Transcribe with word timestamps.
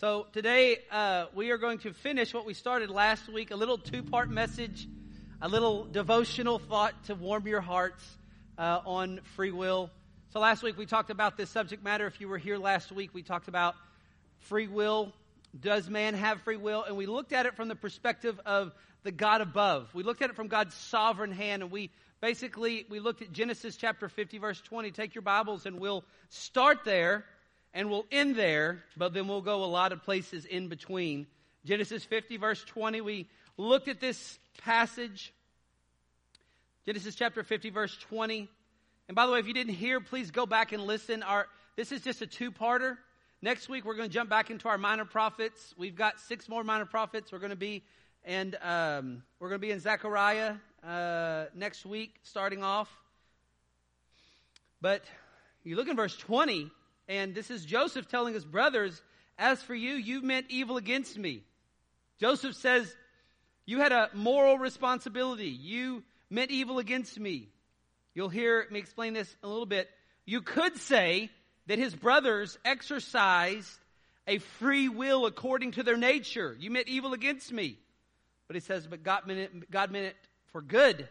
So 0.00 0.28
today 0.32 0.78
uh, 0.92 1.26
we 1.34 1.50
are 1.50 1.58
going 1.58 1.78
to 1.78 1.92
finish 1.92 2.32
what 2.32 2.46
we 2.46 2.54
started 2.54 2.88
last 2.88 3.28
week 3.28 3.50
a 3.50 3.56
little 3.56 3.78
two 3.78 4.04
part 4.04 4.30
message, 4.30 4.86
a 5.42 5.48
little 5.48 5.86
devotional 5.86 6.60
thought 6.60 6.94
to 7.06 7.16
warm 7.16 7.48
your 7.48 7.60
hearts 7.60 8.04
uh, 8.56 8.78
on 8.86 9.18
free 9.34 9.50
will. 9.50 9.90
So 10.32 10.38
last 10.38 10.62
week 10.62 10.78
we 10.78 10.86
talked 10.86 11.10
about 11.10 11.36
this 11.36 11.50
subject 11.50 11.82
matter. 11.82 12.06
If 12.06 12.20
you 12.20 12.28
were 12.28 12.38
here 12.38 12.58
last 12.58 12.92
week, 12.92 13.10
we 13.12 13.24
talked 13.24 13.48
about 13.48 13.74
free 14.42 14.68
will. 14.68 15.12
Does 15.58 15.90
man 15.90 16.14
have 16.14 16.42
free 16.42 16.56
will? 16.56 16.84
And 16.84 16.96
we 16.96 17.06
looked 17.06 17.32
at 17.32 17.46
it 17.46 17.56
from 17.56 17.66
the 17.66 17.74
perspective 17.74 18.40
of 18.46 18.72
the 19.02 19.10
God 19.10 19.40
above. 19.40 19.92
We 19.96 20.04
looked 20.04 20.22
at 20.22 20.30
it 20.30 20.36
from 20.36 20.46
God's 20.46 20.74
sovereign 20.74 21.32
hand, 21.32 21.64
and 21.64 21.72
we 21.72 21.90
basically 22.20 22.86
we 22.88 23.00
looked 23.00 23.22
at 23.22 23.32
Genesis 23.32 23.74
chapter 23.74 24.08
50, 24.08 24.38
verse 24.38 24.60
20. 24.60 24.92
Take 24.92 25.16
your 25.16 25.22
Bibles, 25.22 25.66
and 25.66 25.80
we'll 25.80 26.04
start 26.28 26.84
there 26.84 27.24
and 27.74 27.90
we'll 27.90 28.06
end 28.10 28.36
there, 28.36 28.82
but 28.96 29.12
then 29.12 29.28
we'll 29.28 29.42
go 29.42 29.64
a 29.64 29.66
lot 29.66 29.92
of 29.92 30.02
places 30.02 30.44
in 30.44 30.68
between. 30.68 31.26
Genesis 31.64 32.04
50, 32.04 32.36
verse 32.36 32.64
20, 32.64 33.00
we 33.00 33.28
looked 33.56 33.88
at 33.88 34.00
this 34.00 34.38
passage. 34.58 35.32
Genesis 36.86 37.14
chapter 37.14 37.42
50, 37.42 37.70
verse 37.70 37.96
20. 38.08 38.48
And 39.08 39.14
by 39.14 39.26
the 39.26 39.32
way, 39.32 39.38
if 39.38 39.46
you 39.46 39.54
didn't 39.54 39.74
hear, 39.74 40.00
please 40.00 40.30
go 40.30 40.46
back 40.46 40.72
and 40.72 40.84
listen. 40.84 41.22
Our, 41.22 41.46
this 41.76 41.92
is 41.92 42.00
just 42.00 42.22
a 42.22 42.26
two 42.26 42.50
parter. 42.50 42.96
Next 43.40 43.68
week, 43.68 43.84
we're 43.84 43.94
going 43.94 44.08
to 44.08 44.12
jump 44.12 44.28
back 44.28 44.50
into 44.50 44.68
our 44.68 44.78
minor 44.78 45.04
prophets. 45.04 45.74
We've 45.78 45.94
got 45.94 46.18
six 46.20 46.48
more 46.48 46.64
minor 46.64 46.86
prophets. 46.86 47.30
We're 47.30 47.38
going 47.38 47.50
to 47.50 47.56
be, 47.56 47.84
and 48.24 48.56
um, 48.62 49.22
we're 49.38 49.48
going 49.48 49.60
to 49.60 49.66
be 49.66 49.70
in 49.70 49.80
Zechariah 49.80 50.54
uh, 50.84 51.44
next 51.54 51.86
week, 51.86 52.14
starting 52.22 52.62
off. 52.62 52.88
But 54.80 55.04
you 55.64 55.76
look 55.76 55.88
in 55.88 55.96
verse 55.96 56.16
20, 56.16 56.70
and 57.08 57.34
this 57.34 57.50
is 57.50 57.64
Joseph 57.64 58.08
telling 58.08 58.34
his 58.34 58.44
brothers, 58.44 59.00
As 59.38 59.62
for 59.62 59.74
you, 59.74 59.94
you 59.94 60.22
meant 60.22 60.46
evil 60.50 60.76
against 60.76 61.18
me. 61.18 61.42
Joseph 62.20 62.54
says, 62.54 62.94
You 63.66 63.78
had 63.78 63.92
a 63.92 64.10
moral 64.12 64.58
responsibility. 64.58 65.48
You 65.48 66.04
meant 66.30 66.50
evil 66.50 66.78
against 66.78 67.18
me. 67.18 67.48
You'll 68.14 68.28
hear 68.28 68.66
me 68.70 68.78
explain 68.78 69.14
this 69.14 69.34
a 69.42 69.48
little 69.48 69.66
bit. 69.66 69.88
You 70.26 70.42
could 70.42 70.76
say 70.76 71.30
that 71.66 71.78
his 71.78 71.94
brothers 71.94 72.58
exercised 72.64 73.78
a 74.26 74.38
free 74.38 74.88
will 74.88 75.24
according 75.24 75.72
to 75.72 75.82
their 75.82 75.96
nature. 75.96 76.54
You 76.58 76.70
meant 76.70 76.88
evil 76.88 77.14
against 77.14 77.50
me. 77.50 77.78
But 78.46 78.56
he 78.56 78.60
says, 78.60 78.86
But 78.86 79.02
God 79.02 79.26
meant 79.26 79.38
it, 79.38 79.70
God 79.70 79.90
meant 79.90 80.06
it 80.06 80.16
for 80.52 80.60
good 80.60 81.08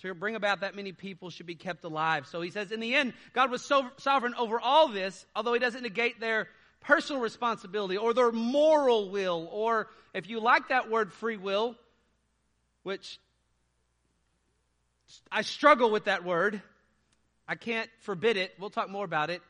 to 0.00 0.14
bring 0.14 0.34
about 0.34 0.60
that 0.60 0.74
many 0.74 0.92
people 0.92 1.30
should 1.30 1.46
be 1.46 1.54
kept 1.54 1.84
alive. 1.84 2.26
So 2.26 2.40
he 2.40 2.50
says, 2.50 2.72
in 2.72 2.80
the 2.80 2.94
end, 2.94 3.12
God 3.32 3.50
was 3.50 3.62
so 3.62 3.88
sovereign 3.98 4.34
over 4.36 4.60
all 4.60 4.88
this, 4.88 5.24
although 5.36 5.52
he 5.52 5.58
doesn't 5.58 5.82
negate 5.82 6.20
their 6.20 6.48
personal 6.80 7.22
responsibility 7.22 7.96
or 7.96 8.12
their 8.12 8.32
moral 8.32 9.10
will, 9.10 9.48
or 9.52 9.88
if 10.14 10.28
you 10.28 10.40
like 10.40 10.68
that 10.68 10.90
word 10.90 11.12
free 11.12 11.36
will, 11.36 11.76
which 12.82 13.18
I 15.30 15.42
struggle 15.42 15.90
with 15.90 16.04
that 16.04 16.24
word. 16.24 16.60
I 17.46 17.54
can't 17.54 17.88
forbid 18.00 18.36
it. 18.36 18.52
We'll 18.58 18.70
talk 18.70 18.88
more 18.88 19.04
about 19.04 19.30
it. 19.30 19.42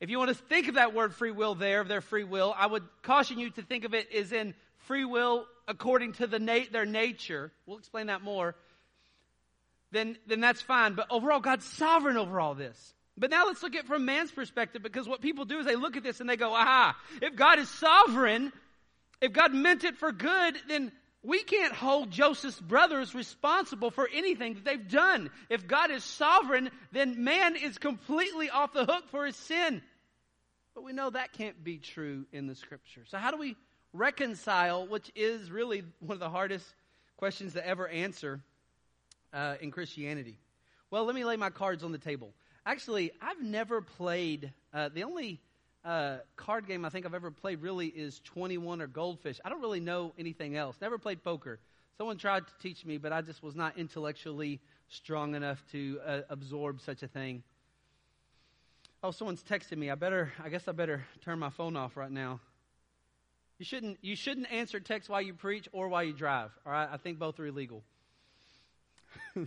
If 0.00 0.08
you 0.08 0.18
want 0.18 0.28
to 0.28 0.34
think 0.34 0.68
of 0.68 0.76
that 0.76 0.94
word 0.94 1.14
free 1.14 1.30
will 1.30 1.54
there, 1.54 1.80
of 1.80 1.88
their 1.88 2.00
free 2.00 2.24
will, 2.24 2.54
I 2.56 2.66
would 2.66 2.84
caution 3.02 3.38
you 3.38 3.50
to 3.50 3.62
think 3.62 3.84
of 3.84 3.92
it 3.92 4.10
as 4.14 4.32
in 4.32 4.54
free 4.86 5.04
will 5.04 5.46
according 5.68 6.14
to 6.14 6.26
the 6.26 6.38
na- 6.38 6.70
their 6.72 6.86
nature. 6.86 7.52
We'll 7.66 7.78
explain 7.78 8.06
that 8.06 8.22
more 8.22 8.54
then, 9.92 10.16
then 10.26 10.40
that's 10.40 10.60
fine. 10.60 10.94
But 10.94 11.06
overall, 11.10 11.40
God's 11.40 11.64
sovereign 11.64 12.16
over 12.16 12.40
all 12.40 12.54
this. 12.54 12.94
But 13.16 13.30
now 13.30 13.46
let's 13.46 13.62
look 13.62 13.74
at 13.74 13.84
it 13.84 13.86
from 13.86 14.04
man's 14.04 14.30
perspective 14.30 14.82
because 14.82 15.08
what 15.08 15.20
people 15.20 15.44
do 15.44 15.58
is 15.58 15.66
they 15.66 15.76
look 15.76 15.96
at 15.96 16.02
this 16.02 16.20
and 16.20 16.28
they 16.28 16.36
go, 16.36 16.54
aha, 16.54 16.96
if 17.20 17.36
God 17.36 17.58
is 17.58 17.68
sovereign, 17.68 18.52
if 19.20 19.32
God 19.32 19.52
meant 19.52 19.84
it 19.84 19.98
for 19.98 20.10
good, 20.10 20.56
then 20.68 20.90
we 21.22 21.42
can't 21.42 21.74
hold 21.74 22.10
Joseph's 22.10 22.58
brothers 22.58 23.14
responsible 23.14 23.90
for 23.90 24.08
anything 24.12 24.54
that 24.54 24.64
they've 24.64 24.88
done. 24.88 25.30
If 25.50 25.66
God 25.66 25.90
is 25.90 26.02
sovereign, 26.02 26.70
then 26.92 27.22
man 27.22 27.56
is 27.56 27.76
completely 27.76 28.48
off 28.48 28.72
the 28.72 28.86
hook 28.86 29.10
for 29.10 29.26
his 29.26 29.36
sin. 29.36 29.82
But 30.74 30.84
we 30.84 30.92
know 30.92 31.10
that 31.10 31.34
can't 31.34 31.62
be 31.62 31.76
true 31.76 32.24
in 32.32 32.46
the 32.46 32.54
scripture. 32.54 33.02
So 33.06 33.18
how 33.18 33.30
do 33.30 33.36
we 33.36 33.56
reconcile, 33.92 34.86
which 34.86 35.10
is 35.14 35.50
really 35.50 35.82
one 35.98 36.14
of 36.14 36.20
the 36.20 36.30
hardest 36.30 36.64
questions 37.18 37.52
to 37.52 37.66
ever 37.66 37.86
answer, 37.86 38.40
uh, 39.32 39.56
in 39.60 39.70
Christianity? 39.70 40.38
Well, 40.90 41.04
let 41.04 41.14
me 41.14 41.24
lay 41.24 41.36
my 41.36 41.50
cards 41.50 41.84
on 41.84 41.92
the 41.92 41.98
table. 41.98 42.32
Actually, 42.66 43.12
I've 43.20 43.42
never 43.42 43.80
played, 43.80 44.52
uh, 44.74 44.90
the 44.92 45.04
only 45.04 45.40
uh, 45.84 46.18
card 46.36 46.66
game 46.66 46.84
I 46.84 46.90
think 46.90 47.06
I've 47.06 47.14
ever 47.14 47.30
played 47.30 47.62
really 47.62 47.86
is 47.86 48.20
21 48.24 48.82
or 48.82 48.86
Goldfish. 48.86 49.40
I 49.44 49.48
don't 49.48 49.60
really 49.60 49.80
know 49.80 50.12
anything 50.18 50.56
else. 50.56 50.76
Never 50.80 50.98
played 50.98 51.22
poker. 51.22 51.58
Someone 51.96 52.18
tried 52.18 52.46
to 52.46 52.52
teach 52.60 52.84
me, 52.84 52.98
but 52.98 53.12
I 53.12 53.20
just 53.20 53.42
was 53.42 53.54
not 53.54 53.78
intellectually 53.78 54.60
strong 54.88 55.34
enough 55.34 55.62
to 55.72 56.00
uh, 56.04 56.20
absorb 56.28 56.80
such 56.80 57.02
a 57.02 57.08
thing. 57.08 57.42
Oh, 59.02 59.10
someone's 59.10 59.42
texting 59.42 59.78
me. 59.78 59.90
I 59.90 59.94
better, 59.94 60.32
I 60.42 60.48
guess 60.48 60.68
I 60.68 60.72
better 60.72 61.04
turn 61.24 61.38
my 61.38 61.50
phone 61.50 61.76
off 61.76 61.96
right 61.96 62.10
now. 62.10 62.40
You 63.58 63.64
shouldn't, 63.64 63.98
you 64.02 64.16
shouldn't 64.16 64.50
answer 64.50 64.80
text 64.80 65.08
while 65.08 65.20
you 65.20 65.34
preach 65.34 65.68
or 65.72 65.88
while 65.88 66.02
you 66.02 66.12
drive. 66.12 66.50
All 66.66 66.72
right, 66.72 66.88
I 66.90 66.96
think 66.96 67.18
both 67.18 67.38
are 67.38 67.46
illegal. 67.46 67.82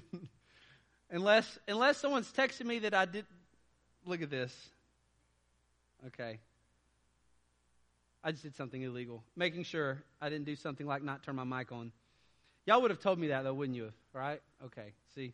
unless 1.09 1.59
unless 1.67 1.97
someone's 1.97 2.31
texting 2.31 2.65
me 2.65 2.79
that 2.79 2.93
I 2.93 3.05
did 3.05 3.25
look 4.05 4.21
at 4.21 4.29
this. 4.29 4.55
Okay. 6.07 6.39
I 8.23 8.31
just 8.31 8.43
did 8.43 8.55
something 8.55 8.81
illegal. 8.81 9.23
Making 9.35 9.63
sure 9.63 10.01
I 10.21 10.29
didn't 10.29 10.45
do 10.45 10.55
something 10.55 10.87
like 10.87 11.03
not 11.03 11.23
turn 11.23 11.35
my 11.35 11.43
mic 11.43 11.71
on. 11.71 11.91
Y'all 12.65 12.81
would 12.81 12.91
have 12.91 13.01
told 13.01 13.19
me 13.19 13.27
that 13.27 13.43
though, 13.43 13.53
wouldn't 13.53 13.75
you 13.75 13.83
have? 13.83 13.93
Right? 14.13 14.41
Okay. 14.65 14.93
See. 15.15 15.33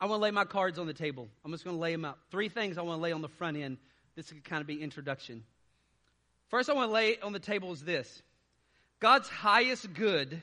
I 0.00 0.06
want 0.06 0.20
to 0.20 0.22
lay 0.22 0.30
my 0.30 0.44
cards 0.44 0.78
on 0.78 0.86
the 0.86 0.94
table. 0.94 1.28
I'm 1.44 1.52
just 1.52 1.64
going 1.64 1.76
to 1.76 1.80
lay 1.80 1.92
them 1.92 2.04
out. 2.04 2.18
Three 2.30 2.50
things 2.50 2.76
I 2.76 2.82
want 2.82 2.98
to 2.98 3.02
lay 3.02 3.12
on 3.12 3.22
the 3.22 3.28
front 3.28 3.56
end. 3.56 3.78
This 4.14 4.30
could 4.30 4.44
kind 4.44 4.60
of 4.60 4.66
be 4.66 4.82
introduction. 4.82 5.42
First 6.48 6.68
I 6.68 6.74
want 6.74 6.90
to 6.90 6.92
lay 6.92 7.18
on 7.20 7.32
the 7.32 7.38
table 7.38 7.72
is 7.72 7.82
this. 7.82 8.22
God's 9.00 9.28
highest 9.28 9.92
good 9.94 10.42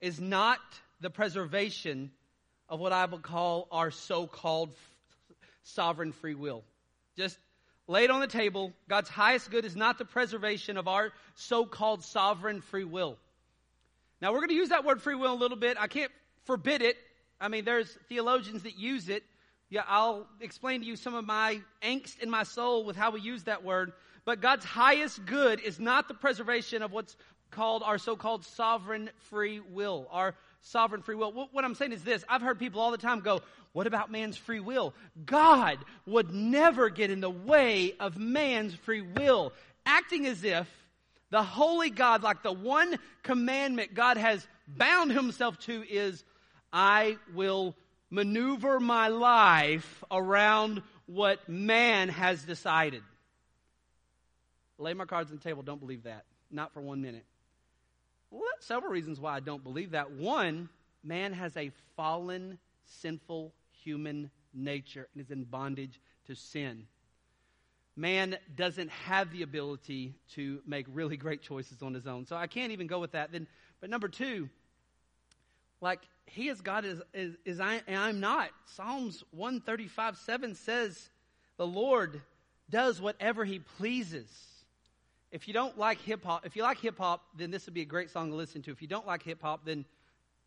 is 0.00 0.20
not 0.20 0.60
the 1.02 1.10
preservation 1.10 2.10
of 2.68 2.80
what 2.80 2.92
I 2.92 3.04
would 3.04 3.22
call 3.22 3.68
our 3.70 3.90
so 3.90 4.26
called 4.26 4.70
f- 4.70 5.36
sovereign 5.64 6.12
free 6.12 6.34
will. 6.34 6.62
Just 7.16 7.38
lay 7.86 8.04
it 8.04 8.10
on 8.10 8.20
the 8.20 8.26
table. 8.26 8.72
God's 8.88 9.08
highest 9.08 9.50
good 9.50 9.64
is 9.64 9.76
not 9.76 9.98
the 9.98 10.04
preservation 10.04 10.76
of 10.76 10.88
our 10.88 11.12
so 11.34 11.66
called 11.66 12.04
sovereign 12.04 12.60
free 12.62 12.84
will. 12.84 13.18
Now, 14.20 14.32
we're 14.32 14.38
going 14.38 14.50
to 14.50 14.54
use 14.54 14.68
that 14.68 14.84
word 14.84 15.02
free 15.02 15.16
will 15.16 15.34
a 15.34 15.34
little 15.34 15.56
bit. 15.56 15.76
I 15.78 15.88
can't 15.88 16.12
forbid 16.44 16.80
it. 16.80 16.96
I 17.40 17.48
mean, 17.48 17.64
there's 17.64 17.90
theologians 18.08 18.62
that 18.62 18.78
use 18.78 19.08
it. 19.08 19.24
Yeah, 19.68 19.82
I'll 19.88 20.26
explain 20.40 20.80
to 20.82 20.86
you 20.86 20.96
some 20.96 21.14
of 21.14 21.26
my 21.26 21.60
angst 21.82 22.20
in 22.20 22.30
my 22.30 22.44
soul 22.44 22.84
with 22.84 22.94
how 22.94 23.10
we 23.10 23.20
use 23.20 23.44
that 23.44 23.64
word. 23.64 23.92
But 24.24 24.40
God's 24.40 24.64
highest 24.64 25.26
good 25.26 25.58
is 25.60 25.80
not 25.80 26.06
the 26.06 26.14
preservation 26.14 26.82
of 26.82 26.92
what's 26.92 27.16
called 27.52 27.82
our 27.84 27.98
so 27.98 28.16
called 28.16 28.44
sovereign 28.44 29.10
free 29.30 29.60
will, 29.60 30.08
our 30.10 30.34
sovereign 30.62 31.02
free 31.02 31.14
will. 31.14 31.48
What 31.52 31.64
I'm 31.64 31.74
saying 31.74 31.92
is 31.92 32.02
this 32.02 32.24
I've 32.28 32.42
heard 32.42 32.58
people 32.58 32.80
all 32.80 32.90
the 32.90 32.98
time 32.98 33.20
go, 33.20 33.40
What 33.72 33.86
about 33.86 34.10
man's 34.10 34.36
free 34.36 34.60
will? 34.60 34.94
God 35.24 35.78
would 36.06 36.32
never 36.32 36.90
get 36.90 37.10
in 37.10 37.20
the 37.20 37.30
way 37.30 37.94
of 38.00 38.16
man's 38.16 38.74
free 38.74 39.02
will, 39.02 39.52
acting 39.86 40.26
as 40.26 40.42
if 40.42 40.68
the 41.30 41.42
holy 41.42 41.90
God, 41.90 42.22
like 42.22 42.42
the 42.42 42.52
one 42.52 42.98
commandment 43.22 43.94
God 43.94 44.16
has 44.16 44.46
bound 44.66 45.12
himself 45.12 45.58
to, 45.60 45.84
is 45.88 46.24
I 46.72 47.16
will 47.34 47.74
maneuver 48.10 48.78
my 48.78 49.08
life 49.08 50.04
around 50.10 50.82
what 51.06 51.48
man 51.48 52.10
has 52.10 52.42
decided. 52.42 53.02
Lay 54.78 54.94
my 54.94 55.04
cards 55.04 55.30
on 55.30 55.38
the 55.38 55.42
table. 55.42 55.62
Don't 55.62 55.80
believe 55.80 56.02
that. 56.02 56.24
Not 56.50 56.74
for 56.74 56.80
one 56.80 57.00
minute. 57.00 57.24
Well, 58.32 58.40
there's 58.40 58.64
several 58.64 58.90
reasons 58.90 59.20
why 59.20 59.34
I 59.36 59.40
don't 59.40 59.62
believe 59.62 59.90
that. 59.90 60.10
One, 60.10 60.70
man 61.04 61.34
has 61.34 61.54
a 61.56 61.70
fallen, 61.96 62.58
sinful 62.86 63.52
human 63.84 64.30
nature 64.54 65.06
and 65.12 65.22
is 65.22 65.30
in 65.30 65.44
bondage 65.44 66.00
to 66.26 66.34
sin. 66.34 66.86
Man 67.94 68.38
doesn't 68.56 68.88
have 68.90 69.30
the 69.32 69.42
ability 69.42 70.14
to 70.30 70.62
make 70.66 70.86
really 70.90 71.18
great 71.18 71.42
choices 71.42 71.82
on 71.82 71.92
his 71.92 72.06
own. 72.06 72.24
So 72.24 72.34
I 72.34 72.46
can't 72.46 72.72
even 72.72 72.86
go 72.86 73.00
with 73.00 73.12
that. 73.12 73.32
Then, 73.32 73.46
but 73.82 73.90
number 73.90 74.08
two, 74.08 74.48
like 75.82 76.00
he 76.24 76.48
is 76.48 76.62
God 76.62 76.86
is, 76.86 77.02
is, 77.12 77.36
is 77.44 77.60
I 77.60 77.82
and 77.86 77.98
I'm 77.98 78.18
not. 78.18 78.48
Psalms 78.64 79.22
135 79.32 80.16
7 80.16 80.54
says 80.54 81.10
the 81.58 81.66
Lord 81.66 82.22
does 82.70 82.98
whatever 82.98 83.44
he 83.44 83.58
pleases. 83.58 84.30
If 85.32 85.48
you 85.48 85.54
don't 85.54 85.78
like 85.78 85.98
hip 86.02 86.24
hop, 86.24 86.44
if 86.46 86.56
you 86.56 86.62
like 86.62 86.78
hip 86.78 86.98
hop, 86.98 87.22
then 87.36 87.50
this 87.50 87.64
would 87.66 87.74
be 87.74 87.80
a 87.80 87.86
great 87.86 88.10
song 88.10 88.30
to 88.30 88.36
listen 88.36 88.62
to. 88.62 88.70
If 88.70 88.82
you 88.82 88.88
don't 88.88 89.06
like 89.06 89.22
hip 89.22 89.40
hop, 89.40 89.64
then 89.64 89.86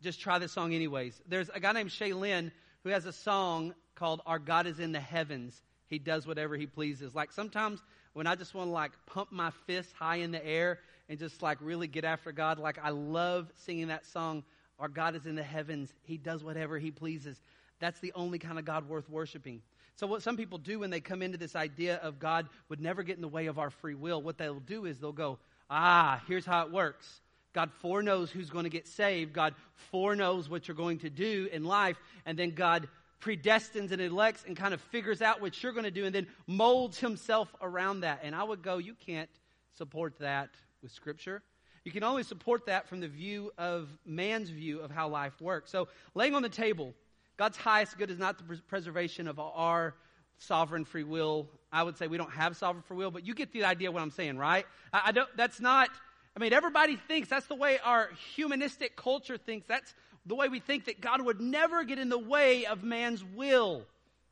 just 0.00 0.20
try 0.20 0.38
this 0.38 0.52
song 0.52 0.72
anyways. 0.72 1.20
There's 1.28 1.48
a 1.48 1.58
guy 1.58 1.72
named 1.72 1.90
Shai 1.90 2.12
Linne 2.12 2.52
who 2.84 2.90
has 2.90 3.04
a 3.04 3.12
song 3.12 3.74
called 3.96 4.22
Our 4.26 4.38
God 4.38 4.66
is 4.68 4.78
in 4.78 4.92
the 4.92 5.00
Heavens. 5.00 5.60
He 5.88 5.98
does 5.98 6.26
whatever 6.26 6.56
he 6.56 6.66
pleases. 6.66 7.14
Like 7.14 7.32
sometimes 7.32 7.82
when 8.12 8.28
I 8.28 8.36
just 8.36 8.54
want 8.54 8.68
to 8.68 8.72
like 8.72 8.92
pump 9.06 9.32
my 9.32 9.50
fist 9.66 9.92
high 9.98 10.16
in 10.16 10.30
the 10.30 10.44
air 10.46 10.78
and 11.08 11.18
just 11.18 11.42
like 11.42 11.58
really 11.60 11.88
get 11.88 12.04
after 12.04 12.30
God. 12.30 12.58
Like 12.58 12.78
I 12.82 12.90
love 12.90 13.50
singing 13.56 13.88
that 13.88 14.06
song, 14.06 14.44
Our 14.78 14.88
God 14.88 15.16
is 15.16 15.26
in 15.26 15.34
the 15.34 15.42
heavens. 15.42 15.92
He 16.04 16.16
does 16.16 16.44
whatever 16.44 16.78
he 16.78 16.90
pleases. 16.90 17.40
That's 17.80 17.98
the 18.00 18.12
only 18.14 18.38
kind 18.38 18.58
of 18.58 18.64
God 18.64 18.88
worth 18.88 19.08
worshiping. 19.10 19.62
So, 19.96 20.06
what 20.06 20.22
some 20.22 20.36
people 20.36 20.58
do 20.58 20.80
when 20.80 20.90
they 20.90 21.00
come 21.00 21.22
into 21.22 21.38
this 21.38 21.56
idea 21.56 21.96
of 21.96 22.18
God 22.18 22.48
would 22.68 22.80
never 22.80 23.02
get 23.02 23.16
in 23.16 23.22
the 23.22 23.28
way 23.28 23.46
of 23.46 23.58
our 23.58 23.70
free 23.70 23.94
will, 23.94 24.22
what 24.22 24.38
they'll 24.38 24.60
do 24.60 24.84
is 24.84 24.98
they'll 24.98 25.12
go, 25.12 25.38
Ah, 25.70 26.22
here's 26.28 26.46
how 26.46 26.64
it 26.64 26.72
works. 26.72 27.20
God 27.52 27.70
foreknows 27.80 28.30
who's 28.30 28.50
going 28.50 28.64
to 28.64 28.70
get 28.70 28.86
saved. 28.86 29.32
God 29.32 29.54
foreknows 29.90 30.48
what 30.48 30.68
you're 30.68 30.76
going 30.76 30.98
to 30.98 31.10
do 31.10 31.48
in 31.50 31.64
life. 31.64 31.96
And 32.26 32.38
then 32.38 32.50
God 32.50 32.88
predestines 33.22 33.92
and 33.92 34.00
elects 34.00 34.44
and 34.46 34.54
kind 34.56 34.74
of 34.74 34.80
figures 34.80 35.22
out 35.22 35.40
what 35.40 35.62
you're 35.62 35.72
going 35.72 35.84
to 35.84 35.90
do 35.90 36.04
and 36.04 36.14
then 36.14 36.26
molds 36.46 36.98
himself 36.98 37.48
around 37.62 38.00
that. 38.00 38.20
And 38.22 38.34
I 38.34 38.44
would 38.44 38.62
go, 38.62 38.76
you 38.76 38.94
can't 38.94 39.30
support 39.78 40.18
that 40.18 40.50
with 40.82 40.92
Scripture. 40.92 41.42
You 41.84 41.92
can 41.92 42.02
only 42.02 42.24
support 42.24 42.66
that 42.66 42.88
from 42.88 43.00
the 43.00 43.08
view 43.08 43.52
of 43.56 43.88
man's 44.04 44.50
view 44.50 44.80
of 44.80 44.90
how 44.90 45.08
life 45.08 45.40
works. 45.40 45.70
So, 45.70 45.88
laying 46.14 46.34
on 46.34 46.42
the 46.42 46.48
table, 46.48 46.94
God's 47.36 47.56
highest 47.56 47.98
good 47.98 48.10
is 48.10 48.18
not 48.18 48.38
the 48.38 48.56
preservation 48.68 49.28
of 49.28 49.38
our 49.38 49.94
sovereign 50.38 50.84
free 50.84 51.04
will. 51.04 51.48
I 51.72 51.82
would 51.82 51.96
say 51.96 52.06
we 52.06 52.16
don't 52.16 52.32
have 52.32 52.56
sovereign 52.56 52.82
free 52.82 52.96
will, 52.96 53.10
but 53.10 53.26
you 53.26 53.34
get 53.34 53.52
the 53.52 53.64
idea 53.64 53.88
of 53.88 53.94
what 53.94 54.02
I'm 54.02 54.10
saying, 54.10 54.38
right? 54.38 54.66
I, 54.92 55.02
I 55.06 55.12
don't. 55.12 55.28
That's 55.36 55.60
not. 55.60 55.90
I 56.36 56.40
mean, 56.40 56.52
everybody 56.52 56.96
thinks 56.96 57.28
that's 57.28 57.46
the 57.46 57.54
way 57.54 57.78
our 57.82 58.10
humanistic 58.34 58.96
culture 58.96 59.38
thinks. 59.38 59.66
That's 59.66 59.94
the 60.26 60.34
way 60.34 60.48
we 60.48 60.60
think 60.60 60.86
that 60.86 61.00
God 61.00 61.22
would 61.22 61.40
never 61.40 61.84
get 61.84 61.98
in 61.98 62.08
the 62.08 62.18
way 62.18 62.66
of 62.66 62.82
man's 62.82 63.24
will. 63.24 63.82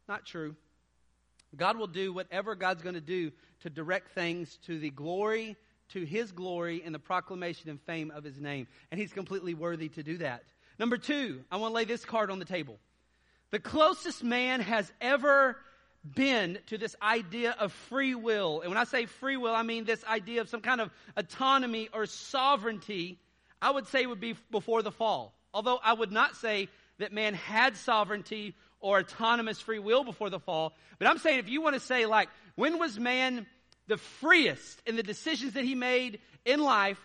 Not 0.08 0.26
true. 0.26 0.54
God 1.56 1.76
will 1.76 1.86
do 1.86 2.12
whatever 2.12 2.54
God's 2.54 2.82
going 2.82 2.96
to 2.96 3.00
do 3.00 3.30
to 3.60 3.70
direct 3.70 4.14
things 4.14 4.58
to 4.66 4.78
the 4.78 4.90
glory, 4.90 5.56
to 5.90 6.04
his 6.04 6.32
glory, 6.32 6.82
and 6.84 6.94
the 6.94 6.98
proclamation 6.98 7.70
and 7.70 7.80
fame 7.82 8.10
of 8.10 8.24
his 8.24 8.40
name. 8.40 8.66
And 8.90 9.00
he's 9.00 9.12
completely 9.12 9.54
worthy 9.54 9.88
to 9.90 10.02
do 10.02 10.18
that. 10.18 10.42
Number 10.78 10.98
two, 10.98 11.44
I 11.50 11.56
want 11.56 11.70
to 11.70 11.74
lay 11.74 11.84
this 11.84 12.04
card 12.04 12.30
on 12.30 12.38
the 12.38 12.44
table. 12.44 12.78
The 13.54 13.60
closest 13.60 14.24
man 14.24 14.62
has 14.62 14.92
ever 15.00 15.56
been 16.04 16.58
to 16.66 16.76
this 16.76 16.96
idea 17.00 17.54
of 17.56 17.72
free 17.72 18.16
will. 18.16 18.62
And 18.62 18.68
when 18.68 18.76
I 18.76 18.82
say 18.82 19.06
free 19.06 19.36
will, 19.36 19.54
I 19.54 19.62
mean 19.62 19.84
this 19.84 20.02
idea 20.02 20.40
of 20.40 20.48
some 20.48 20.60
kind 20.60 20.80
of 20.80 20.90
autonomy 21.16 21.88
or 21.92 22.06
sovereignty. 22.06 23.20
I 23.62 23.70
would 23.70 23.86
say 23.86 24.06
would 24.06 24.18
be 24.18 24.34
before 24.50 24.82
the 24.82 24.90
fall. 24.90 25.38
Although 25.54 25.78
I 25.84 25.92
would 25.92 26.10
not 26.10 26.34
say 26.34 26.68
that 26.98 27.12
man 27.12 27.34
had 27.34 27.76
sovereignty 27.76 28.56
or 28.80 28.98
autonomous 28.98 29.60
free 29.60 29.78
will 29.78 30.02
before 30.02 30.30
the 30.30 30.40
fall. 30.40 30.72
But 30.98 31.06
I'm 31.06 31.18
saying 31.18 31.38
if 31.38 31.48
you 31.48 31.62
want 31.62 31.74
to 31.74 31.80
say, 31.80 32.06
like, 32.06 32.30
when 32.56 32.80
was 32.80 32.98
man 32.98 33.46
the 33.86 33.98
freest 33.98 34.82
in 34.84 34.96
the 34.96 35.04
decisions 35.04 35.52
that 35.52 35.62
he 35.62 35.76
made 35.76 36.18
in 36.44 36.60
life, 36.60 36.98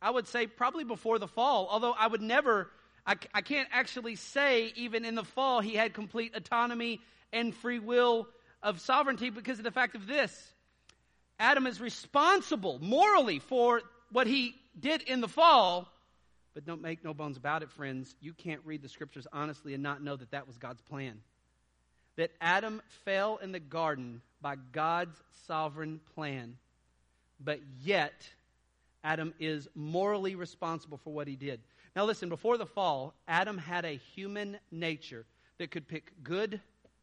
I 0.00 0.08
would 0.10 0.28
say 0.28 0.46
probably 0.46 0.84
before 0.84 1.18
the 1.18 1.28
fall. 1.28 1.68
Although 1.70 1.92
I 1.92 2.06
would 2.06 2.22
never, 2.22 2.70
I, 3.06 3.16
I 3.34 3.42
can't 3.42 3.68
actually 3.72 4.16
say 4.16 4.72
even 4.76 5.04
in 5.04 5.14
the 5.14 5.24
fall 5.24 5.60
he 5.60 5.74
had 5.74 5.92
complete 5.92 6.34
autonomy 6.34 7.00
and 7.32 7.54
free 7.54 7.78
will 7.78 8.28
of 8.62 8.80
sovereignty 8.80 9.30
because 9.30 9.58
of 9.58 9.64
the 9.64 9.70
fact 9.70 9.94
of 9.94 10.06
this. 10.06 10.52
Adam 11.38 11.66
is 11.66 11.80
responsible 11.80 12.78
morally 12.80 13.38
for 13.40 13.82
what 14.10 14.26
he 14.26 14.54
did 14.78 15.02
in 15.02 15.20
the 15.20 15.28
fall, 15.28 15.88
but 16.54 16.64
don't 16.64 16.80
make 16.80 17.04
no 17.04 17.12
bones 17.12 17.36
about 17.36 17.62
it, 17.62 17.70
friends. 17.70 18.14
You 18.20 18.32
can't 18.32 18.60
read 18.64 18.80
the 18.80 18.88
scriptures 18.88 19.26
honestly 19.32 19.74
and 19.74 19.82
not 19.82 20.02
know 20.02 20.16
that 20.16 20.30
that 20.30 20.46
was 20.46 20.56
God's 20.56 20.80
plan. 20.82 21.20
That 22.16 22.30
Adam 22.40 22.80
fell 23.04 23.38
in 23.38 23.50
the 23.50 23.60
garden 23.60 24.22
by 24.40 24.54
God's 24.72 25.20
sovereign 25.46 26.00
plan, 26.14 26.56
but 27.40 27.58
yet 27.82 28.14
Adam 29.02 29.34
is 29.40 29.68
morally 29.74 30.36
responsible 30.36 30.98
for 30.98 31.12
what 31.12 31.26
he 31.26 31.34
did. 31.34 31.60
Now, 31.96 32.04
listen, 32.04 32.28
before 32.28 32.58
the 32.58 32.66
fall, 32.66 33.14
Adam 33.28 33.56
had 33.56 33.84
a 33.84 33.92
human 33.92 34.58
nature 34.70 35.24
that 35.58 35.70
could 35.70 35.86
pick 35.86 36.12
good 36.22 36.60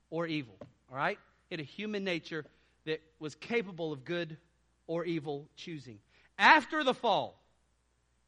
or 0.09 0.27
evil. 0.27 0.55
All 0.89 0.97
right? 0.97 1.17
He 1.49 1.55
had 1.55 1.61
a 1.61 1.63
human 1.63 2.03
nature 2.03 2.45
that 2.85 3.01
was 3.19 3.35
capable 3.35 3.93
of 3.93 4.03
good 4.03 4.37
or 4.87 5.05
evil 5.05 5.47
choosing. 5.55 5.99
After 6.37 6.83
the 6.83 6.93
fall, 6.93 7.39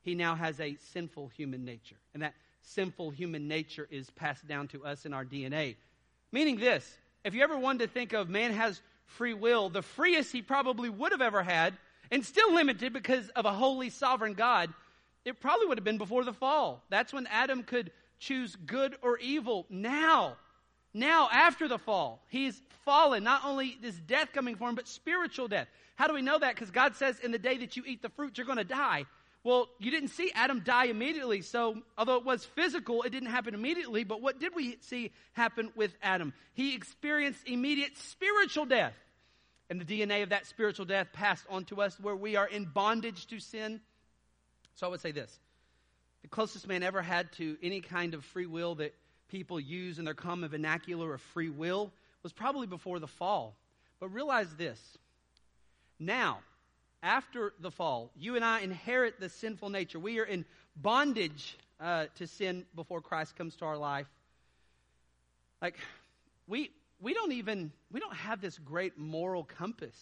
he 0.02 0.16
now 0.16 0.36
has 0.36 0.60
a 0.60 0.78
sinful 0.94 1.30
human 1.30 1.66
nature. 1.66 1.96
And 2.14 2.24
that 2.24 2.34
sinful 2.62 3.12
human 3.12 3.48
nature 3.48 3.88
is 3.92 4.10
passed 4.12 4.48
down 4.48 4.68
to 4.70 4.86
us 4.86 5.06
in 5.06 5.14
our 5.14 5.26
DNA. 5.26 5.76
Meaning 6.32 6.58
this 6.58 6.98
if 7.24 7.34
you 7.34 7.42
ever 7.42 7.58
wanted 7.58 7.88
to 7.88 7.94
think 7.94 8.14
of 8.14 8.30
man 8.30 8.52
has 8.54 8.82
free 9.06 9.34
will, 9.34 9.70
the 9.70 9.82
freest 9.82 10.32
he 10.32 10.42
probably 10.42 10.90
would 10.90 11.12
have 11.12 11.22
ever 11.22 11.44
had, 11.44 11.78
and 12.12 12.26
still 12.26 12.54
limited 12.54 12.94
because 12.94 13.30
of 13.30 13.46
a 13.46 13.52
holy 13.52 13.90
sovereign 13.90 14.34
God, 14.34 14.74
it 15.26 15.40
probably 15.40 15.68
would 15.68 15.78
have 15.78 15.86
been 15.86 15.98
before 15.98 16.24
the 16.24 16.34
fall. 16.34 16.84
That's 16.90 17.14
when 17.14 17.28
Adam 17.28 17.64
could 17.64 17.92
choose 18.20 18.56
good 18.56 18.96
or 19.02 19.18
evil. 19.18 19.66
Now, 19.70 20.38
now, 20.94 21.28
after 21.32 21.68
the 21.68 21.80
fall, 21.80 22.22
he's 22.30 22.62
fallen. 22.86 23.24
Not 23.24 23.44
only 23.46 23.78
is 23.82 24.00
death 24.00 24.30
coming 24.32 24.56
for 24.56 24.70
him, 24.70 24.76
but 24.76 24.88
spiritual 24.88 25.48
death. 25.48 25.68
How 25.96 26.08
do 26.08 26.14
we 26.14 26.22
know 26.22 26.38
that? 26.38 26.54
Because 26.54 26.70
God 26.70 26.96
says, 26.96 27.20
in 27.20 27.32
the 27.32 27.40
day 27.40 27.58
that 27.58 27.76
you 27.76 27.84
eat 27.86 28.02
the 28.02 28.10
fruit, 28.10 28.38
you're 28.38 28.46
going 28.46 28.60
to 28.60 28.64
die. 28.64 29.06
Well, 29.44 29.70
you 29.80 29.92
didn't 29.92 30.10
see 30.10 30.32
Adam 30.36 30.62
die 30.64 30.86
immediately. 30.86 31.42
So, 31.42 31.82
although 31.98 32.18
it 32.18 32.26
was 32.26 32.46
physical, 32.46 33.02
it 33.02 33.10
didn't 33.10 33.30
happen 33.30 33.56
immediately. 33.56 34.04
But 34.04 34.22
what 34.22 34.40
did 34.40 34.56
we 34.56 34.78
see 34.82 35.12
happen 35.34 35.72
with 35.76 35.96
Adam? 36.02 36.32
He 36.54 36.76
experienced 36.76 37.48
immediate 37.48 37.98
spiritual 37.98 38.66
death. 38.66 38.94
And 39.70 39.82
the 39.82 39.86
DNA 39.86 40.22
of 40.22 40.30
that 40.30 40.46
spiritual 40.46 40.86
death 40.86 41.08
passed 41.12 41.46
on 41.50 41.66
to 41.66 41.82
us 41.82 42.00
where 42.00 42.16
we 42.16 42.36
are 42.36 42.48
in 42.48 42.66
bondage 42.66 43.26
to 43.28 43.40
sin. 43.40 43.82
So, 44.76 44.88
I 44.88 44.90
would 44.90 45.02
say 45.02 45.12
this 45.12 45.40
the 46.22 46.30
closest 46.30 46.68
man 46.68 46.84
ever 46.84 47.02
had 47.02 47.32
to 47.34 47.58
any 47.62 47.82
kind 47.82 48.14
of 48.14 48.24
free 48.26 48.46
will 48.46 48.76
that 48.76 48.94
people 49.30 49.60
use 49.60 50.00
in 50.00 50.06
their 50.06 50.14
common 50.14 50.50
vernacular 50.50 51.14
of 51.14 51.22
free 51.22 51.50
will 51.50 51.92
was 52.24 52.34
probably 52.34 52.68
before 52.68 53.00
the 53.00 53.08
fall. 53.08 53.56
But 54.00 54.10
realize 54.10 54.54
this 54.56 54.80
now, 56.00 56.40
after 57.02 57.54
the 57.60 57.72
fall, 57.72 58.12
you 58.18 58.36
and 58.36 58.44
I 58.44 58.62
inherit 58.62 59.20
the 59.20 59.30
sinful 59.30 59.70
nature. 59.70 60.00
We 60.00 60.20
are 60.20 60.26
in 60.26 60.46
bondage 60.76 61.58
uh, 61.80 62.06
to 62.16 62.28
sin 62.28 62.66
before 62.76 63.02
Christ 63.02 63.36
comes 63.36 63.56
to 63.58 63.66
our 63.66 63.78
life. 63.78 64.08
Like, 65.62 65.78
we, 66.48 66.72
we 67.00 67.14
don't 67.14 67.34
even, 67.34 67.72
we 67.92 68.00
don't 68.00 68.16
have 68.16 68.42
this 68.42 68.58
great 68.58 68.98
moral 68.98 69.44
compass. 69.44 69.96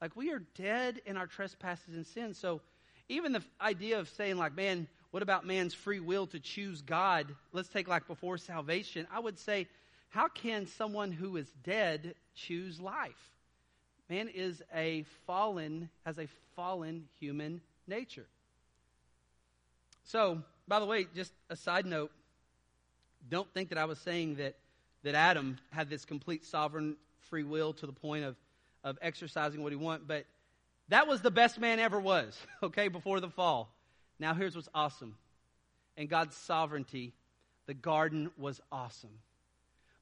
Like, 0.00 0.16
we 0.16 0.30
are 0.32 0.42
dead 0.56 1.00
in 1.06 1.16
our 1.16 1.26
trespasses 1.26 1.94
and 1.94 2.06
sins. 2.06 2.38
So, 2.38 2.60
even 3.08 3.32
the 3.32 3.42
idea 3.60 3.98
of 3.98 4.08
saying, 4.10 4.36
like, 4.36 4.56
man, 4.56 4.86
what 5.10 5.22
about 5.22 5.46
man's 5.46 5.74
free 5.74 6.00
will 6.00 6.26
to 6.28 6.40
choose 6.40 6.82
God? 6.82 7.34
Let's 7.52 7.68
take 7.68 7.88
like 7.88 8.06
before 8.06 8.38
salvation. 8.38 9.06
I 9.12 9.20
would 9.20 9.38
say, 9.38 9.66
how 10.10 10.28
can 10.28 10.66
someone 10.66 11.12
who 11.12 11.36
is 11.36 11.50
dead 11.64 12.14
choose 12.34 12.80
life? 12.80 13.12
Man 14.08 14.28
is 14.28 14.62
a 14.74 15.04
fallen, 15.26 15.88
has 16.04 16.18
a 16.18 16.28
fallen 16.54 17.08
human 17.18 17.60
nature. 17.86 18.26
So, 20.04 20.42
by 20.68 20.78
the 20.80 20.86
way, 20.86 21.06
just 21.14 21.32
a 21.50 21.56
side 21.56 21.86
note, 21.86 22.12
don't 23.28 23.52
think 23.52 23.70
that 23.70 23.78
I 23.78 23.86
was 23.86 23.98
saying 23.98 24.36
that, 24.36 24.54
that 25.02 25.14
Adam 25.14 25.58
had 25.70 25.90
this 25.90 26.04
complete 26.04 26.44
sovereign 26.44 26.96
free 27.28 27.42
will 27.42 27.72
to 27.74 27.86
the 27.86 27.92
point 27.92 28.24
of, 28.24 28.36
of 28.84 28.98
exercising 29.02 29.62
what 29.62 29.72
he 29.72 29.76
wanted, 29.76 30.06
but 30.06 30.24
that 30.88 31.08
was 31.08 31.20
the 31.20 31.30
best 31.30 31.58
man 31.58 31.78
ever 31.78 31.98
was, 31.98 32.38
okay, 32.62 32.88
before 32.88 33.20
the 33.20 33.30
fall. 33.30 33.72
Now, 34.18 34.34
here's 34.34 34.54
what's 34.54 34.68
awesome. 34.74 35.16
In 35.96 36.06
God's 36.06 36.36
sovereignty, 36.36 37.12
the 37.66 37.74
garden 37.74 38.30
was 38.38 38.60
awesome. 38.70 39.18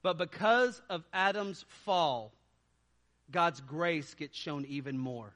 But 0.03 0.17
because 0.17 0.81
of 0.89 1.03
Adam's 1.13 1.65
fall, 1.85 2.31
God's 3.31 3.61
grace 3.61 4.13
gets 4.13 4.37
shown 4.37 4.65
even 4.65 4.97
more. 4.97 5.33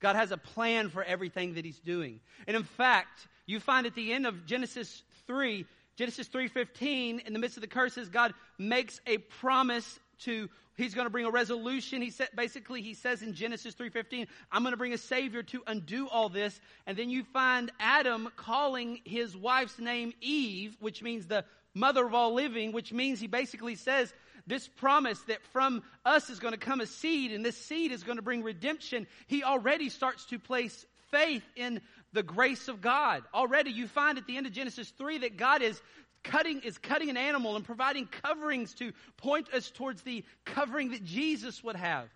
God 0.00 0.16
has 0.16 0.30
a 0.30 0.36
plan 0.36 0.88
for 0.88 1.02
everything 1.02 1.54
that 1.54 1.64
he's 1.64 1.80
doing. 1.80 2.20
And 2.46 2.56
in 2.56 2.62
fact, 2.62 3.26
you 3.46 3.60
find 3.60 3.86
at 3.86 3.94
the 3.94 4.12
end 4.12 4.26
of 4.26 4.46
Genesis 4.46 5.02
3, 5.26 5.66
Genesis 5.96 6.28
3:15, 6.28 7.18
in 7.20 7.32
the 7.32 7.38
midst 7.38 7.56
of 7.56 7.60
the 7.60 7.66
curses, 7.66 8.08
God 8.08 8.32
makes 8.56 9.00
a 9.06 9.18
promise 9.18 9.98
to 10.20 10.48
he's 10.78 10.94
going 10.94 11.04
to 11.06 11.10
bring 11.10 11.26
a 11.26 11.30
resolution. 11.30 12.00
He 12.00 12.10
said 12.10 12.28
basically 12.34 12.80
he 12.80 12.94
says 12.94 13.20
in 13.20 13.34
Genesis 13.34 13.74
3:15, 13.74 14.26
I'm 14.50 14.62
going 14.62 14.72
to 14.72 14.78
bring 14.78 14.94
a 14.94 14.98
savior 14.98 15.42
to 15.42 15.62
undo 15.66 16.08
all 16.08 16.30
this. 16.30 16.58
And 16.86 16.96
then 16.96 17.10
you 17.10 17.24
find 17.24 17.70
Adam 17.78 18.30
calling 18.36 19.00
his 19.04 19.36
wife's 19.36 19.78
name 19.78 20.14
Eve, 20.22 20.76
which 20.80 21.02
means 21.02 21.26
the 21.26 21.44
mother 21.74 22.06
of 22.06 22.14
all 22.14 22.32
living, 22.32 22.72
which 22.72 22.92
means 22.92 23.20
he 23.20 23.26
basically 23.26 23.74
says 23.74 24.12
this 24.46 24.66
promise 24.66 25.20
that 25.22 25.42
from 25.52 25.82
us 26.06 26.30
is 26.30 26.38
going 26.38 26.54
to 26.54 26.58
come 26.58 26.80
a 26.80 26.86
seed 26.86 27.32
and 27.32 27.44
this 27.44 27.56
seed 27.56 27.92
is 27.92 28.02
going 28.02 28.16
to 28.16 28.22
bring 28.22 28.42
redemption. 28.42 29.06
He 29.26 29.44
already 29.44 29.90
starts 29.90 30.24
to 30.26 30.38
place 30.38 30.86
faith 31.10 31.44
in 31.54 31.80
the 32.12 32.22
grace 32.22 32.68
of 32.68 32.80
God. 32.80 33.22
Already 33.34 33.70
you 33.70 33.86
find 33.86 34.16
at 34.16 34.26
the 34.26 34.36
end 34.36 34.46
of 34.46 34.52
Genesis 34.52 34.88
3 34.90 35.18
that 35.18 35.36
God 35.36 35.62
is 35.62 35.80
cutting 36.24 36.60
is 36.60 36.78
cutting 36.78 37.10
an 37.10 37.16
animal 37.16 37.56
and 37.56 37.64
providing 37.64 38.06
coverings 38.06 38.74
to 38.74 38.92
point 39.16 39.52
us 39.52 39.70
towards 39.70 40.02
the 40.02 40.24
covering 40.44 40.90
that 40.90 41.04
Jesus 41.04 41.62
would 41.64 41.76
have. 41.76 42.08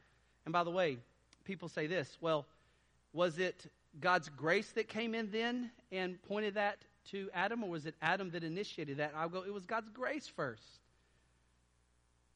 And 0.44 0.52
by 0.52 0.64
the 0.64 0.71
way, 0.71 0.99
people 1.44 1.68
say 1.68 1.87
this 1.87 2.16
well, 2.21 2.47
was 3.12 3.38
it 3.38 3.66
God's 4.00 4.28
grace 4.28 4.71
that 4.73 4.88
came 4.88 5.14
in 5.14 5.30
then 5.30 5.71
and 5.90 6.21
pointed 6.23 6.54
that 6.54 6.78
to 7.11 7.28
Adam, 7.35 7.64
or 7.64 7.71
was 7.71 7.87
it 7.87 7.94
Adam 8.00 8.30
that 8.30 8.44
initiated 8.44 8.99
that? 8.99 9.12
I'll 9.16 9.28
go, 9.28 9.42
it 9.42 9.52
was 9.52 9.66
God's 9.66 9.88
grace 9.90 10.28
first. 10.28 10.62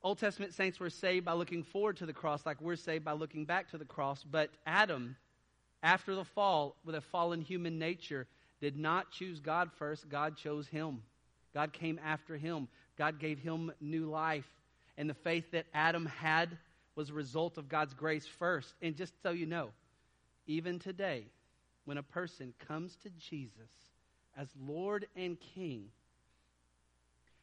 Old 0.03 0.19
Testament 0.19 0.55
saints 0.55 0.79
were 0.79 0.91
saved 0.91 1.25
by 1.25 1.33
looking 1.33 1.63
forward 1.63 1.97
to 1.99 2.07
the 2.07 2.13
cross, 2.13 2.45
like 2.45 2.61
we're 2.61 2.77
saved 2.77 3.05
by 3.05 3.13
looking 3.13 3.45
back 3.45 3.71
to 3.71 3.79
the 3.79 3.85
cross. 3.85 4.23
But 4.23 4.51
Adam, 4.67 5.17
after 5.83 6.15
the 6.15 6.25
fall, 6.25 6.77
with 6.85 6.95
a 6.95 7.01
fallen 7.01 7.41
human 7.41 7.79
nature, 7.79 8.27
did 8.61 8.77
not 8.77 9.11
choose 9.11 9.41
God 9.41 9.71
first. 9.79 10.09
God 10.09 10.37
chose 10.37 10.69
him. 10.69 11.03
God 11.57 11.73
came 11.73 11.99
after 12.05 12.37
him. 12.37 12.69
God 12.99 13.19
gave 13.19 13.39
him 13.39 13.73
new 13.81 14.11
life. 14.11 14.45
And 14.99 15.09
the 15.09 15.15
faith 15.15 15.53
that 15.53 15.65
Adam 15.73 16.05
had 16.05 16.59
was 16.97 17.09
a 17.09 17.15
result 17.15 17.57
of 17.57 17.67
God's 17.67 17.95
grace 17.95 18.27
first. 18.27 18.75
And 18.83 18.95
just 18.95 19.15
so 19.23 19.31
you 19.31 19.47
know, 19.47 19.71
even 20.47 20.79
today, 20.79 21.25
when 21.87 21.97
a 21.97 22.03
person 22.03 22.53
comes 22.69 22.95
to 22.97 23.09
Jesus 23.31 23.71
as 24.37 24.49
Lord 24.61 25.07
and 25.17 25.39
King, 25.55 25.87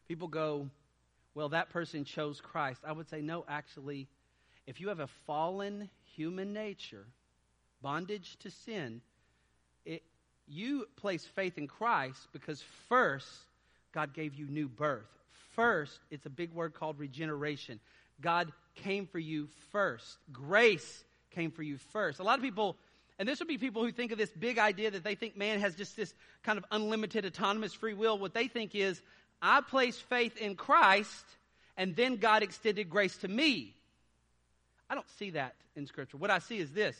people 0.07 0.27
go, 0.27 0.69
well, 1.33 1.49
that 1.49 1.71
person 1.71 2.05
chose 2.05 2.39
Christ. 2.39 2.81
I 2.85 2.91
would 2.91 3.09
say, 3.09 3.19
no, 3.19 3.43
actually, 3.49 4.07
if 4.67 4.79
you 4.79 4.89
have 4.89 4.99
a 4.99 5.09
fallen 5.25 5.89
human 6.15 6.53
nature, 6.53 7.07
bondage 7.81 8.37
to 8.41 8.51
sin, 8.51 9.01
it, 9.85 10.03
you 10.47 10.85
place 10.97 11.25
faith 11.25 11.57
in 11.57 11.65
Christ 11.65 12.27
because 12.31 12.63
first, 12.87 13.27
God 13.93 14.13
gave 14.13 14.33
you 14.33 14.47
new 14.47 14.67
birth. 14.67 15.07
First, 15.55 15.99
it's 16.09 16.25
a 16.25 16.29
big 16.29 16.51
word 16.53 16.73
called 16.73 16.99
regeneration. 16.99 17.79
God 18.21 18.51
came 18.75 19.05
for 19.05 19.19
you 19.19 19.47
first. 19.71 20.17
Grace 20.31 21.03
came 21.31 21.51
for 21.51 21.63
you 21.63 21.77
first. 21.77 22.19
A 22.19 22.23
lot 22.23 22.39
of 22.39 22.43
people, 22.43 22.75
and 23.19 23.27
this 23.27 23.39
would 23.39 23.47
be 23.47 23.57
people 23.57 23.83
who 23.83 23.91
think 23.91 24.11
of 24.11 24.17
this 24.17 24.31
big 24.31 24.57
idea 24.57 24.91
that 24.91 25.03
they 25.03 25.15
think 25.15 25.37
man 25.37 25.59
has 25.59 25.75
just 25.75 25.95
this 25.95 26.13
kind 26.43 26.57
of 26.57 26.65
unlimited 26.71 27.25
autonomous 27.25 27.73
free 27.73 27.93
will. 27.93 28.17
What 28.17 28.33
they 28.33 28.47
think 28.47 28.75
is, 28.75 29.01
I 29.41 29.61
place 29.61 29.97
faith 29.97 30.37
in 30.37 30.55
Christ, 30.55 31.25
and 31.77 31.95
then 31.95 32.17
God 32.17 32.43
extended 32.43 32.89
grace 32.89 33.17
to 33.17 33.27
me. 33.27 33.75
I 34.89 34.95
don't 34.95 35.09
see 35.17 35.31
that 35.31 35.55
in 35.75 35.85
Scripture. 35.85 36.17
What 36.17 36.31
I 36.31 36.39
see 36.39 36.57
is 36.57 36.71
this 36.71 36.95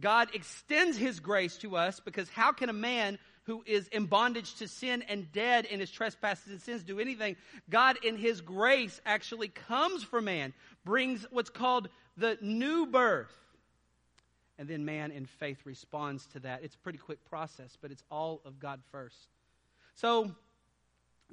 God 0.00 0.28
extends 0.34 0.96
His 0.96 1.20
grace 1.20 1.56
to 1.58 1.76
us 1.76 2.00
because 2.00 2.28
how 2.28 2.52
can 2.52 2.68
a 2.68 2.74
man 2.74 3.18
who 3.48 3.62
is 3.64 3.88
in 3.88 4.04
bondage 4.04 4.56
to 4.56 4.68
sin 4.68 5.02
and 5.08 5.32
dead 5.32 5.64
in 5.64 5.80
his 5.80 5.90
trespasses 5.90 6.52
and 6.52 6.60
sins 6.60 6.84
do 6.84 7.00
anything? 7.00 7.34
God, 7.70 7.96
in 8.04 8.18
His 8.18 8.42
grace, 8.42 9.00
actually 9.06 9.48
comes 9.48 10.04
for 10.04 10.20
man, 10.20 10.52
brings 10.84 11.26
what's 11.30 11.48
called 11.48 11.88
the 12.18 12.36
new 12.42 12.84
birth. 12.84 13.34
And 14.58 14.68
then 14.68 14.84
man 14.84 15.12
in 15.12 15.24
faith 15.24 15.64
responds 15.64 16.26
to 16.34 16.40
that. 16.40 16.62
It's 16.62 16.74
a 16.74 16.78
pretty 16.78 16.98
quick 16.98 17.24
process, 17.24 17.78
but 17.80 17.90
it's 17.90 18.02
all 18.10 18.42
of 18.44 18.60
God 18.60 18.80
first. 18.92 19.28
So, 19.94 20.30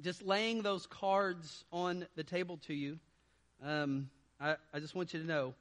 just 0.00 0.22
laying 0.22 0.62
those 0.62 0.86
cards 0.86 1.64
on 1.70 2.06
the 2.16 2.24
table 2.24 2.58
to 2.66 2.72
you, 2.72 2.98
um, 3.62 4.08
I, 4.40 4.56
I 4.72 4.80
just 4.80 4.94
want 4.94 5.12
you 5.12 5.20
to 5.20 5.26
know 5.26 5.54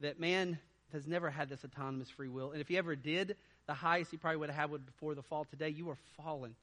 that 0.00 0.18
man 0.18 0.58
has 0.92 1.06
never 1.06 1.30
had 1.30 1.48
this 1.48 1.64
autonomous 1.64 2.10
free 2.10 2.28
will. 2.28 2.50
And 2.50 2.60
if 2.60 2.66
he 2.66 2.76
ever 2.76 2.96
did, 2.96 3.36
the 3.72 3.76
highest 3.76 4.10
he 4.10 4.18
probably 4.18 4.36
would 4.36 4.50
have 4.50 4.58
had 4.58 4.70
would 4.70 4.84
before 4.84 5.14
the 5.14 5.22
fall. 5.22 5.46
Today, 5.46 5.70
you 5.70 5.88
are 5.88 5.96
fallen. 6.18 6.54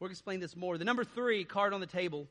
We're 0.00 0.06
going 0.06 0.14
to 0.14 0.18
explain 0.18 0.40
this 0.40 0.56
more. 0.56 0.78
The 0.78 0.84
number 0.86 1.04
three 1.04 1.44
card 1.44 1.74
on 1.74 1.80
the 1.80 1.86
table. 1.86 2.26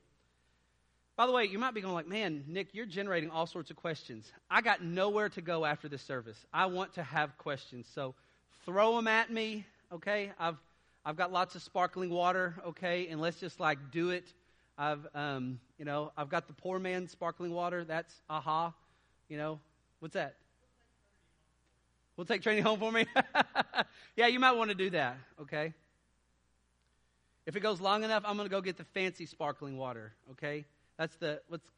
By 1.16 1.28
the 1.28 1.32
way, 1.32 1.46
you 1.46 1.60
might 1.60 1.76
be 1.76 1.82
going 1.82 1.94
like, 1.94 2.08
man, 2.08 2.44
Nick, 2.48 2.70
you're 2.74 2.88
generating 2.88 3.30
all 3.30 3.46
sorts 3.46 3.70
of 3.70 3.76
questions. 3.76 4.32
I 4.50 4.62
got 4.62 4.84
nowhere 4.84 5.30
to 5.30 5.42
go 5.42 5.66
after 5.66 5.88
this 5.88 6.02
service. 6.02 6.44
I 6.52 6.66
want 6.66 6.96
to 6.96 7.04
have 7.04 7.38
questions. 7.38 7.86
So 7.94 8.16
throw 8.66 8.96
them 8.96 9.08
at 9.08 9.32
me, 9.32 9.66
okay? 9.94 10.32
I've, 10.40 10.58
I've 11.06 11.16
got 11.16 11.32
lots 11.32 11.54
of 11.54 11.62
sparkling 11.62 12.10
water, 12.10 12.56
okay? 12.66 13.10
And 13.10 13.22
let's 13.22 13.40
just 13.40 13.60
like 13.60 13.78
do 13.92 14.10
it. 14.10 14.34
I've, 14.80 15.06
um, 15.14 15.60
you 15.78 15.86
know, 15.86 16.12
I've 16.18 16.30
got 16.30 16.48
the 16.48 16.54
poor 16.54 16.80
man 16.80 17.08
sparkling 17.08 17.52
water. 17.52 17.84
That's 17.84 18.16
aha. 18.32 18.74
You 19.30 19.38
know, 19.38 19.60
what's 20.00 20.16
that? 20.16 20.38
We'll 22.18 22.26
take 22.26 22.42
training 22.42 22.64
home 22.64 22.80
for 22.80 22.92
me. 22.92 23.06
yeah, 24.16 24.26
you 24.26 24.40
might 24.40 24.54
want 24.54 24.72
to 24.72 24.76
do 24.76 24.90
that, 24.90 25.18
okay? 25.40 25.74
If 27.46 27.56
it 27.56 27.60
goes 27.60 27.80
long 27.80 28.04
enough, 28.04 28.24
I'm 28.26 28.36
going 28.36 28.50
to 28.50 28.54
go 28.54 28.60
get 28.60 28.76
the 28.76 28.84
fancy 28.84 29.28
sparkling 29.28 29.78
water, 29.78 30.14
okay? 30.32 30.66
That's 30.98 31.16
the, 31.18 31.42
what's 31.48 31.70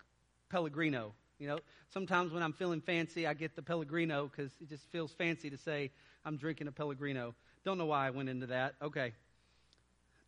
Pellegrino. 0.50 1.14
You 1.40 1.48
know, 1.48 1.60
sometimes 1.94 2.32
when 2.32 2.42
I'm 2.42 2.54
feeling 2.54 2.80
fancy, 2.80 3.28
I 3.28 3.34
get 3.34 3.56
the 3.56 3.62
Pellegrino 3.62 4.32
because 4.32 4.52
it 4.62 4.70
just 4.70 4.86
feels 4.92 5.12
fancy 5.12 5.50
to 5.50 5.58
say 5.58 5.92
I'm 6.24 6.38
drinking 6.38 6.68
a 6.68 6.72
Pellegrino. 6.72 7.36
Don't 7.66 7.78
know 7.78 7.86
why 7.86 8.08
I 8.08 8.10
went 8.12 8.30
into 8.30 8.48
that. 8.48 8.76
Okay. 8.82 9.14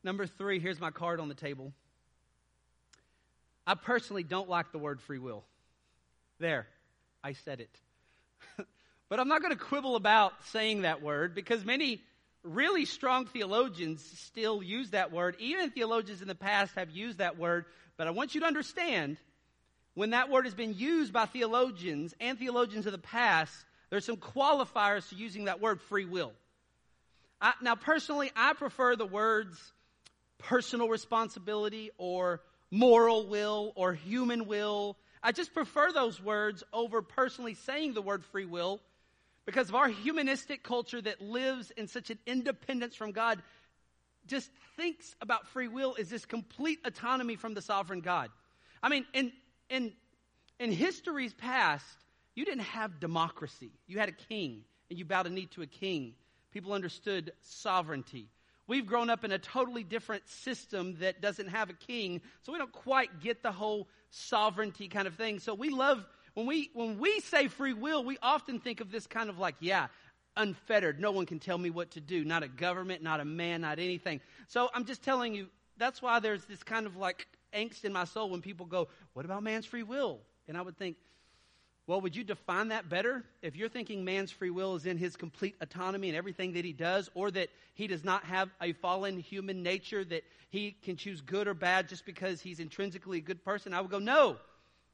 Number 0.04 0.28
three, 0.28 0.60
here's 0.60 0.80
my 0.80 0.92
card 0.92 1.22
on 1.22 1.30
the 1.30 1.36
table. 1.36 1.72
I 3.66 3.76
personally 3.76 4.24
don't 4.24 4.50
like 4.50 4.72
the 4.74 4.78
word 4.78 5.00
free 5.02 5.20
will. 5.20 5.44
There, 6.40 6.68
I 7.24 7.34
said 7.34 7.62
it. 7.62 7.80
But 9.12 9.20
I'm 9.20 9.28
not 9.28 9.42
going 9.42 9.52
to 9.52 9.62
quibble 9.62 9.98
about 9.98 10.32
saying 10.52 10.84
that 10.84 11.02
word 11.02 11.36
because 11.36 11.66
many 11.66 12.02
really 12.44 12.86
strong 12.86 13.26
theologians 13.26 14.02
still 14.20 14.64
use 14.64 14.92
that 14.92 15.12
word. 15.12 15.36
Even 15.38 15.70
theologians 15.70 16.22
in 16.22 16.30
the 16.30 16.34
past 16.34 16.74
have 16.76 16.92
used 16.92 17.18
that 17.18 17.38
word. 17.38 17.66
But 17.98 18.08
I 18.08 18.12
want 18.12 18.36
you 18.36 18.40
to 18.40 18.48
understand 18.48 19.18
when 19.96 20.12
that 20.12 20.30
word 20.30 20.46
has 20.46 20.54
been 20.54 20.76
used 20.76 21.12
by 21.12 21.26
theologians 21.26 22.16
and 22.22 22.40
theologians 22.40 22.86
of 22.86 22.94
the 22.94 23.00
past, 23.00 23.54
there's 23.90 24.06
some 24.06 24.16
qualifiers 24.16 25.10
to 25.10 25.16
using 25.18 25.44
that 25.44 25.60
word 25.60 25.82
free 25.82 26.06
will. 26.06 26.32
I, 27.42 27.52
now, 27.62 27.76
personally, 27.76 28.32
I 28.34 28.54
prefer 28.54 28.96
the 28.96 29.06
words 29.06 29.60
personal 30.38 30.88
responsibility 30.88 31.92
or 31.98 32.40
moral 32.72 33.28
will 33.28 33.74
or 33.76 33.94
human 33.94 34.48
will. 34.48 34.96
I 35.22 35.34
just 35.34 35.54
prefer 35.54 35.92
those 35.92 36.24
words 36.24 36.64
over 36.72 37.02
personally 37.02 37.56
saying 37.56 37.94
the 37.94 38.02
word 38.02 38.24
free 38.32 38.46
will 38.46 38.80
because 39.46 39.70
of 39.70 39.76
our 39.76 39.88
humanistic 39.88 40.64
culture 40.64 41.02
that 41.02 41.22
lives 41.22 41.72
in 41.72 41.88
such 41.88 42.10
an 42.10 42.20
independence 42.26 42.96
from 42.96 43.12
God, 43.12 43.42
just 44.28 44.52
thinks 44.78 45.16
about 45.22 45.48
free 45.48 45.68
will 45.68 45.96
as 46.00 46.10
this 46.10 46.26
complete 46.26 46.80
autonomy 46.86 47.36
from 47.36 47.54
the 47.54 47.62
sovereign 47.62 48.02
God. 48.02 48.30
I 48.84 48.90
mean, 48.90 49.06
in, 49.14 49.32
in, 49.70 49.94
in 50.60 50.72
history's 50.72 51.34
past, 51.34 51.86
you 52.36 52.46
didn't 52.46 52.64
have 52.64 53.00
democracy. 53.00 53.72
You 53.88 54.00
had 54.00 54.10
a 54.10 54.14
king, 54.14 54.64
and 54.90 54.98
you 54.98 55.06
bowed 55.06 55.28
a 55.28 55.30
knee 55.30 55.48
to 55.48 55.62
a 55.64 55.68
king. 55.68 56.14
People 56.52 56.74
understood 56.74 57.32
sovereignty. 57.42 58.28
We've 58.68 58.86
grown 58.86 59.10
up 59.10 59.26
in 59.26 59.32
a 59.32 59.40
totally 59.40 59.84
different 59.84 60.28
system 60.30 60.98
that 61.00 61.22
doesn't 61.22 61.50
have 61.50 61.70
a 61.70 61.74
king, 61.74 62.22
so 62.44 62.54
we 62.54 62.58
don't 62.58 62.72
quite 62.72 63.22
get 63.22 63.44
the 63.44 63.52
whole 63.52 63.88
sovereignty 64.12 64.88
kind 64.88 65.08
of 65.08 65.16
thing. 65.16 65.40
So 65.40 65.54
we 65.54 65.70
love 65.70 66.06
when 66.34 66.46
we, 66.46 66.70
when 66.74 66.98
we 67.00 67.20
say 67.22 67.48
free 67.48 67.74
will, 67.74 68.04
we 68.04 68.18
often 68.22 68.60
think 68.60 68.82
of 68.82 68.92
this 68.92 69.08
kind 69.08 69.30
of 69.30 69.38
like, 69.38 69.56
yeah, 69.60 69.88
unfettered. 70.38 71.00
No 71.00 71.12
one 71.12 71.26
can 71.26 71.40
tell 71.40 71.58
me 71.58 71.70
what 71.70 71.92
to 71.92 72.02
do. 72.02 72.24
Not 72.24 72.44
a 72.44 72.48
government, 72.48 73.04
not 73.04 73.20
a 73.20 73.26
man, 73.26 73.62
not 73.62 73.80
anything. 73.80 74.22
So 74.48 74.70
I'm 74.74 74.86
just 74.86 75.04
telling 75.04 75.34
you, 75.34 75.48
that's 75.78 76.02
why 76.02 76.20
there's 76.20 76.46
this 76.46 76.64
kind 76.64 76.86
of 76.86 76.96
like 76.96 77.28
angst 77.54 77.84
in 77.84 77.94
my 77.94 78.06
soul 78.06 78.30
when 78.30 78.42
people 78.42 78.66
go, 78.66 78.88
what 79.14 79.26
about 79.26 79.44
man's 79.44 79.66
free 79.66 79.84
will? 79.84 80.20
And 80.48 80.58
I 80.58 80.62
would 80.62 80.78
think, 80.78 80.98
well, 81.88 82.00
would 82.02 82.16
you 82.16 82.24
define 82.24 82.70
that 82.70 82.88
better? 82.88 83.24
If 83.42 83.56
you're 83.56 83.68
thinking 83.68 84.06
man's 84.06 84.32
free 84.32 84.52
will 84.52 84.76
is 84.76 84.86
in 84.86 84.98
his 84.98 85.16
complete 85.16 85.56
autonomy 85.60 86.08
and 86.08 86.18
everything 86.18 86.54
that 86.54 86.64
he 86.64 86.74
does, 86.74 87.10
or 87.16 87.32
that 87.32 87.50
he 87.74 87.88
does 87.88 88.04
not 88.04 88.24
have 88.24 88.50
a 88.62 88.74
fallen 88.74 89.20
human 89.20 89.64
nature, 89.64 90.06
that 90.06 90.24
he 90.52 90.78
can 90.84 90.96
choose 90.96 91.20
good 91.20 91.48
or 91.48 91.54
bad 91.54 91.90
just 91.90 92.06
because 92.06 92.40
he's 92.40 92.60
intrinsically 92.60 93.18
a 93.18 93.22
good 93.22 93.44
person, 93.44 93.74
I 93.74 93.82
would 93.82 93.92
go, 93.92 94.00
no. 94.00 94.38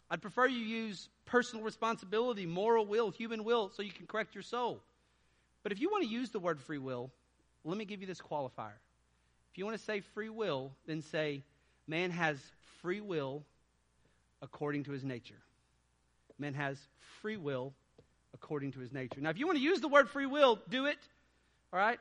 I'd 0.10 0.22
prefer 0.22 0.48
you 0.48 0.60
use 0.60 1.10
personal 1.26 1.64
responsibility, 1.64 2.46
moral 2.46 2.86
will, 2.86 3.10
human 3.12 3.44
will, 3.44 3.72
so 3.76 3.82
you 3.82 3.92
can 3.92 4.08
correct 4.08 4.36
your 4.36 4.42
soul. 4.42 4.82
But 5.64 5.72
if 5.72 5.82
you 5.82 5.90
want 5.90 6.04
to 6.04 6.10
use 6.10 6.30
the 6.30 6.40
word 6.40 6.62
free 6.62 6.78
will, 6.78 7.12
let 7.66 7.78
me 7.78 7.86
give 7.86 8.00
you 8.00 8.08
this 8.08 8.22
qualifier. 8.22 8.78
If 9.52 9.58
you 9.58 9.66
want 9.66 9.78
to 9.78 9.84
say 9.84 10.00
free 10.00 10.30
will, 10.30 10.72
then 10.86 11.02
say 11.02 11.44
man 11.88 12.12
has 12.12 12.40
free 12.82 13.02
will 13.02 13.44
according 14.42 14.86
to 14.86 14.92
his 14.92 15.04
nature. 15.04 15.42
Man 16.40 16.54
has 16.54 16.78
free 17.22 17.38
will 17.38 17.74
according 18.34 18.72
to 18.74 18.80
his 18.80 18.94
nature. 18.94 19.20
Now, 19.20 19.32
if 19.32 19.40
you 19.40 19.48
want 19.48 19.58
to 19.58 19.64
use 19.64 19.82
the 19.82 19.88
word 19.88 20.10
free 20.10 20.28
will, 20.28 20.60
do 20.70 20.86
it. 20.86 21.00
All 21.74 21.80
right? 21.80 22.00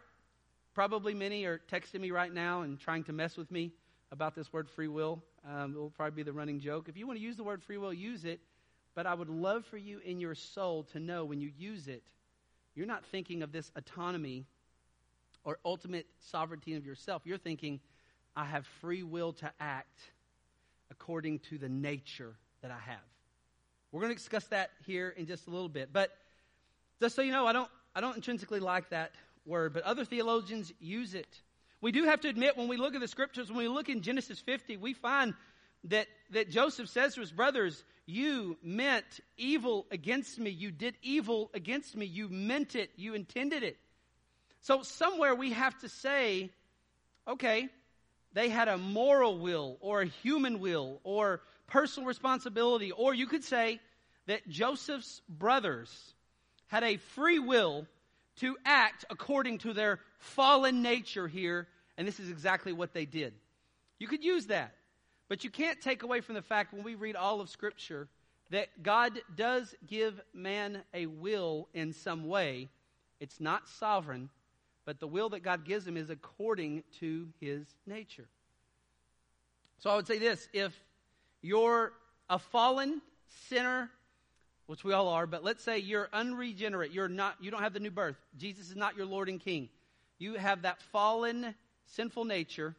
Probably 0.74 1.14
many 1.14 1.44
are 1.46 1.60
texting 1.72 2.00
me 2.00 2.10
right 2.10 2.32
now 2.32 2.62
and 2.62 2.78
trying 2.78 3.04
to 3.04 3.12
mess 3.12 3.36
with 3.36 3.50
me 3.50 3.72
about 4.12 4.34
this 4.34 4.52
word 4.52 4.68
free 4.68 4.88
will. 4.88 5.22
Um, 5.48 5.74
it 5.74 5.78
will 5.78 5.90
probably 5.90 6.16
be 6.16 6.22
the 6.22 6.32
running 6.32 6.60
joke. 6.60 6.88
If 6.88 6.96
you 6.96 7.06
want 7.06 7.18
to 7.18 7.22
use 7.22 7.36
the 7.36 7.44
word 7.44 7.62
free 7.62 7.76
will, 7.76 7.92
use 7.92 8.24
it. 8.24 8.40
But 8.94 9.06
I 9.06 9.14
would 9.14 9.28
love 9.28 9.64
for 9.66 9.76
you 9.76 10.00
in 10.04 10.20
your 10.20 10.34
soul 10.34 10.84
to 10.92 10.98
know 10.98 11.24
when 11.24 11.40
you 11.40 11.50
use 11.58 11.86
it, 11.88 12.02
you're 12.74 12.86
not 12.86 13.04
thinking 13.04 13.42
of 13.42 13.52
this 13.52 13.70
autonomy 13.76 14.46
or 15.44 15.58
ultimate 15.64 16.06
sovereignty 16.18 16.74
of 16.74 16.86
yourself. 16.86 17.22
You're 17.24 17.36
thinking, 17.38 17.80
I 18.34 18.44
have 18.44 18.66
free 18.80 19.02
will 19.02 19.32
to 19.34 19.50
act 19.60 19.98
according 20.90 21.40
to 21.40 21.58
the 21.58 21.68
nature 21.68 22.34
that 22.62 22.70
I 22.70 22.78
have. 22.78 23.04
We're 23.92 24.00
going 24.00 24.12
to 24.12 24.18
discuss 24.18 24.44
that 24.46 24.70
here 24.86 25.14
in 25.16 25.26
just 25.26 25.46
a 25.46 25.50
little 25.50 25.68
bit. 25.68 25.90
But 25.92 26.16
Just 27.00 27.14
so 27.14 27.22
you 27.22 27.32
know, 27.32 27.46
I 27.46 27.52
don't, 27.52 27.68
I 27.94 28.00
don't 28.00 28.16
intrinsically 28.16 28.60
like 28.60 28.88
that 28.90 29.12
word, 29.44 29.74
but 29.74 29.82
other 29.82 30.04
theologians 30.04 30.72
use 30.80 31.14
it. 31.14 31.40
We 31.86 31.92
do 31.92 32.02
have 32.02 32.22
to 32.22 32.28
admit 32.28 32.56
when 32.56 32.66
we 32.66 32.78
look 32.78 32.96
at 32.96 33.00
the 33.00 33.06
scriptures, 33.06 33.48
when 33.48 33.58
we 33.58 33.68
look 33.68 33.88
in 33.88 34.02
Genesis 34.02 34.40
50, 34.40 34.76
we 34.76 34.92
find 34.92 35.34
that, 35.84 36.08
that 36.32 36.50
Joseph 36.50 36.88
says 36.88 37.14
to 37.14 37.20
his 37.20 37.30
brothers, 37.30 37.84
You 38.06 38.56
meant 38.60 39.20
evil 39.36 39.86
against 39.92 40.36
me. 40.40 40.50
You 40.50 40.72
did 40.72 40.96
evil 41.00 41.48
against 41.54 41.94
me. 41.94 42.04
You 42.04 42.28
meant 42.28 42.74
it. 42.74 42.90
You 42.96 43.14
intended 43.14 43.62
it. 43.62 43.76
So 44.62 44.82
somewhere 44.82 45.36
we 45.36 45.52
have 45.52 45.78
to 45.78 45.88
say, 45.88 46.50
okay, 47.28 47.68
they 48.32 48.48
had 48.48 48.66
a 48.66 48.78
moral 48.78 49.38
will 49.38 49.76
or 49.78 50.00
a 50.00 50.06
human 50.06 50.58
will 50.58 50.98
or 51.04 51.40
personal 51.68 52.08
responsibility. 52.08 52.90
Or 52.90 53.14
you 53.14 53.28
could 53.28 53.44
say 53.44 53.78
that 54.26 54.48
Joseph's 54.48 55.22
brothers 55.28 56.14
had 56.66 56.82
a 56.82 56.96
free 56.96 57.38
will 57.38 57.86
to 58.38 58.56
act 58.64 59.04
according 59.08 59.58
to 59.58 59.72
their 59.72 60.00
fallen 60.18 60.82
nature 60.82 61.28
here, 61.28 61.68
and 61.96 62.06
this 62.06 62.20
is 62.20 62.30
exactly 62.30 62.72
what 62.72 62.92
they 62.92 63.04
did. 63.04 63.34
You 63.98 64.08
could 64.08 64.24
use 64.24 64.46
that, 64.46 64.74
but 65.28 65.44
you 65.44 65.50
can't 65.50 65.80
take 65.80 66.02
away 66.02 66.20
from 66.20 66.34
the 66.34 66.42
fact 66.42 66.72
when 66.72 66.82
we 66.82 66.94
read 66.94 67.16
all 67.16 67.40
of 67.40 67.48
Scripture 67.48 68.08
that 68.50 68.82
God 68.82 69.18
does 69.34 69.74
give 69.86 70.20
man 70.32 70.82
a 70.94 71.06
will 71.06 71.68
in 71.74 71.92
some 71.92 72.28
way. 72.28 72.68
It's 73.18 73.40
not 73.40 73.68
sovereign, 73.68 74.28
but 74.84 75.00
the 75.00 75.08
will 75.08 75.30
that 75.30 75.40
God 75.40 75.64
gives 75.64 75.86
him 75.86 75.96
is 75.96 76.10
according 76.10 76.84
to 77.00 77.28
his 77.40 77.66
nature. 77.86 78.28
So 79.78 79.90
I 79.90 79.96
would 79.96 80.06
say 80.06 80.18
this 80.18 80.48
if 80.52 80.72
you're 81.42 81.92
a 82.28 82.38
fallen 82.38 83.00
sinner 83.48 83.90
which 84.66 84.82
we 84.82 84.92
all 84.92 85.08
are, 85.08 85.26
but 85.26 85.44
let's 85.44 85.62
say 85.62 85.78
you're 85.78 86.08
unregenerate. 86.12 86.90
You're 86.90 87.08
not, 87.08 87.36
you 87.40 87.50
don't 87.50 87.62
have 87.62 87.72
the 87.72 87.80
new 87.80 87.90
birth. 87.90 88.16
Jesus 88.36 88.70
is 88.70 88.76
not 88.76 88.96
your 88.96 89.06
Lord 89.06 89.28
and 89.28 89.40
King. 89.40 89.68
You 90.18 90.34
have 90.34 90.62
that 90.62 90.80
fallen, 90.92 91.54
sinful 91.86 92.24
nature, 92.24 92.74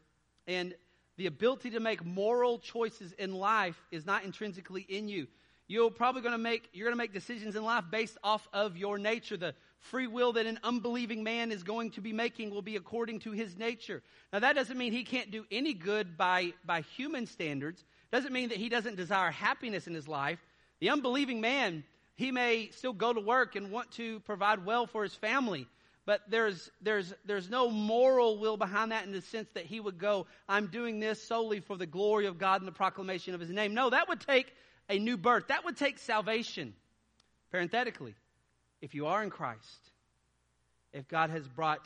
and 0.48 0.74
the 1.18 1.26
ability 1.26 1.72
to 1.72 1.80
make 1.80 2.06
moral 2.06 2.60
choices 2.60 3.12
in 3.14 3.34
life 3.34 3.82
is 3.92 4.06
not 4.06 4.24
intrinsically 4.24 4.86
in 4.88 5.10
you. 5.10 5.28
You're 5.68 5.92
probably 5.92 6.22
going 6.22 6.34
to 6.34 6.38
make, 6.38 6.70
you're 6.72 6.86
going 6.86 6.96
to 6.96 7.04
make 7.04 7.14
decisions 7.14 7.56
in 7.56 7.64
life 7.64 7.84
based 7.92 8.18
off 8.24 8.48
of 8.54 8.78
your 8.78 8.98
nature. 8.98 9.36
The 9.36 9.54
free 9.80 10.08
will 10.08 10.34
that 10.34 10.46
an 10.46 10.60
unbelieving 10.64 11.24
man 11.24 11.52
is 11.52 11.64
going 11.64 11.92
to 11.92 12.02
be 12.02 12.14
making 12.14 12.52
will 12.52 12.62
be 12.62 12.78
according 12.78 13.20
to 13.22 13.32
his 13.32 13.58
nature. 13.58 14.02
Now 14.32 14.40
that 14.40 14.56
doesn't 14.56 14.78
mean 14.78 14.94
he 14.94 15.04
can't 15.04 15.30
do 15.30 15.46
any 15.52 15.74
good 15.74 16.18
by, 16.18 16.54
by 16.66 16.82
human 16.82 17.26
standards. 17.26 17.84
Doesn't 18.12 18.32
mean 18.32 18.50
that 18.50 18.58
he 18.58 18.70
doesn't 18.70 18.96
desire 18.96 19.32
happiness 19.32 19.88
in 19.88 19.94
his 19.94 20.08
life. 20.08 20.40
The 20.80 20.90
unbelieving 20.90 21.42
man, 21.42 21.84
he 22.16 22.32
may 22.32 22.70
still 22.70 22.94
go 22.94 23.12
to 23.12 23.20
work 23.20 23.56
and 23.56 23.72
want 23.72 23.92
to 23.92 24.22
provide 24.22 24.66
well 24.66 24.88
for 24.88 25.04
his 25.04 25.16
family, 25.16 25.68
but 26.08 26.22
there's, 26.30 26.72
there's, 26.82 27.14
there's 27.26 27.50
no 27.50 27.70
moral 27.70 28.40
will 28.40 28.56
behind 28.56 28.94
that 28.94 29.06
in 29.06 29.12
the 29.12 29.22
sense 29.22 29.50
that 29.56 29.66
he 29.66 29.82
would 29.82 29.98
go, 29.98 30.26
I'm 30.48 30.68
doing 30.68 31.02
this 31.02 31.22
solely 31.22 31.60
for 31.60 31.76
the 31.76 31.86
glory 31.86 32.28
of 32.28 32.38
God 32.38 32.62
and 32.62 32.68
the 32.68 32.72
proclamation 32.72 33.34
of 33.34 33.42
his 33.42 33.50
name. 33.50 33.74
No, 33.74 33.90
that 33.90 34.08
would 34.08 34.22
take 34.22 34.54
a 34.90 34.98
new 35.00 35.18
birth. 35.18 35.50
That 35.50 35.66
would 35.66 35.76
take 35.76 36.00
salvation. 36.00 36.74
Parenthetically, 37.52 38.16
if 38.82 38.96
you 38.96 39.08
are 39.08 39.22
in 39.22 39.30
Christ, 39.30 39.92
if 40.94 41.10
God 41.10 41.30
has 41.30 41.46
brought 41.46 41.86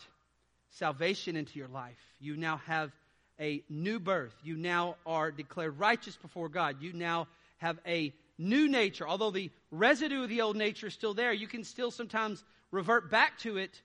salvation 0.70 1.36
into 1.36 1.58
your 1.58 1.68
life, 1.68 1.98
you 2.20 2.38
now 2.38 2.62
have 2.68 2.92
a 3.40 3.64
new 3.70 4.00
birth. 4.00 4.36
You 4.44 4.56
now 4.56 4.98
are 5.04 5.32
declared 5.32 5.80
righteous 5.80 6.16
before 6.16 6.48
God. 6.48 6.76
You 6.80 6.94
now 6.94 7.28
have 7.58 7.80
a 7.88 8.14
new 8.38 8.70
nature, 8.70 9.08
although 9.08 9.32
the 9.32 9.50
residue 9.72 10.22
of 10.22 10.30
the 10.30 10.42
old 10.42 10.58
nature 10.58 10.88
is 10.88 10.94
still 10.94 11.16
there, 11.16 11.34
you 11.34 11.48
can 11.48 11.64
still 11.64 11.90
sometimes 11.90 12.44
revert 12.70 13.10
back 13.10 13.40
to 13.40 13.58
it. 13.58 13.82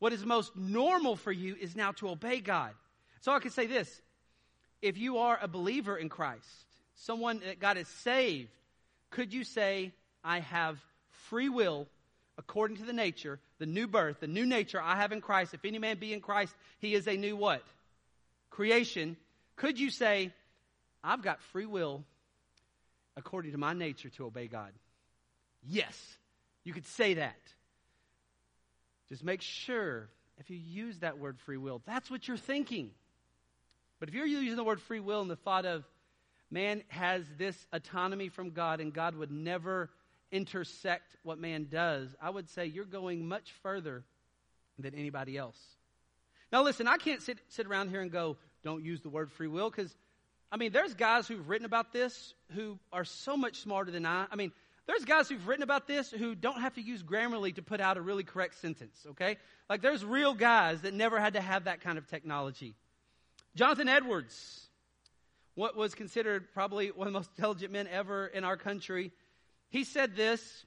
What 0.00 0.12
is 0.12 0.24
most 0.24 0.56
normal 0.56 1.14
for 1.14 1.30
you 1.30 1.54
is 1.60 1.76
now 1.76 1.92
to 1.92 2.08
obey 2.10 2.40
God. 2.40 2.72
So 3.20 3.32
I 3.32 3.38
can 3.38 3.52
say 3.52 3.66
this 3.66 4.00
if 4.82 4.98
you 4.98 5.18
are 5.18 5.38
a 5.40 5.46
believer 5.46 5.96
in 5.96 6.08
Christ, 6.08 6.48
someone 6.96 7.40
that 7.46 7.60
God 7.60 7.76
has 7.76 7.86
saved, 7.86 8.50
could 9.10 9.32
you 9.32 9.44
say, 9.44 9.92
I 10.24 10.40
have 10.40 10.78
free 11.28 11.48
will 11.48 11.86
according 12.36 12.78
to 12.78 12.84
the 12.84 12.92
nature, 12.92 13.38
the 13.58 13.66
new 13.66 13.86
birth, 13.86 14.20
the 14.20 14.26
new 14.26 14.46
nature 14.46 14.80
I 14.82 14.96
have 14.96 15.12
in 15.12 15.20
Christ? 15.20 15.54
If 15.54 15.64
any 15.64 15.78
man 15.78 15.98
be 15.98 16.12
in 16.12 16.20
Christ, 16.20 16.54
he 16.80 16.94
is 16.94 17.06
a 17.06 17.16
new 17.16 17.36
what? 17.36 17.62
Creation. 18.50 19.16
Could 19.54 19.78
you 19.78 19.90
say, 19.90 20.32
I've 21.04 21.22
got 21.22 21.40
free 21.52 21.66
will 21.66 22.02
according 23.16 23.52
to 23.52 23.58
my 23.58 23.72
nature 23.74 24.08
to 24.08 24.26
obey 24.26 24.46
God. 24.46 24.72
Yes, 25.68 25.96
you 26.64 26.72
could 26.72 26.86
say 26.86 27.14
that. 27.14 27.36
Just 29.10 29.24
make 29.24 29.42
sure 29.42 30.08
if 30.38 30.50
you 30.50 30.56
use 30.56 30.98
that 31.00 31.18
word 31.18 31.38
free 31.40 31.56
will, 31.56 31.82
that's 31.84 32.10
what 32.10 32.26
you're 32.28 32.36
thinking. 32.36 32.90
But 33.98 34.08
if 34.08 34.14
you're 34.14 34.26
using 34.26 34.56
the 34.56 34.64
word 34.64 34.80
free 34.80 35.00
will 35.00 35.20
in 35.20 35.28
the 35.28 35.36
thought 35.36 35.66
of 35.66 35.84
man 36.50 36.82
has 36.88 37.24
this 37.36 37.66
autonomy 37.72 38.28
from 38.28 38.50
God 38.50 38.80
and 38.80 38.92
God 38.92 39.14
would 39.14 39.30
never 39.30 39.90
intersect 40.32 41.16
what 41.22 41.38
man 41.38 41.66
does, 41.70 42.14
I 42.20 42.30
would 42.30 42.48
say 42.48 42.66
you're 42.66 42.84
going 42.84 43.26
much 43.26 43.52
further 43.62 44.04
than 44.78 44.94
anybody 44.94 45.36
else. 45.36 45.58
Now, 46.52 46.62
listen, 46.62 46.88
I 46.88 46.96
can't 46.96 47.22
sit, 47.22 47.38
sit 47.48 47.66
around 47.66 47.90
here 47.90 48.00
and 48.00 48.10
go, 48.10 48.36
don't 48.64 48.84
use 48.84 49.00
the 49.02 49.08
word 49.08 49.30
free 49.30 49.48
will 49.48 49.70
because 49.70 49.94
I 50.52 50.56
mean, 50.56 50.72
there's 50.72 50.94
guys 50.94 51.28
who've 51.28 51.48
written 51.48 51.64
about 51.64 51.92
this 51.92 52.34
who 52.54 52.78
are 52.92 53.04
so 53.04 53.36
much 53.36 53.60
smarter 53.60 53.92
than 53.92 54.04
I. 54.04 54.26
I 54.32 54.36
mean, 54.36 54.50
there's 54.90 55.04
guys 55.04 55.28
who've 55.28 55.46
written 55.46 55.62
about 55.62 55.86
this 55.86 56.10
who 56.10 56.34
don't 56.34 56.60
have 56.60 56.74
to 56.74 56.80
use 56.80 57.00
Grammarly 57.00 57.54
to 57.54 57.62
put 57.62 57.80
out 57.80 57.96
a 57.96 58.00
really 58.00 58.24
correct 58.24 58.60
sentence, 58.60 59.06
okay? 59.10 59.36
Like, 59.68 59.82
there's 59.82 60.04
real 60.04 60.34
guys 60.34 60.80
that 60.80 60.94
never 60.94 61.20
had 61.20 61.34
to 61.34 61.40
have 61.40 61.64
that 61.64 61.80
kind 61.80 61.96
of 61.96 62.08
technology. 62.08 62.74
Jonathan 63.54 63.88
Edwards, 63.88 64.66
what 65.54 65.76
was 65.76 65.94
considered 65.94 66.52
probably 66.52 66.88
one 66.88 67.06
of 67.06 67.12
the 67.12 67.18
most 67.20 67.30
intelligent 67.36 67.72
men 67.72 67.86
ever 67.86 68.26
in 68.26 68.42
our 68.42 68.56
country, 68.56 69.12
he 69.68 69.84
said 69.84 70.16
this 70.16 70.66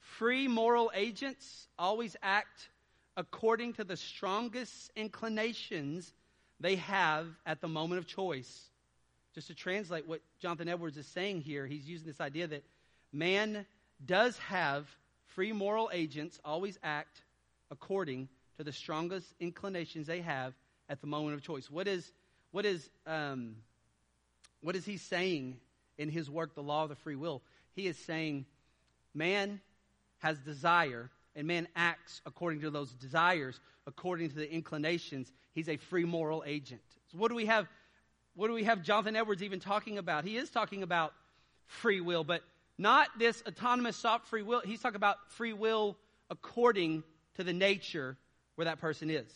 free 0.00 0.48
moral 0.48 0.90
agents 0.92 1.68
always 1.78 2.16
act 2.24 2.70
according 3.16 3.74
to 3.74 3.84
the 3.84 3.96
strongest 3.96 4.90
inclinations 4.96 6.12
they 6.58 6.74
have 6.74 7.28
at 7.46 7.60
the 7.60 7.68
moment 7.68 8.00
of 8.00 8.06
choice. 8.08 8.68
Just 9.32 9.46
to 9.46 9.54
translate 9.54 10.08
what 10.08 10.22
Jonathan 10.40 10.68
Edwards 10.68 10.96
is 10.96 11.06
saying 11.06 11.42
here, 11.42 11.68
he's 11.68 11.88
using 11.88 12.08
this 12.08 12.20
idea 12.20 12.48
that 12.48 12.64
man 13.12 13.66
does 14.04 14.38
have 14.38 14.86
free 15.26 15.52
moral 15.52 15.90
agents 15.92 16.38
always 16.44 16.78
act 16.82 17.22
according 17.70 18.28
to 18.56 18.64
the 18.64 18.72
strongest 18.72 19.32
inclinations 19.40 20.06
they 20.06 20.20
have 20.20 20.54
at 20.88 21.00
the 21.00 21.06
moment 21.06 21.34
of 21.34 21.42
choice. 21.42 21.70
What 21.70 21.86
is, 21.86 22.12
what 22.50 22.66
is, 22.66 22.90
um, 23.06 23.56
what 24.60 24.76
is 24.76 24.84
he 24.84 24.96
saying 24.96 25.56
in 25.98 26.08
his 26.08 26.28
work, 26.28 26.54
The 26.54 26.62
Law 26.62 26.84
of 26.84 26.88
the 26.88 26.96
Free 26.96 27.16
Will? 27.16 27.42
He 27.74 27.86
is 27.86 27.96
saying 27.96 28.44
man 29.14 29.60
has 30.18 30.38
desire 30.38 31.10
and 31.36 31.46
man 31.46 31.68
acts 31.76 32.20
according 32.26 32.60
to 32.62 32.70
those 32.70 32.90
desires, 32.92 33.60
according 33.86 34.30
to 34.30 34.36
the 34.36 34.52
inclinations. 34.52 35.32
He's 35.52 35.68
a 35.68 35.76
free 35.76 36.04
moral 36.04 36.42
agent. 36.44 36.82
So, 37.12 37.18
what 37.18 37.28
do 37.28 37.34
we 37.34 37.46
have 37.46 37.68
what 38.34 38.46
do 38.46 38.54
we 38.54 38.64
have 38.64 38.82
Jonathan 38.82 39.16
Edwards 39.16 39.42
even 39.42 39.60
talking 39.60 39.98
about? 39.98 40.24
He 40.24 40.36
is 40.36 40.50
talking 40.50 40.82
about 40.82 41.12
free 41.66 42.00
will, 42.00 42.24
but 42.24 42.42
not 42.80 43.08
this 43.18 43.42
autonomous 43.46 43.94
soft 43.94 44.26
free 44.28 44.40
will. 44.40 44.62
He's 44.64 44.80
talking 44.80 44.96
about 44.96 45.30
free 45.32 45.52
will 45.52 45.98
according 46.30 47.04
to 47.34 47.44
the 47.44 47.52
nature 47.52 48.16
where 48.54 48.64
that 48.64 48.80
person 48.80 49.10
is. 49.10 49.30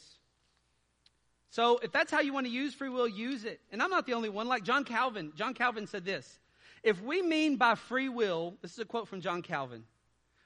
So 1.50 1.78
if 1.82 1.92
that's 1.92 2.10
how 2.10 2.20
you 2.20 2.32
want 2.32 2.46
to 2.46 2.52
use 2.52 2.72
free 2.72 2.88
will, 2.88 3.06
use 3.06 3.44
it. 3.44 3.60
And 3.70 3.82
I'm 3.82 3.90
not 3.90 4.06
the 4.06 4.14
only 4.14 4.30
one. 4.30 4.48
Like 4.48 4.64
John 4.64 4.82
Calvin, 4.82 5.30
John 5.36 5.52
Calvin 5.52 5.86
said 5.86 6.06
this. 6.06 6.38
If 6.82 7.02
we 7.02 7.20
mean 7.20 7.56
by 7.56 7.74
free 7.74 8.08
will, 8.08 8.56
this 8.62 8.72
is 8.72 8.78
a 8.78 8.86
quote 8.86 9.08
from 9.08 9.20
John 9.20 9.42
Calvin, 9.42 9.84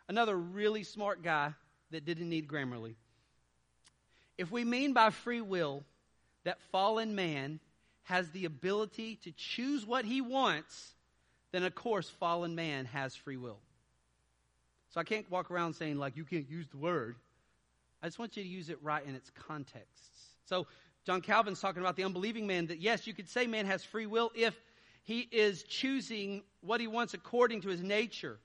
another 0.08 0.37
really 0.37 0.82
smart 0.82 1.22
guy 1.22 1.54
that 1.92 2.04
didn't 2.04 2.28
need 2.28 2.48
Grammarly. 2.48 2.96
If 4.37 4.50
we 4.50 4.64
mean 4.64 4.92
by 4.92 5.11
free 5.11 5.40
will 5.40 5.84
that 6.42 6.61
fallen 6.72 7.14
man 7.14 7.61
has 8.02 8.28
the 8.30 8.44
ability 8.44 9.20
to 9.22 9.30
choose 9.30 9.87
what 9.87 10.04
he 10.04 10.20
wants, 10.20 10.94
then 11.52 11.64
of 11.64 11.74
course 11.74 12.08
fallen 12.08 12.54
man 12.54 12.84
has 12.87 13.14
free 13.14 13.37
will. 13.37 13.58
So 14.90 15.00
I 15.00 15.04
can't 15.04 15.30
walk 15.30 15.50
around 15.50 15.74
saying, 15.74 15.98
like, 15.98 16.16
you 16.16 16.24
can't 16.24 16.48
use 16.48 16.66
the 16.68 16.78
word. 16.78 17.16
I 18.02 18.06
just 18.06 18.18
want 18.18 18.37
you 18.37 18.42
to 18.42 18.48
use 18.48 18.70
it 18.70 18.78
right 18.82 19.04
in 19.06 19.14
its 19.14 19.30
contexts. 19.30 20.08
So 20.46 20.66
John 21.04 21.20
Calvin's 21.20 21.61
talking 21.61 21.82
about 21.82 21.96
the 21.96 22.04
unbelieving 22.04 22.46
man 22.46 22.66
that, 22.68 22.80
yes, 22.80 23.06
you 23.06 23.12
could 23.12 23.28
say 23.28 23.46
man 23.46 23.66
has 23.66 23.84
free 23.84 24.06
will 24.06 24.30
if 24.34 24.54
he 25.02 25.28
is 25.30 25.62
choosing 25.64 26.42
what 26.62 26.80
he 26.80 26.87
wants 26.87 27.14
according 27.14 27.62
to 27.62 27.68
his 27.68 27.82
nature. 27.82 28.38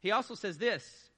He 0.00 0.10
also 0.10 0.34
says 0.34 0.58
this 0.58 1.10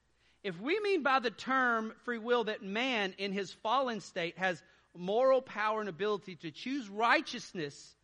if 0.44 0.60
we 0.60 0.78
mean 0.78 1.02
by 1.02 1.18
the 1.18 1.30
term 1.32 1.92
free 2.04 2.18
will 2.18 2.44
that 2.44 2.62
man 2.62 3.14
in 3.18 3.32
his 3.32 3.50
fallen 3.50 4.00
state 4.00 4.38
has 4.38 4.62
moral 4.96 5.42
power 5.42 5.80
and 5.80 5.88
ability 5.88 6.36
to 6.36 6.52
choose 6.52 6.88
righteousness, 6.88 7.95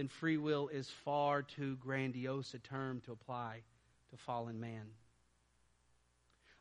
then 0.00 0.08
free 0.08 0.38
will 0.38 0.68
is 0.68 0.88
far 1.04 1.42
too 1.42 1.76
grandiose 1.76 2.54
a 2.54 2.58
term 2.58 3.02
to 3.04 3.12
apply 3.12 3.60
to 4.08 4.16
fallen 4.16 4.58
man. 4.58 4.86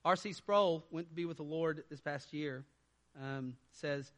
R.C. 0.03 0.33
Sproul 0.33 0.83
went 0.91 1.07
to 1.07 1.15
be 1.15 1.23
with 1.23 1.37
the 1.37 1.43
Lord 1.43 1.85
this 1.89 2.01
past 2.01 2.33
year. 2.33 2.65
Um, 3.17 3.55
says, 3.71 4.11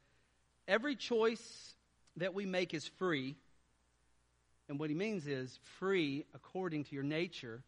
Every 0.67 0.95
choice 0.95 1.75
that 2.17 2.33
we 2.33 2.47
make 2.47 2.73
is 2.73 2.87
free. 2.87 3.35
And 4.67 4.79
what 4.79 4.89
he 4.89 4.95
means 4.95 5.27
is 5.27 5.59
free 5.77 6.25
according 6.33 6.85
to 6.85 6.95
your 6.95 7.03
nature. 7.03 7.61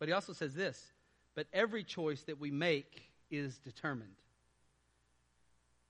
But 0.00 0.08
he 0.08 0.14
also 0.14 0.32
says 0.32 0.52
this 0.52 0.84
but 1.36 1.46
every 1.52 1.84
choice 1.84 2.22
that 2.22 2.40
we 2.40 2.50
make 2.50 3.08
is 3.30 3.56
determined. 3.58 4.16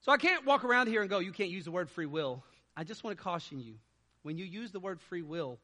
So 0.02 0.12
I 0.12 0.18
can't 0.18 0.44
walk 0.44 0.64
around 0.64 0.88
here 0.88 1.00
and 1.00 1.08
go, 1.08 1.18
you 1.18 1.32
can't 1.32 1.48
use 1.48 1.64
the 1.64 1.70
word 1.70 1.88
free 1.88 2.04
will. 2.04 2.44
I 2.76 2.84
just 2.84 3.02
want 3.02 3.16
to 3.16 3.22
caution 3.22 3.58
you. 3.58 3.76
When 4.22 4.38
you 4.38 4.44
use 4.44 4.70
the 4.72 4.80
word 4.80 5.00
free 5.00 5.22
will, 5.22 5.58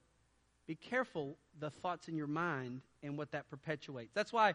be 0.67 0.75
careful 0.75 1.37
the 1.59 1.71
thoughts 1.71 2.09
in 2.09 2.17
your 2.17 2.27
mind 2.27 2.83
and 3.03 3.17
what 3.17 3.33
that 3.33 3.49
perpetuates. 3.49 4.13
That's 4.15 4.33
why 4.33 4.55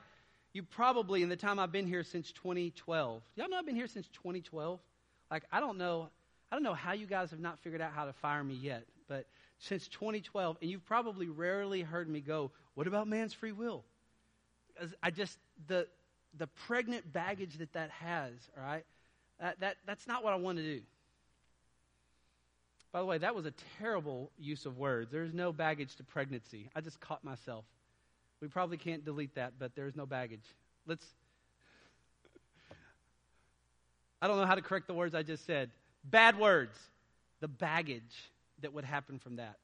you 0.53 0.61
probably, 0.61 1.23
in 1.23 1.29
the 1.29 1.35
time 1.35 1.57
I've 1.57 1.71
been 1.71 1.87
here 1.87 2.03
since 2.03 2.31
2012, 2.31 3.23
y'all 3.35 3.49
know 3.49 3.57
I've 3.57 3.65
been 3.65 3.75
here 3.75 3.87
since 3.87 4.07
2012? 4.09 4.79
Like, 5.31 5.43
I 5.51 5.59
don't 5.59 5.77
know, 5.77 6.09
I 6.51 6.55
don't 6.55 6.63
know 6.63 6.75
how 6.75 6.93
you 6.93 7.07
guys 7.07 7.31
have 7.31 7.39
not 7.39 7.59
figured 7.59 7.81
out 7.81 7.91
how 7.91 8.05
to 8.05 8.13
fire 8.13 8.43
me 8.43 8.53
yet, 8.53 8.85
but 9.07 9.25
since 9.57 9.87
2012, 9.87 10.57
and 10.61 10.69
you've 10.69 10.85
probably 10.85 11.27
rarely 11.27 11.81
heard 11.81 12.07
me 12.07 12.21
go, 12.21 12.51
what 12.75 12.85
about 12.85 13.07
man's 13.07 13.33
free 13.33 13.51
will? 13.51 13.83
I 15.01 15.09
just, 15.09 15.39
the, 15.67 15.87
the 16.37 16.47
pregnant 16.67 17.11
baggage 17.11 17.57
that 17.57 17.73
that 17.73 17.89
has, 17.89 18.33
all 18.55 18.63
right, 18.63 18.85
that, 19.39 19.59
that, 19.61 19.77
that's 19.87 20.07
not 20.07 20.23
what 20.23 20.33
I 20.33 20.35
want 20.35 20.59
to 20.59 20.63
do. 20.63 20.81
By 22.93 22.99
the 22.99 23.05
way, 23.05 23.17
that 23.17 23.33
was 23.33 23.47
a 23.47 23.53
terrible 23.79 24.29
use 24.37 24.67
of 24.67 24.77
words. 24.77 25.11
There's 25.11 25.33
no 25.33 25.51
baggage 25.51 25.95
to 25.95 26.03
pregnancy. 26.03 26.69
I 26.75 26.81
just 26.81 26.99
caught 26.99 27.23
myself. 27.23 27.65
We 28.39 28.47
probably 28.47 28.77
can't 28.77 29.03
delete 29.03 29.33
that, 29.35 29.53
but 29.57 29.75
there's 29.75 29.95
no 29.95 30.05
baggage. 30.05 30.43
Let's. 30.85 31.05
I 34.21 34.27
don't 34.27 34.37
know 34.37 34.45
how 34.45 34.55
to 34.55 34.61
correct 34.61 34.85
the 34.87 34.93
words 34.93 35.15
I 35.15 35.23
just 35.23 35.45
said. 35.45 35.71
Bad 36.05 36.37
words. 36.37 36.77
The 37.39 37.47
baggage 37.47 38.31
that 38.61 38.73
would 38.73 38.85
happen 38.85 39.17
from 39.17 39.37
that. 39.37 39.57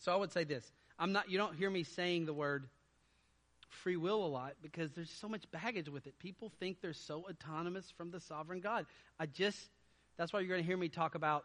So 0.00 0.10
I 0.10 0.16
would 0.16 0.32
say 0.32 0.44
this. 0.44 0.72
I'm 0.98 1.12
not 1.12 1.30
you 1.30 1.36
don't 1.36 1.54
hear 1.54 1.68
me 1.68 1.82
saying 1.82 2.24
the 2.24 2.32
word 2.32 2.66
free 3.68 3.96
will 3.96 4.24
a 4.24 4.26
lot 4.26 4.54
because 4.62 4.90
there's 4.92 5.10
so 5.10 5.28
much 5.28 5.42
baggage 5.50 5.90
with 5.90 6.06
it. 6.06 6.18
People 6.18 6.50
think 6.60 6.80
they're 6.80 6.94
so 6.94 7.26
autonomous 7.28 7.90
from 7.90 8.10
the 8.10 8.20
sovereign 8.20 8.60
God. 8.60 8.86
I 9.20 9.26
just 9.26 9.68
that's 10.16 10.32
why 10.32 10.40
you're 10.40 10.48
going 10.48 10.62
to 10.62 10.66
hear 10.66 10.78
me 10.78 10.88
talk 10.88 11.14
about 11.14 11.44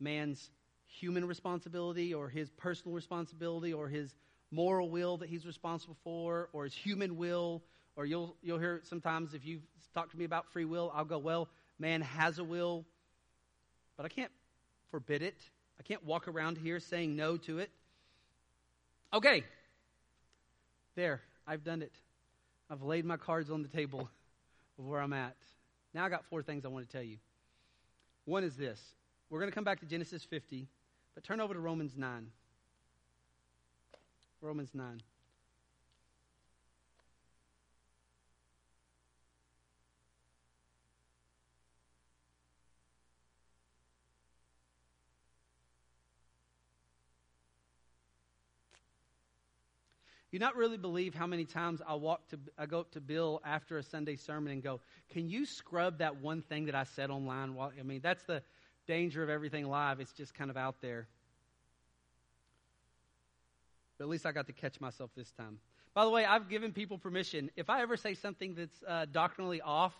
man's 0.00 0.50
human 0.86 1.24
responsibility 1.26 2.14
or 2.14 2.28
his 2.28 2.50
personal 2.50 2.94
responsibility 2.94 3.72
or 3.72 3.88
his 3.88 4.14
moral 4.50 4.88
will 4.88 5.18
that 5.18 5.28
he's 5.28 5.44
responsible 5.46 5.96
for 6.02 6.48
or 6.52 6.64
his 6.64 6.74
human 6.74 7.16
will. 7.16 7.62
Or 7.96 8.06
you'll 8.06 8.36
you'll 8.42 8.58
hear 8.58 8.80
sometimes 8.84 9.34
if 9.34 9.44
you 9.44 9.60
talk 9.92 10.10
to 10.10 10.16
me 10.16 10.24
about 10.24 10.46
free 10.52 10.64
will 10.64 10.92
I'll 10.94 11.04
go 11.04 11.18
well 11.18 11.48
man 11.78 12.00
has 12.00 12.38
a 12.38 12.44
will 12.44 12.84
but 13.96 14.06
I 14.06 14.08
can't 14.08 14.30
forbid 14.90 15.22
it. 15.22 15.36
I 15.80 15.82
can't 15.82 16.04
walk 16.04 16.28
around 16.28 16.56
here 16.58 16.78
saying 16.78 17.16
no 17.16 17.36
to 17.38 17.58
it. 17.58 17.70
Okay. 19.12 19.44
There 20.94 21.20
I've 21.46 21.64
done 21.64 21.82
it. 21.82 21.92
I've 22.70 22.82
laid 22.82 23.04
my 23.04 23.16
cards 23.16 23.50
on 23.50 23.62
the 23.62 23.68
table 23.68 24.08
of 24.78 24.86
where 24.86 25.00
I'm 25.00 25.12
at. 25.12 25.36
Now 25.94 26.04
I 26.04 26.08
got 26.08 26.24
four 26.26 26.42
things 26.42 26.64
I 26.64 26.68
want 26.68 26.88
to 26.88 26.92
tell 26.92 27.04
you. 27.04 27.16
One 28.24 28.44
is 28.44 28.56
this 28.56 28.80
we're 29.30 29.40
going 29.40 29.50
to 29.50 29.54
come 29.54 29.64
back 29.64 29.80
to 29.80 29.86
Genesis 29.86 30.24
50, 30.24 30.66
but 31.14 31.24
turn 31.24 31.40
over 31.40 31.54
to 31.54 31.60
Romans 31.60 31.96
9. 31.96 32.30
Romans 34.40 34.70
9. 34.74 35.02
You 50.30 50.38
not 50.38 50.56
really 50.56 50.76
believe 50.76 51.14
how 51.14 51.26
many 51.26 51.46
times 51.46 51.80
I 51.86 51.94
walk 51.94 52.28
to 52.28 52.38
I 52.58 52.66
go 52.66 52.80
up 52.80 52.90
to 52.92 53.00
Bill 53.00 53.40
after 53.46 53.78
a 53.78 53.82
Sunday 53.82 54.14
sermon 54.16 54.52
and 54.52 54.62
go, 54.62 54.80
"Can 55.08 55.30
you 55.30 55.46
scrub 55.46 55.98
that 55.98 56.16
one 56.16 56.42
thing 56.42 56.66
that 56.66 56.74
I 56.74 56.84
said 56.84 57.10
online?" 57.10 57.54
Well, 57.54 57.72
I 57.78 57.82
mean, 57.82 58.00
that's 58.02 58.24
the 58.24 58.42
danger 58.88 59.22
of 59.22 59.28
everything 59.28 59.68
live. 59.68 60.00
It's 60.00 60.12
just 60.12 60.34
kind 60.34 60.50
of 60.50 60.56
out 60.56 60.80
there. 60.80 61.06
But 63.98 64.04
at 64.04 64.10
least 64.10 64.26
I 64.26 64.32
got 64.32 64.46
to 64.46 64.52
catch 64.52 64.80
myself 64.80 65.10
this 65.14 65.30
time. 65.32 65.58
By 65.94 66.04
the 66.04 66.10
way, 66.10 66.24
I've 66.24 66.48
given 66.48 66.72
people 66.72 66.98
permission. 66.98 67.50
If 67.56 67.70
I 67.70 67.82
ever 67.82 67.96
say 67.96 68.14
something 68.14 68.54
that's 68.54 68.82
uh, 68.86 69.06
doctrinally 69.12 69.60
off, 69.60 69.92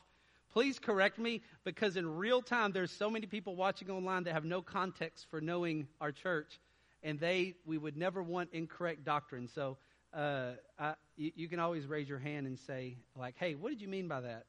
please 0.52 0.78
correct 0.78 1.18
me 1.18 1.42
because 1.64 1.96
in 1.96 2.16
real 2.16 2.40
time 2.40 2.72
there's 2.72 2.90
so 2.90 3.10
many 3.10 3.26
people 3.26 3.56
watching 3.56 3.90
online 3.90 4.24
that 4.24 4.32
have 4.32 4.44
no 4.44 4.62
context 4.62 5.26
for 5.30 5.40
knowing 5.40 5.86
our 6.00 6.12
church, 6.12 6.58
and 7.02 7.20
they 7.20 7.54
we 7.66 7.76
would 7.78 7.96
never 7.96 8.22
want 8.22 8.50
incorrect 8.52 9.04
doctrine. 9.04 9.48
So 9.48 9.76
uh, 10.14 10.52
I, 10.78 10.94
you, 11.16 11.32
you 11.34 11.48
can 11.48 11.58
always 11.58 11.86
raise 11.86 12.08
your 12.08 12.18
hand 12.18 12.46
and 12.46 12.58
say 12.58 12.96
like, 13.16 13.34
"Hey, 13.36 13.54
what 13.54 13.70
did 13.70 13.82
you 13.82 13.88
mean 13.88 14.08
by 14.08 14.20
that?" 14.22 14.46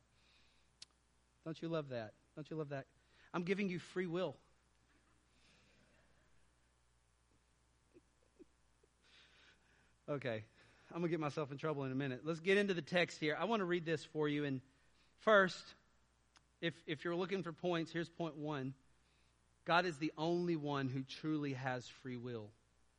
Don't 1.46 1.62
you 1.62 1.68
love 1.68 1.90
that? 1.90 2.14
Don't 2.36 2.50
you 2.50 2.58
love 2.58 2.70
that? 2.70 2.86
I'm 3.34 3.44
giving 3.44 3.70
you 3.70 3.80
free 3.80 4.08
will. 4.08 4.36
Okay, 10.10 10.44
I'm 10.92 11.02
going 11.02 11.04
to 11.04 11.10
get 11.10 11.20
myself 11.20 11.52
in 11.52 11.58
trouble 11.60 11.84
in 11.84 11.92
a 11.92 11.96
minute. 11.96 12.22
Let's 12.24 12.40
get 12.40 12.58
into 12.58 12.74
the 12.74 12.82
text 12.82 13.20
here. 13.20 13.38
I 13.40 13.46
want 13.46 13.60
to 13.60 13.66
read 13.66 13.86
this 13.86 14.04
for 14.12 14.28
you. 14.28 14.44
And 14.44 14.60
first, 15.20 15.64
if, 16.62 16.74
if 16.88 17.06
you're 17.06 17.16
looking 17.16 17.44
for 17.44 17.54
points, 17.54 17.92
here's 17.92 18.10
point 18.10 18.36
one 18.36 18.74
God 19.66 19.86
is 19.86 19.98
the 19.98 20.12
only 20.18 20.56
one 20.56 20.88
who 20.88 21.04
truly 21.04 21.54
has 21.54 21.88
free 22.02 22.18
will 22.18 22.50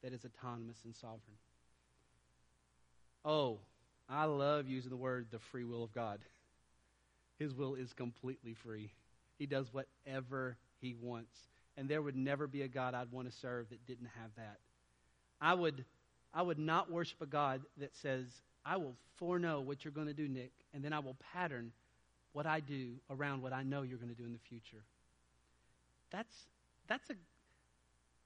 that 0.04 0.12
is 0.12 0.24
autonomous 0.24 0.76
and 0.84 0.94
sovereign. 0.94 1.36
Oh, 3.24 3.58
I 4.08 4.26
love 4.26 4.68
using 4.68 4.90
the 4.90 4.96
word 4.96 5.26
the 5.32 5.40
free 5.50 5.64
will 5.64 5.82
of 5.82 5.92
God. 5.92 6.20
His 7.40 7.52
will 7.52 7.74
is 7.74 7.92
completely 7.92 8.54
free. 8.54 8.92
He 9.40 9.46
does 9.46 9.72
whatever 9.72 10.58
he 10.82 10.94
wants. 11.00 11.34
And 11.78 11.88
there 11.88 12.02
would 12.02 12.14
never 12.14 12.46
be 12.46 12.60
a 12.60 12.68
God 12.68 12.92
I'd 12.92 13.10
want 13.10 13.30
to 13.30 13.34
serve 13.34 13.70
that 13.70 13.86
didn't 13.86 14.10
have 14.20 14.30
that. 14.36 14.58
I 15.40 15.54
would, 15.54 15.86
I 16.34 16.42
would 16.42 16.58
not 16.58 16.92
worship 16.92 17.22
a 17.22 17.26
God 17.26 17.62
that 17.78 17.96
says, 17.96 18.26
I 18.66 18.76
will 18.76 18.96
foreknow 19.16 19.62
what 19.62 19.82
you're 19.82 19.92
going 19.92 20.08
to 20.08 20.12
do, 20.12 20.28
Nick, 20.28 20.52
and 20.74 20.84
then 20.84 20.92
I 20.92 20.98
will 20.98 21.16
pattern 21.32 21.72
what 22.34 22.44
I 22.44 22.60
do 22.60 22.96
around 23.08 23.40
what 23.40 23.54
I 23.54 23.62
know 23.62 23.80
you're 23.80 23.96
going 23.96 24.14
to 24.14 24.14
do 24.14 24.26
in 24.26 24.34
the 24.34 24.38
future. 24.38 24.84
That's, 26.10 26.34
that's 26.86 27.08
a, 27.08 27.14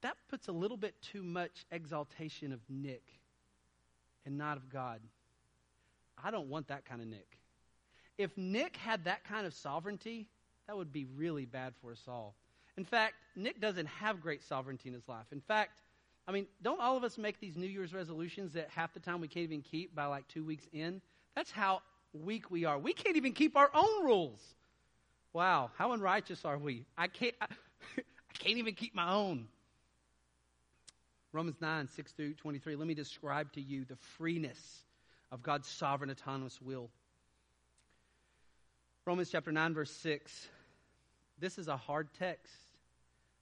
that 0.02 0.16
puts 0.28 0.48
a 0.48 0.52
little 0.52 0.76
bit 0.76 1.00
too 1.00 1.22
much 1.22 1.64
exaltation 1.70 2.52
of 2.52 2.58
Nick 2.68 3.04
and 4.26 4.36
not 4.36 4.56
of 4.56 4.68
God. 4.68 4.98
I 6.24 6.32
don't 6.32 6.48
want 6.48 6.66
that 6.68 6.84
kind 6.84 7.00
of 7.00 7.06
Nick. 7.06 7.38
If 8.18 8.36
Nick 8.36 8.76
had 8.76 9.04
that 9.04 9.22
kind 9.22 9.46
of 9.46 9.54
sovereignty, 9.54 10.26
that 10.66 10.76
would 10.76 10.92
be 10.92 11.06
really 11.16 11.44
bad 11.44 11.74
for 11.80 11.92
us 11.92 12.02
all. 12.08 12.34
In 12.76 12.84
fact, 12.84 13.14
Nick 13.36 13.60
doesn't 13.60 13.86
have 13.86 14.20
great 14.20 14.42
sovereignty 14.42 14.88
in 14.88 14.94
his 14.94 15.08
life. 15.08 15.26
In 15.32 15.40
fact, 15.40 15.80
I 16.26 16.32
mean, 16.32 16.46
don't 16.62 16.80
all 16.80 16.96
of 16.96 17.04
us 17.04 17.18
make 17.18 17.38
these 17.38 17.56
New 17.56 17.66
Year's 17.66 17.92
resolutions 17.92 18.52
that 18.54 18.68
half 18.70 18.94
the 18.94 19.00
time 19.00 19.20
we 19.20 19.28
can't 19.28 19.44
even 19.44 19.62
keep 19.62 19.94
by 19.94 20.06
like 20.06 20.26
two 20.28 20.44
weeks 20.44 20.66
in? 20.72 21.00
That's 21.36 21.50
how 21.50 21.82
weak 22.12 22.50
we 22.50 22.64
are. 22.64 22.78
We 22.78 22.92
can't 22.92 23.16
even 23.16 23.32
keep 23.32 23.56
our 23.56 23.70
own 23.74 24.04
rules. 24.04 24.40
Wow, 25.32 25.70
how 25.76 25.92
unrighteous 25.92 26.44
are 26.44 26.58
we? 26.58 26.86
I 26.96 27.08
can't, 27.08 27.34
I, 27.40 27.46
I 27.98 28.32
can't 28.38 28.56
even 28.56 28.74
keep 28.74 28.94
my 28.94 29.12
own. 29.12 29.48
Romans 31.32 31.56
9, 31.60 31.88
6 31.88 32.12
through 32.12 32.34
23. 32.34 32.76
Let 32.76 32.86
me 32.86 32.94
describe 32.94 33.52
to 33.54 33.60
you 33.60 33.84
the 33.84 33.96
freeness 33.96 34.84
of 35.32 35.42
God's 35.42 35.66
sovereign, 35.66 36.10
autonomous 36.10 36.62
will. 36.62 36.88
Romans 39.04 39.30
chapter 39.30 39.50
9, 39.50 39.74
verse 39.74 39.90
6. 39.90 40.48
This 41.38 41.58
is 41.58 41.68
a 41.68 41.76
hard 41.76 42.08
text. 42.18 42.54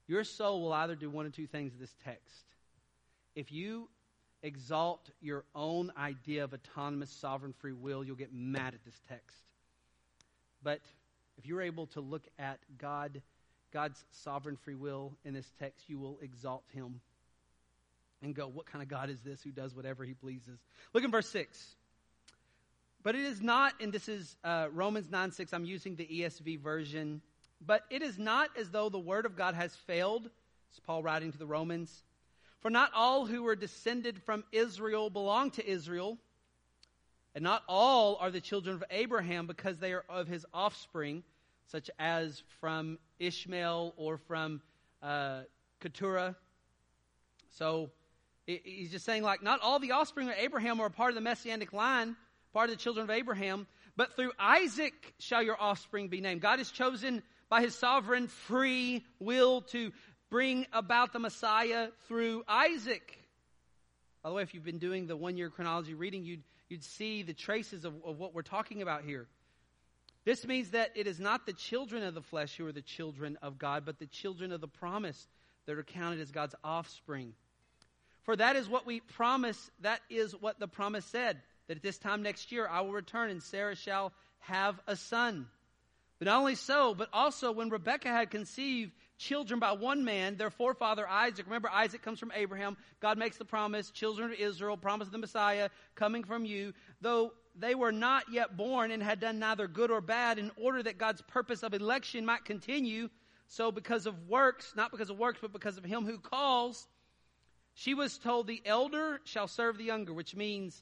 Your 0.07 0.23
soul 0.23 0.61
will 0.61 0.73
either 0.73 0.95
do 0.95 1.09
one 1.09 1.25
of 1.25 1.33
two 1.33 1.47
things 1.47 1.73
in 1.73 1.79
this 1.79 1.95
text. 2.03 2.45
If 3.35 3.51
you 3.51 3.89
exalt 4.41 5.09
your 5.21 5.45
own 5.55 5.91
idea 5.97 6.43
of 6.43 6.53
autonomous 6.53 7.09
sovereign 7.09 7.53
free 7.53 7.71
will, 7.71 8.03
you'll 8.03 8.15
get 8.15 8.33
mad 8.33 8.73
at 8.73 8.83
this 8.83 8.99
text. 9.07 9.37
But 10.61 10.81
if 11.37 11.45
you're 11.45 11.61
able 11.61 11.87
to 11.87 12.01
look 12.01 12.27
at 12.37 12.59
God, 12.77 13.21
God's 13.71 14.03
sovereign 14.11 14.57
free 14.57 14.75
will 14.75 15.13
in 15.23 15.33
this 15.33 15.51
text, 15.59 15.89
you 15.89 15.97
will 15.97 16.19
exalt 16.21 16.63
him 16.73 16.99
and 18.21 18.35
go, 18.35 18.47
What 18.47 18.65
kind 18.65 18.81
of 18.81 18.87
God 18.87 19.09
is 19.09 19.21
this 19.21 19.41
who 19.41 19.51
does 19.51 19.75
whatever 19.75 20.03
he 20.03 20.13
pleases? 20.13 20.59
Look 20.93 21.03
in 21.03 21.11
verse 21.11 21.29
6. 21.29 21.75
But 23.01 23.15
it 23.15 23.21
is 23.21 23.41
not, 23.41 23.73
and 23.81 23.91
this 23.91 24.07
is 24.07 24.37
uh, 24.43 24.67
Romans 24.71 25.09
9 25.09 25.31
6, 25.31 25.53
I'm 25.53 25.65
using 25.65 25.95
the 25.95 26.05
ESV 26.05 26.59
version. 26.59 27.21
But 27.65 27.83
it 27.89 28.01
is 28.01 28.17
not 28.17 28.49
as 28.57 28.69
though 28.69 28.89
the 28.89 28.99
word 28.99 29.25
of 29.25 29.35
God 29.35 29.55
has 29.55 29.75
failed. 29.75 30.29
It's 30.69 30.79
Paul 30.79 31.03
writing 31.03 31.31
to 31.31 31.37
the 31.37 31.45
Romans. 31.45 32.03
For 32.61 32.69
not 32.69 32.91
all 32.95 33.25
who 33.25 33.43
were 33.43 33.55
descended 33.55 34.21
from 34.23 34.43
Israel 34.51 35.09
belong 35.09 35.51
to 35.51 35.67
Israel. 35.67 36.17
And 37.35 37.43
not 37.43 37.63
all 37.67 38.17
are 38.21 38.31
the 38.31 38.41
children 38.41 38.75
of 38.75 38.83
Abraham 38.91 39.47
because 39.47 39.79
they 39.79 39.93
are 39.93 40.05
of 40.07 40.27
his 40.27 40.45
offspring, 40.53 41.23
such 41.67 41.89
as 41.97 42.43
from 42.59 42.99
Ishmael 43.19 43.93
or 43.97 44.17
from 44.17 44.61
uh, 45.01 45.41
Keturah. 45.79 46.35
So 47.57 47.89
he's 48.45 48.91
just 48.91 49.05
saying, 49.05 49.23
like, 49.23 49.41
not 49.41 49.61
all 49.61 49.79
the 49.79 49.91
offspring 49.91 50.29
of 50.29 50.35
Abraham 50.37 50.79
are 50.79 50.89
part 50.89 51.09
of 51.09 51.15
the 51.15 51.21
messianic 51.21 51.73
line, 51.73 52.15
part 52.53 52.69
of 52.69 52.75
the 52.75 52.81
children 52.81 53.03
of 53.03 53.09
Abraham, 53.09 53.67
but 53.95 54.15
through 54.15 54.31
Isaac 54.39 55.13
shall 55.19 55.43
your 55.43 55.59
offspring 55.61 56.07
be 56.07 56.21
named. 56.21 56.41
God 56.41 56.59
has 56.59 56.71
chosen 56.71 57.21
by 57.53 57.61
his 57.61 57.75
sovereign 57.75 58.27
free 58.27 59.05
will 59.19 59.61
to 59.61 59.91
bring 60.31 60.65
about 60.73 61.13
the 61.13 61.19
Messiah 61.19 61.89
through 62.07 62.43
Isaac. 62.47 63.15
By 64.23 64.29
the 64.29 64.35
way, 64.35 64.41
if 64.41 64.55
you've 64.55 64.63
been 64.63 64.79
doing 64.79 65.05
the 65.05 65.15
one 65.15 65.37
year 65.37 65.51
chronology 65.51 65.93
reading, 65.93 66.23
you'd, 66.23 66.41
you'd 66.67 66.83
see 66.83 67.21
the 67.21 67.35
traces 67.35 67.85
of, 67.85 67.93
of 68.03 68.17
what 68.17 68.33
we're 68.33 68.41
talking 68.41 68.81
about 68.81 69.03
here. 69.03 69.27
This 70.25 70.47
means 70.47 70.71
that 70.71 70.93
it 70.95 71.05
is 71.05 71.19
not 71.19 71.45
the 71.45 71.53
children 71.53 72.01
of 72.01 72.15
the 72.15 72.23
flesh 72.23 72.55
who 72.57 72.65
are 72.65 72.71
the 72.71 72.81
children 72.81 73.37
of 73.43 73.59
God, 73.59 73.83
but 73.85 73.99
the 73.99 74.07
children 74.07 74.51
of 74.51 74.59
the 74.59 74.67
promise 74.67 75.27
that 75.67 75.77
are 75.77 75.83
counted 75.83 76.21
as 76.21 76.31
God's 76.31 76.55
offspring. 76.63 77.33
For 78.23 78.35
that 78.35 78.55
is 78.55 78.67
what 78.67 78.87
we 78.87 78.99
promise, 78.99 79.69
that 79.81 79.99
is 80.09 80.31
what 80.31 80.59
the 80.59 80.67
promise 80.67 81.05
said, 81.05 81.39
that 81.67 81.77
at 81.77 81.83
this 81.83 81.99
time 81.99 82.23
next 82.23 82.51
year 82.51 82.67
I 82.67 82.81
will 82.81 82.93
return 82.93 83.29
and 83.29 83.43
Sarah 83.43 83.75
shall 83.75 84.11
have 84.39 84.79
a 84.87 84.95
son. 84.95 85.45
But 86.23 86.31
not 86.31 86.39
only 86.39 86.55
so, 86.55 86.95
but 86.95 87.09
also 87.11 87.51
when 87.51 87.67
Rebekah 87.67 88.07
had 88.07 88.31
conceived 88.31 88.93
children 89.17 89.59
by 89.59 89.73
one 89.73 90.05
man, 90.05 90.37
their 90.37 90.51
forefather 90.51 91.05
Isaac. 91.05 91.45
Remember, 91.47 91.69
Isaac 91.69 92.01
comes 92.01 92.17
from 92.17 92.31
Abraham. 92.33 92.77
God 93.01 93.17
makes 93.17 93.35
the 93.35 93.43
promise, 93.43 93.91
children 93.91 94.31
of 94.31 94.39
Israel, 94.39 94.77
promise 94.77 95.07
of 95.07 95.11
the 95.11 95.17
Messiah 95.17 95.67
coming 95.95 96.23
from 96.23 96.45
you. 96.45 96.71
Though 97.01 97.33
they 97.59 97.75
were 97.75 97.91
not 97.91 98.31
yet 98.31 98.55
born 98.55 98.91
and 98.91 99.03
had 99.03 99.19
done 99.19 99.37
neither 99.37 99.67
good 99.67 99.91
or 99.91 99.99
bad, 99.99 100.39
in 100.39 100.49
order 100.55 100.81
that 100.83 100.97
God's 100.97 101.21
purpose 101.23 101.61
of 101.61 101.73
election 101.73 102.25
might 102.25 102.45
continue. 102.45 103.09
So, 103.49 103.73
because 103.73 104.05
of 104.05 104.29
works, 104.29 104.71
not 104.77 104.91
because 104.91 105.09
of 105.09 105.17
works, 105.17 105.39
but 105.41 105.51
because 105.51 105.77
of 105.77 105.83
him 105.83 106.05
who 106.05 106.19
calls, 106.19 106.87
she 107.73 107.95
was 107.95 108.17
told, 108.17 108.47
The 108.47 108.61
elder 108.65 109.19
shall 109.25 109.49
serve 109.49 109.77
the 109.77 109.83
younger, 109.83 110.13
which 110.13 110.37
means 110.37 110.81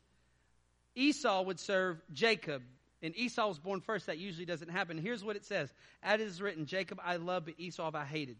Esau 0.93 1.41
would 1.41 1.60
serve 1.60 1.99
Jacob 2.13 2.62
and 3.02 3.16
Esau 3.16 3.48
was 3.48 3.60
born 3.60 3.82
first. 3.82 4.06
That 4.06 4.18
usually 4.18 4.46
doesn't 4.46 4.70
happen. 4.70 4.98
Here's 4.98 5.24
what 5.24 5.36
it 5.36 5.46
says 5.46 5.74
As 6.04 6.20
it 6.20 6.22
is 6.22 6.42
written, 6.42 6.66
Jacob 6.66 7.00
I 7.04 7.18
loved, 7.18 7.48
but 7.48 7.56
Esau 7.58 7.90
I 7.94 8.06
hated. 8.06 8.38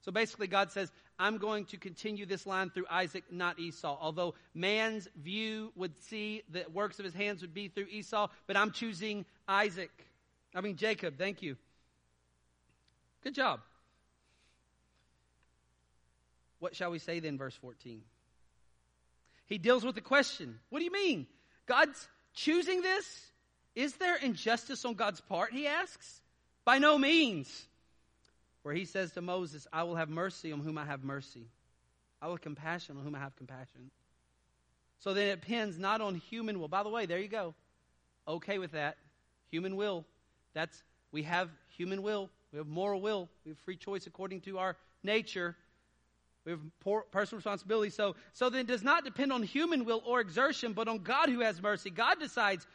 So 0.00 0.10
basically, 0.10 0.48
God 0.48 0.72
says, 0.72 0.90
I'm 1.16 1.38
going 1.38 1.66
to 1.66 1.76
continue 1.76 2.26
this 2.26 2.44
line 2.44 2.70
through 2.70 2.86
Isaac, 2.90 3.22
not 3.30 3.60
Esau. 3.60 3.96
Although 4.00 4.34
man's 4.52 5.08
view 5.22 5.72
would 5.76 5.96
see 6.02 6.42
the 6.50 6.64
works 6.72 6.98
of 6.98 7.04
his 7.04 7.14
hands 7.14 7.40
would 7.40 7.54
be 7.54 7.68
through 7.68 7.86
Esau, 7.88 8.28
but 8.48 8.56
I'm 8.56 8.72
choosing 8.72 9.24
Isaac. 9.46 9.92
I 10.54 10.60
mean, 10.60 10.76
Jacob, 10.76 11.18
thank 11.18 11.40
you. 11.40 11.56
Good 13.22 13.36
job. 13.36 13.60
What 16.58 16.74
shall 16.74 16.90
we 16.90 16.98
say 16.98 17.20
then, 17.20 17.38
verse 17.38 17.54
14? 17.54 18.02
He 19.46 19.58
deals 19.58 19.84
with 19.84 19.94
the 19.94 20.00
question 20.00 20.58
What 20.70 20.80
do 20.80 20.84
you 20.84 20.92
mean? 20.92 21.28
God's 21.66 22.08
choosing 22.34 22.82
this? 22.82 23.31
Is 23.74 23.94
there 23.94 24.16
injustice 24.16 24.84
on 24.84 24.94
God's 24.94 25.20
part? 25.20 25.52
He 25.52 25.66
asks. 25.66 26.20
By 26.64 26.78
no 26.78 26.98
means. 26.98 27.66
Where 28.62 28.74
he 28.74 28.84
says 28.84 29.12
to 29.12 29.22
Moses, 29.22 29.66
I 29.72 29.82
will 29.82 29.96
have 29.96 30.08
mercy 30.08 30.52
on 30.52 30.60
whom 30.60 30.78
I 30.78 30.84
have 30.84 31.02
mercy. 31.02 31.46
I 32.20 32.26
will 32.26 32.34
have 32.34 32.42
compassion 32.42 32.96
on 32.96 33.02
whom 33.02 33.14
I 33.14 33.18
have 33.18 33.34
compassion. 33.34 33.90
So 35.00 35.14
then 35.14 35.28
it 35.28 35.40
depends 35.40 35.78
not 35.78 36.00
on 36.00 36.14
human 36.14 36.60
will. 36.60 36.68
By 36.68 36.84
the 36.84 36.88
way, 36.88 37.06
there 37.06 37.18
you 37.18 37.28
go. 37.28 37.54
Okay 38.28 38.58
with 38.58 38.72
that. 38.72 38.96
Human 39.50 39.74
will. 39.74 40.04
That's 40.54 40.82
we 41.10 41.24
have 41.24 41.50
human 41.76 42.02
will. 42.02 42.30
We 42.52 42.58
have 42.58 42.68
moral 42.68 43.00
will. 43.00 43.28
We 43.44 43.50
have 43.50 43.58
free 43.58 43.76
choice 43.76 44.06
according 44.06 44.42
to 44.42 44.58
our 44.58 44.76
nature. 45.02 45.56
We 46.44 46.52
have 46.52 46.60
personal 47.10 47.38
responsibility. 47.38 47.90
So, 47.90 48.14
so 48.32 48.50
then 48.50 48.60
it 48.60 48.66
does 48.66 48.82
not 48.82 49.04
depend 49.04 49.32
on 49.32 49.42
human 49.42 49.84
will 49.84 50.02
or 50.06 50.20
exertion, 50.20 50.72
but 50.72 50.88
on 50.88 50.98
God 50.98 51.28
who 51.28 51.40
has 51.40 51.60
mercy. 51.60 51.90
God 51.90 52.20
decides 52.20 52.66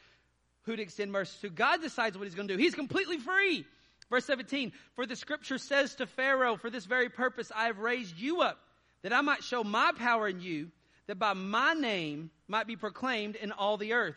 who 0.68 0.76
to 0.76 0.82
extend 0.84 1.12
mercy 1.12 1.36
to. 1.42 1.50
God 1.50 1.82
decides 1.82 2.16
what 2.18 2.26
he's 2.26 2.36
going 2.36 2.48
to 2.48 2.56
do. 2.56 2.62
He's 2.62 2.76
completely 2.76 3.18
free. 3.18 3.66
Verse 4.10 4.26
17, 4.26 4.72
for 4.96 5.06
the 5.06 5.16
scripture 5.16 5.58
says 5.58 5.96
to 5.96 6.06
Pharaoh, 6.06 6.56
for 6.56 6.70
this 6.70 6.86
very 6.86 7.10
purpose 7.10 7.52
I 7.54 7.66
have 7.66 7.80
raised 7.80 8.18
you 8.18 8.42
up, 8.42 8.60
that 9.02 9.12
I 9.12 9.22
might 9.22 9.44
show 9.44 9.64
my 9.64 9.92
power 9.98 10.28
in 10.28 10.40
you, 10.40 10.70
that 11.08 11.20
by 11.20 11.34
my 11.34 11.74
name 11.74 12.30
might 12.48 12.68
be 12.68 12.76
proclaimed 12.76 13.36
in 13.36 13.52
all 13.52 13.78
the 13.78 13.94
earth. 13.94 14.16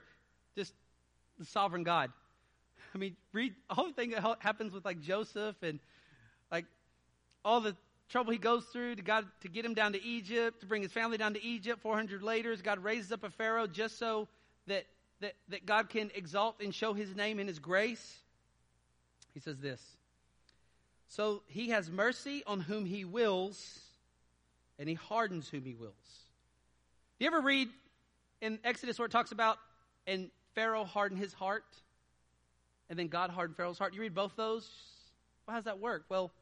Just 0.56 0.72
the 1.38 1.44
sovereign 1.44 1.82
God. 1.82 2.12
I 2.94 2.98
mean, 2.98 3.16
read 3.32 3.54
the 3.68 3.74
whole 3.74 3.92
thing 3.92 4.10
that 4.10 4.22
happens 4.40 4.72
with 4.72 4.84
like 4.84 5.00
Joseph 5.00 5.56
and 5.62 5.80
like 6.50 6.66
all 7.44 7.60
the 7.60 7.76
trouble 8.10 8.32
he 8.32 8.38
goes 8.38 8.64
through 8.66 8.96
to 8.96 9.02
God 9.02 9.24
to 9.42 9.48
get 9.48 9.64
him 9.64 9.74
down 9.74 9.92
to 9.92 10.02
Egypt, 10.02 10.60
to 10.60 10.66
bring 10.66 10.82
his 10.82 10.92
family 10.92 11.16
down 11.16 11.34
to 11.34 11.44
Egypt. 11.44 11.80
400 11.82 12.22
later, 12.22 12.54
God 12.56 12.82
raises 12.82 13.12
up 13.12 13.24
a 13.24 13.30
Pharaoh 13.30 13.66
just 13.66 13.98
so 13.98 14.28
that 14.66 14.86
that, 15.20 15.34
that 15.48 15.66
God 15.66 15.88
can 15.88 16.10
exalt 16.14 16.56
and 16.60 16.74
show 16.74 16.92
his 16.92 17.14
name 17.14 17.38
and 17.38 17.48
his 17.48 17.58
grace? 17.58 18.18
He 19.34 19.40
says 19.40 19.58
this 19.58 19.82
So 21.08 21.42
he 21.46 21.70
has 21.70 21.90
mercy 21.90 22.42
on 22.46 22.60
whom 22.60 22.84
he 22.84 23.04
wills, 23.04 23.80
and 24.78 24.88
he 24.88 24.94
hardens 24.94 25.48
whom 25.48 25.64
he 25.64 25.74
wills. 25.74 25.94
Do 27.18 27.24
you 27.24 27.30
ever 27.30 27.40
read 27.40 27.68
in 28.40 28.58
Exodus 28.64 28.98
where 28.98 29.06
it 29.06 29.12
talks 29.12 29.32
about, 29.32 29.58
and 30.06 30.30
Pharaoh 30.54 30.84
hardened 30.84 31.20
his 31.20 31.32
heart, 31.32 31.64
and 32.88 32.98
then 32.98 33.08
God 33.08 33.30
hardened 33.30 33.56
Pharaoh's 33.56 33.78
heart? 33.78 33.94
You 33.94 34.00
read 34.00 34.14
both 34.14 34.36
those? 34.36 34.68
Well, 35.46 35.54
how 35.54 35.58
does 35.58 35.66
that 35.66 35.80
work? 35.80 36.04
Well, 36.08 36.32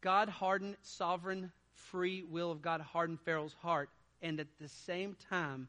God 0.00 0.28
hardened 0.28 0.76
sovereign 0.82 1.50
free 1.72 2.22
will 2.22 2.50
of 2.50 2.62
God 2.62 2.80
hardened 2.80 3.20
Pharaoh's 3.20 3.54
heart, 3.62 3.90
and 4.22 4.38
at 4.38 4.46
the 4.60 4.68
same 4.68 5.16
time, 5.28 5.68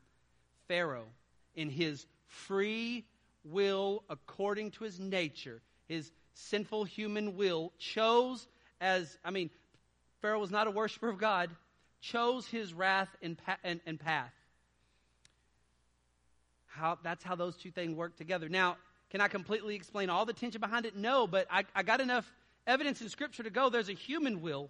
Pharaoh 0.67 1.07
in 1.55 1.69
his 1.69 2.05
free 2.27 3.05
will, 3.43 4.03
according 4.09 4.71
to 4.71 4.83
his 4.83 4.99
nature, 4.99 5.61
his 5.87 6.11
sinful 6.33 6.83
human 6.83 7.35
will, 7.37 7.71
chose 7.77 8.47
as, 8.81 9.17
I 9.23 9.31
mean, 9.31 9.49
Pharaoh 10.21 10.39
was 10.39 10.51
not 10.51 10.67
a 10.67 10.71
worshiper 10.71 11.09
of 11.09 11.17
God, 11.17 11.49
chose 12.01 12.47
his 12.47 12.73
wrath 12.73 13.09
and, 13.21 13.37
and, 13.63 13.79
and 13.85 13.99
path. 13.99 14.33
How, 16.67 16.97
that's 17.03 17.23
how 17.23 17.35
those 17.35 17.55
two 17.55 17.71
things 17.71 17.95
work 17.95 18.17
together. 18.17 18.49
Now, 18.49 18.77
can 19.11 19.21
I 19.21 19.27
completely 19.27 19.75
explain 19.75 20.09
all 20.09 20.25
the 20.25 20.33
tension 20.33 20.59
behind 20.59 20.85
it? 20.85 20.95
No, 20.95 21.25
but 21.25 21.47
I, 21.49 21.63
I 21.73 21.83
got 21.83 22.01
enough 22.01 22.29
evidence 22.67 23.01
in 23.01 23.09
Scripture 23.09 23.43
to 23.43 23.49
go. 23.49 23.69
There's 23.69 23.89
a 23.89 23.93
human 23.93 24.41
will. 24.41 24.69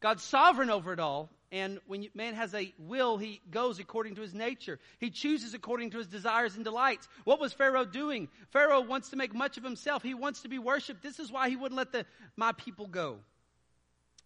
God's 0.00 0.22
sovereign 0.22 0.70
over 0.70 0.92
it 0.92 1.00
all, 1.00 1.30
and 1.50 1.78
when 1.86 2.08
man 2.14 2.34
has 2.34 2.54
a 2.54 2.74
will, 2.78 3.16
he 3.16 3.40
goes 3.50 3.78
according 3.78 4.16
to 4.16 4.20
his 4.20 4.34
nature. 4.34 4.78
He 4.98 5.10
chooses 5.10 5.54
according 5.54 5.90
to 5.90 5.98
his 5.98 6.06
desires 6.06 6.56
and 6.56 6.64
delights. 6.64 7.08
What 7.24 7.40
was 7.40 7.54
Pharaoh 7.54 7.86
doing? 7.86 8.28
Pharaoh 8.50 8.82
wants 8.82 9.10
to 9.10 9.16
make 9.16 9.34
much 9.34 9.56
of 9.56 9.64
himself. 9.64 10.02
He 10.02 10.12
wants 10.12 10.42
to 10.42 10.48
be 10.48 10.58
worshiped. 10.58 11.02
This 11.02 11.18
is 11.18 11.32
why 11.32 11.48
he 11.48 11.56
wouldn't 11.56 11.78
let 11.78 11.92
the, 11.92 12.04
my 12.36 12.52
people 12.52 12.86
go. 12.86 13.18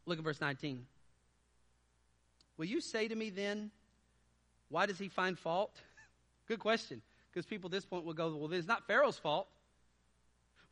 Look 0.04 0.18
at 0.18 0.24
verse 0.24 0.40
19. 0.40 0.84
Will 2.56 2.66
you 2.66 2.80
say 2.80 3.06
to 3.06 3.14
me 3.14 3.30
then, 3.30 3.70
why 4.68 4.86
does 4.86 4.98
he 4.98 5.08
find 5.08 5.38
fault? 5.38 5.80
Good 6.48 6.58
question. 6.58 7.02
Because 7.30 7.46
people 7.46 7.68
at 7.68 7.72
this 7.72 7.84
point 7.84 8.04
will 8.04 8.14
go, 8.14 8.34
well, 8.34 8.52
it's 8.52 8.66
not 8.66 8.86
Pharaoh's 8.88 9.18
fault. 9.18 9.46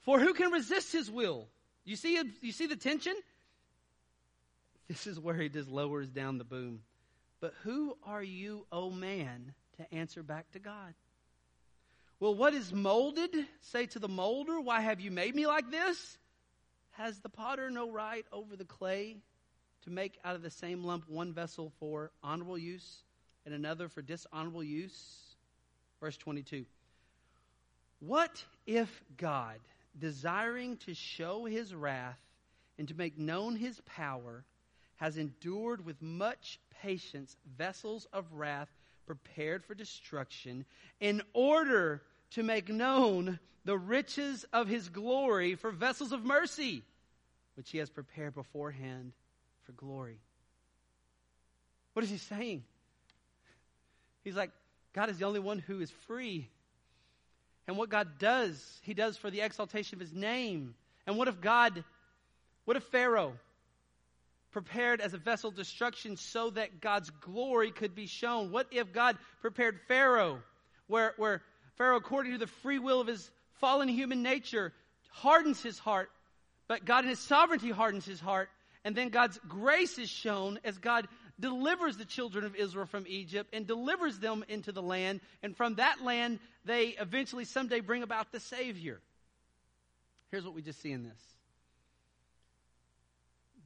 For 0.00 0.18
who 0.18 0.34
can 0.34 0.50
resist 0.50 0.92
his 0.92 1.10
will? 1.10 1.46
You 1.84 1.94
see, 1.94 2.20
you 2.40 2.52
see 2.52 2.66
the 2.66 2.76
tension? 2.76 3.14
This 4.90 5.06
is 5.06 5.20
where 5.20 5.36
he 5.36 5.48
just 5.48 5.68
lowers 5.68 6.08
down 6.08 6.38
the 6.38 6.44
boom. 6.44 6.80
But 7.40 7.54
who 7.62 7.96
are 8.02 8.24
you, 8.24 8.66
O 8.72 8.86
oh 8.86 8.90
man, 8.90 9.54
to 9.76 9.94
answer 9.94 10.24
back 10.24 10.50
to 10.50 10.58
God? 10.58 10.94
Will 12.18 12.34
what 12.34 12.54
is 12.54 12.72
molded 12.72 13.30
say 13.60 13.86
to 13.86 14.00
the 14.00 14.08
molder, 14.08 14.60
Why 14.60 14.80
have 14.80 14.98
you 14.98 15.12
made 15.12 15.36
me 15.36 15.46
like 15.46 15.70
this? 15.70 16.18
Has 16.94 17.20
the 17.20 17.28
potter 17.28 17.70
no 17.70 17.88
right 17.88 18.26
over 18.32 18.56
the 18.56 18.64
clay 18.64 19.18
to 19.84 19.90
make 19.90 20.18
out 20.24 20.34
of 20.34 20.42
the 20.42 20.50
same 20.50 20.82
lump 20.82 21.08
one 21.08 21.32
vessel 21.32 21.72
for 21.78 22.10
honorable 22.24 22.58
use 22.58 23.04
and 23.46 23.54
another 23.54 23.88
for 23.88 24.02
dishonorable 24.02 24.64
use? 24.64 25.36
Verse 26.00 26.16
22. 26.16 26.66
What 28.00 28.44
if 28.66 29.04
God, 29.16 29.60
desiring 29.96 30.78
to 30.78 30.94
show 30.94 31.44
his 31.44 31.72
wrath 31.72 32.18
and 32.76 32.88
to 32.88 32.94
make 32.94 33.16
known 33.16 33.54
his 33.54 33.80
power, 33.86 34.44
has 35.00 35.16
endured 35.16 35.84
with 35.84 36.00
much 36.02 36.60
patience 36.82 37.36
vessels 37.58 38.06
of 38.12 38.24
wrath 38.32 38.68
prepared 39.06 39.64
for 39.64 39.74
destruction, 39.74 40.64
in 41.00 41.22
order 41.32 42.02
to 42.30 42.42
make 42.42 42.68
known 42.68 43.40
the 43.64 43.76
riches 43.76 44.44
of 44.52 44.68
his 44.68 44.88
glory 44.88 45.54
for 45.54 45.70
vessels 45.70 46.12
of 46.12 46.24
mercy, 46.24 46.82
which 47.56 47.70
he 47.70 47.78
has 47.78 47.90
prepared 47.90 48.34
beforehand 48.34 49.12
for 49.64 49.72
glory. 49.72 50.18
What 51.94 52.04
is 52.04 52.10
he 52.10 52.18
saying? 52.18 52.62
He's 54.22 54.36
like, 54.36 54.50
God 54.92 55.08
is 55.08 55.18
the 55.18 55.24
only 55.24 55.40
one 55.40 55.58
who 55.58 55.80
is 55.80 55.90
free. 56.06 56.48
and 57.66 57.76
what 57.76 57.88
God 57.88 58.18
does, 58.18 58.80
He 58.82 58.94
does 58.94 59.16
for 59.16 59.30
the 59.30 59.40
exaltation 59.40 59.96
of 59.96 60.00
His 60.00 60.12
name. 60.12 60.74
And 61.06 61.16
what 61.16 61.28
if 61.28 61.40
God, 61.40 61.84
what 62.64 62.76
if 62.76 62.82
Pharaoh 62.84 63.34
prepared 64.52 65.00
as 65.00 65.14
a 65.14 65.18
vessel 65.18 65.50
of 65.50 65.56
destruction 65.56 66.16
so 66.16 66.50
that 66.50 66.80
God's 66.80 67.10
glory 67.10 67.70
could 67.70 67.94
be 67.94 68.06
shown? 68.06 68.50
What 68.50 68.66
if 68.70 68.92
God 68.92 69.16
prepared 69.40 69.80
Pharaoh, 69.88 70.42
where, 70.86 71.14
where 71.16 71.42
Pharaoh, 71.76 71.96
according 71.96 72.32
to 72.32 72.38
the 72.38 72.46
free 72.46 72.78
will 72.78 73.00
of 73.00 73.06
his 73.06 73.30
fallen 73.54 73.88
human 73.88 74.22
nature, 74.22 74.72
hardens 75.10 75.62
his 75.62 75.78
heart, 75.78 76.10
but 76.68 76.84
God 76.84 77.04
in 77.04 77.10
his 77.10 77.18
sovereignty 77.18 77.70
hardens 77.70 78.04
his 78.04 78.20
heart, 78.20 78.48
and 78.84 78.96
then 78.96 79.08
God's 79.10 79.38
grace 79.48 79.98
is 79.98 80.08
shown 80.08 80.58
as 80.64 80.78
God 80.78 81.06
delivers 81.38 81.96
the 81.96 82.04
children 82.04 82.44
of 82.44 82.54
Israel 82.54 82.86
from 82.86 83.04
Egypt 83.08 83.50
and 83.52 83.66
delivers 83.66 84.18
them 84.18 84.44
into 84.48 84.72
the 84.72 84.82
land. 84.82 85.20
And 85.42 85.56
from 85.56 85.76
that 85.76 86.02
land, 86.02 86.38
they 86.64 86.88
eventually 87.00 87.44
someday 87.44 87.80
bring 87.80 88.02
about 88.02 88.32
the 88.32 88.40
Savior. 88.40 89.00
Here's 90.30 90.44
what 90.44 90.54
we 90.54 90.62
just 90.62 90.80
see 90.80 90.92
in 90.92 91.02
this. 91.02 91.20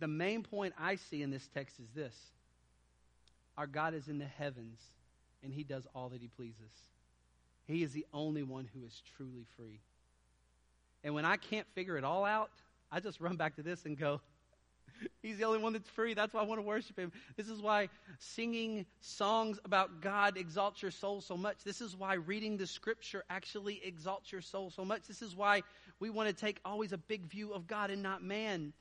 The 0.04 0.08
main 0.08 0.42
point 0.42 0.74
I 0.78 0.96
see 0.96 1.22
in 1.22 1.30
this 1.30 1.48
text 1.54 1.80
is 1.80 1.88
this 1.94 2.14
Our 3.56 3.66
God 3.66 3.94
is 3.94 4.08
in 4.08 4.18
the 4.18 4.26
heavens, 4.26 4.78
and 5.42 5.50
He 5.50 5.64
does 5.64 5.86
all 5.94 6.10
that 6.10 6.20
He 6.20 6.28
pleases. 6.28 6.58
He 7.66 7.82
is 7.82 7.92
the 7.92 8.04
only 8.12 8.42
one 8.42 8.68
who 8.74 8.84
is 8.84 9.00
truly 9.16 9.46
free. 9.56 9.80
And 11.04 11.14
when 11.14 11.24
I 11.24 11.38
can't 11.38 11.66
figure 11.74 11.96
it 11.96 12.04
all 12.04 12.26
out, 12.26 12.50
I 12.92 13.00
just 13.00 13.18
run 13.18 13.36
back 13.36 13.56
to 13.56 13.62
this 13.62 13.86
and 13.86 13.96
go, 13.96 14.20
He's 15.22 15.38
the 15.38 15.44
only 15.44 15.60
one 15.60 15.72
that's 15.72 15.88
free. 15.88 16.12
That's 16.12 16.34
why 16.34 16.42
I 16.42 16.44
want 16.44 16.58
to 16.58 16.66
worship 16.66 16.98
Him. 16.98 17.10
This 17.38 17.48
is 17.48 17.62
why 17.62 17.88
singing 18.18 18.84
songs 19.00 19.58
about 19.64 20.02
God 20.02 20.36
exalts 20.36 20.82
your 20.82 20.90
soul 20.90 21.22
so 21.22 21.34
much. 21.34 21.64
This 21.64 21.80
is 21.80 21.96
why 21.96 22.12
reading 22.12 22.58
the 22.58 22.66
scripture 22.66 23.24
actually 23.30 23.80
exalts 23.82 24.30
your 24.30 24.42
soul 24.42 24.68
so 24.68 24.84
much. 24.84 25.04
This 25.08 25.22
is 25.22 25.34
why 25.34 25.62
we 25.98 26.10
want 26.10 26.28
to 26.28 26.34
take 26.34 26.60
always 26.62 26.92
a 26.92 26.98
big 26.98 27.24
view 27.24 27.54
of 27.54 27.66
God 27.66 27.90
and 27.90 28.02
not 28.02 28.22
man. 28.22 28.74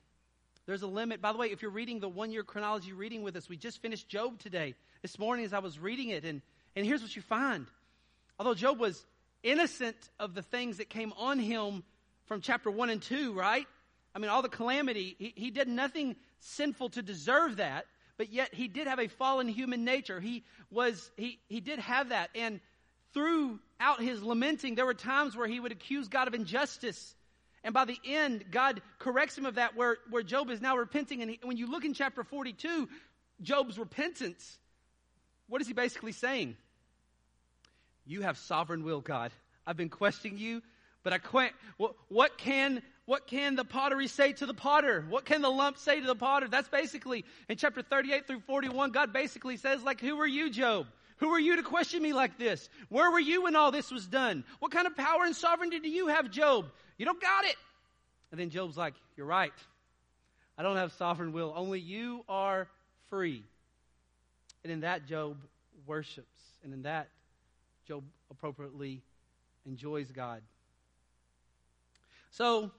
There's 0.66 0.82
a 0.82 0.88
limit. 0.88 1.22
By 1.22 1.34
the 1.34 1.38
way, 1.38 1.48
if 1.48 1.62
you're 1.62 1.72
reading 1.72 2.00
the 2.00 2.08
one 2.08 2.32
year 2.32 2.44
chronology 2.44 2.94
reading 2.94 3.22
with 3.22 3.36
us, 3.36 3.50
we 3.50 3.58
just 3.58 3.82
finished 3.82 4.08
Job 4.08 4.40
today. 4.40 4.76
This 5.02 5.20
morning 5.20 5.46
as 5.46 5.52
I 5.52 5.60
was 5.60 5.78
reading 5.78 6.10
it, 6.10 6.24
and, 6.24 6.42
and 6.76 6.86
here's 6.86 7.02
what 7.02 7.16
you 7.16 7.22
find. 7.22 7.68
Although 8.40 8.54
Job 8.54 8.80
was 8.80 9.06
innocent 9.44 9.98
of 10.20 10.34
the 10.34 10.42
things 10.42 10.78
that 10.78 10.90
came 10.90 11.14
on 11.18 11.38
him 11.38 11.84
from 12.28 12.40
chapter 12.40 12.72
1 12.72 12.90
and 12.90 13.02
2, 13.02 13.34
right? 13.34 13.68
I 14.16 14.20
mean, 14.20 14.30
all 14.30 14.42
the 14.42 14.50
calamity, 14.50 15.18
he, 15.20 15.34
he 15.36 15.52
did 15.52 15.68
nothing 15.68 16.16
sinful 16.40 16.90
to 16.92 17.02
deserve 17.02 17.58
that, 17.58 17.86
but 18.18 18.32
yet 18.32 18.54
he 18.54 18.70
did 18.70 18.88
have 18.88 19.00
a 19.00 19.08
fallen 19.08 19.50
human 19.50 19.84
nature. 19.84 20.22
He 20.22 20.46
was, 20.72 21.12
he, 21.18 21.40
he 21.50 21.60
did 21.60 21.80
have 21.80 22.10
that. 22.10 22.30
And 22.36 22.62
throughout 23.14 24.00
his 24.00 24.24
lamenting, 24.24 24.76
there 24.76 24.86
were 24.86 24.94
times 24.94 25.36
where 25.36 25.48
he 25.48 25.60
would 25.60 25.74
accuse 25.74 26.08
God 26.08 26.30
of 26.30 26.34
injustice. 26.34 27.16
And 27.64 27.74
by 27.74 27.86
the 27.86 27.98
end, 28.06 28.46
God 28.52 28.82
corrects 29.00 29.38
him 29.38 29.46
of 29.46 29.56
that, 29.56 29.76
where, 29.76 29.98
where 30.10 30.24
Job 30.24 30.50
is 30.50 30.62
now 30.62 30.76
repenting. 30.76 31.22
And 31.22 31.32
he, 31.32 31.40
when 31.44 31.58
you 31.58 31.70
look 31.70 31.86
in 31.86 31.94
chapter 31.94 32.24
42, 32.24 32.90
Job's 33.42 33.80
repentance, 33.80 34.58
what 35.48 35.62
is 35.62 35.68
he 35.68 35.74
basically 35.74 36.12
saying? 36.12 36.58
You 38.06 38.22
have 38.22 38.38
sovereign 38.38 38.84
will, 38.84 39.02
God. 39.02 39.32
I've 39.66 39.78
been 39.78 39.90
questioning 39.90 40.38
you, 40.38 40.62
but 41.04 41.14
I 41.14 41.20
quit. 41.20 41.54
What, 41.78 41.96
what 42.10 42.38
can 42.38 42.82
what 43.06 43.28
can 43.28 43.56
the 43.56 43.66
pottery 43.66 44.08
say 44.08 44.32
to 44.34 44.46
the 44.46 44.54
potter? 44.54 45.06
What 45.10 45.26
can 45.26 45.42
the 45.42 45.50
lump 45.50 45.78
say 45.78 46.00
to 46.00 46.08
the 46.08 46.16
potter? 46.16 46.48
That's 46.48 46.70
basically 46.70 47.26
in 47.50 47.58
chapter 47.58 47.82
38 47.82 48.28
through 48.28 48.40
41, 48.42 48.92
God 48.92 49.12
basically 49.12 49.58
says, 49.58 49.84
like, 49.84 50.00
who 50.00 50.18
are 50.22 50.28
you, 50.28 50.50
Job? 50.50 50.88
Who 51.18 51.30
are 51.30 51.40
you 51.40 51.58
to 51.58 51.64
question 51.64 52.02
me 52.02 52.14
like 52.14 52.38
this? 52.38 52.70
Where 52.90 53.12
were 53.12 53.20
you 53.20 53.44
when 53.44 53.56
all 53.56 53.72
this 53.72 53.92
was 53.92 54.08
done? 54.08 54.46
What 54.60 54.72
kind 54.72 54.88
of 54.88 54.96
power 54.96 55.24
and 55.26 55.36
sovereignty 55.36 55.80
do 55.80 55.90
you 55.90 56.08
have, 56.08 56.32
Job? 56.32 56.72
You 57.04 57.06
don't 57.06 57.20
got 57.20 57.44
it. 57.44 57.58
And 58.32 58.40
then 58.40 58.50
Job's 58.50 58.78
like, 58.78 58.94
You're 59.18 59.26
right. 59.26 59.52
I 60.58 60.64
don't 60.64 60.78
have 60.78 60.94
sovereign 60.94 61.34
will. 61.34 61.52
Only 61.54 61.82
you 61.82 62.24
are 62.30 62.70
free. 63.10 63.44
And 64.64 64.72
in 64.72 64.80
that, 64.80 65.06
Job 65.06 65.36
worships. 65.86 66.40
And 66.64 66.74
in 66.74 66.84
that, 66.84 67.10
Job 67.86 68.06
appropriately 68.32 69.02
enjoys 69.66 70.14
God. 70.14 70.44
So, 72.32 72.72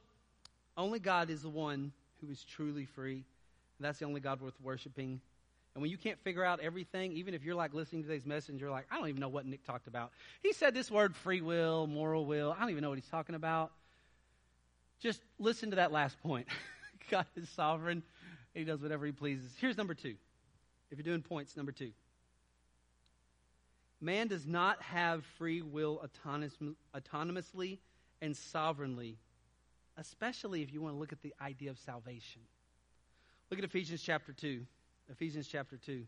only 0.79 1.01
God 1.01 1.29
is 1.29 1.43
the 1.43 1.51
one 1.51 1.93
who 2.23 2.31
is 2.31 2.45
truly 2.45 2.87
free. 2.87 3.25
And 3.79 3.83
that's 3.83 3.99
the 3.99 4.07
only 4.07 4.21
God 4.21 4.41
worth 4.41 4.59
worshiping. 4.63 5.21
And 5.75 5.83
when 5.83 5.91
you 5.91 5.99
can't 5.99 6.19
figure 6.21 6.47
out 6.47 6.61
everything, 6.61 7.13
even 7.13 7.35
if 7.35 7.45
you're 7.45 7.57
like 7.57 7.75
listening 7.75 8.05
to 8.05 8.09
today's 8.09 8.25
message, 8.25 8.59
you're 8.59 8.71
like, 8.71 8.87
I 8.91 8.97
don't 8.97 9.09
even 9.09 9.21
know 9.21 9.29
what 9.29 9.45
Nick 9.45 9.67
talked 9.67 9.87
about. 9.87 10.13
He 10.43 10.55
said 10.55 10.73
this 10.73 10.91
word 10.91 11.15
free 11.15 11.43
will, 11.43 11.87
moral 11.87 12.25
will. 12.25 12.57
I 12.57 12.61
don't 12.63 12.71
even 12.71 12.81
know 12.81 12.89
what 12.89 12.97
he's 12.97 13.11
talking 13.11 13.35
about. 13.35 13.71
Just 15.01 15.21
listen 15.39 15.71
to 15.71 15.77
that 15.77 15.93
last 15.93 16.21
point. 16.23 16.47
God 17.11 17.27
is 17.37 17.49
sovereign. 17.51 18.03
He 18.55 18.65
does 18.65 18.81
whatever 18.81 19.05
he 19.07 19.13
pleases. 19.13 19.53
Here's 19.61 19.77
number 19.77 19.95
two. 19.95 20.15
If 20.91 20.99
you're 20.99 21.05
doing 21.05 21.23
points, 21.23 21.57
number 21.57 21.73
two. 21.73 21.93
Man 24.01 24.29
does 24.29 24.47
not 24.47 24.81
have 24.83 25.25
free 25.39 25.63
will 25.63 26.03
autonomously 26.95 27.79
and 28.21 28.37
sovereignly 28.37 29.19
especially 29.97 30.63
if 30.63 30.73
you 30.73 30.81
want 30.81 30.95
to 30.95 30.99
look 30.99 31.13
at 31.13 31.23
the 31.23 31.35
idea 31.41 31.71
of 31.71 31.79
salvation. 31.79 32.43
Look 33.51 33.59
at 33.59 33.65
Ephesians 33.65 34.03
chapter 34.03 34.33
2. 34.33 34.65
Ephesians 35.11 35.49
chapter 35.49 35.77
2. 35.77 36.05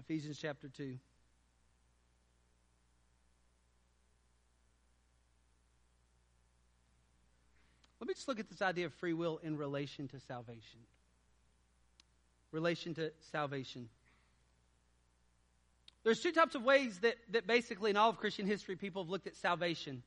Ephesians 0.00 0.38
chapter 0.40 0.66
2. 0.66 0.96
Let 8.00 8.08
me 8.08 8.14
just 8.14 8.26
look 8.28 8.40
at 8.40 8.48
this 8.48 8.62
idea 8.62 8.86
of 8.86 8.94
free 8.94 9.12
will 9.12 9.40
in 9.42 9.58
relation 9.58 10.08
to 10.08 10.20
salvation. 10.20 10.80
Relation 12.50 12.94
to 12.94 13.12
salvation. 13.30 13.90
There's 16.02 16.20
two 16.20 16.32
types 16.32 16.54
of 16.54 16.62
ways 16.62 16.98
that, 17.00 17.16
that 17.32 17.46
basically 17.46 17.90
in 17.90 17.98
all 17.98 18.08
of 18.08 18.16
Christian 18.16 18.46
history 18.46 18.76
people 18.76 19.02
have 19.04 19.10
looked 19.10 19.26
at 19.26 19.36
salvation. 19.36 20.02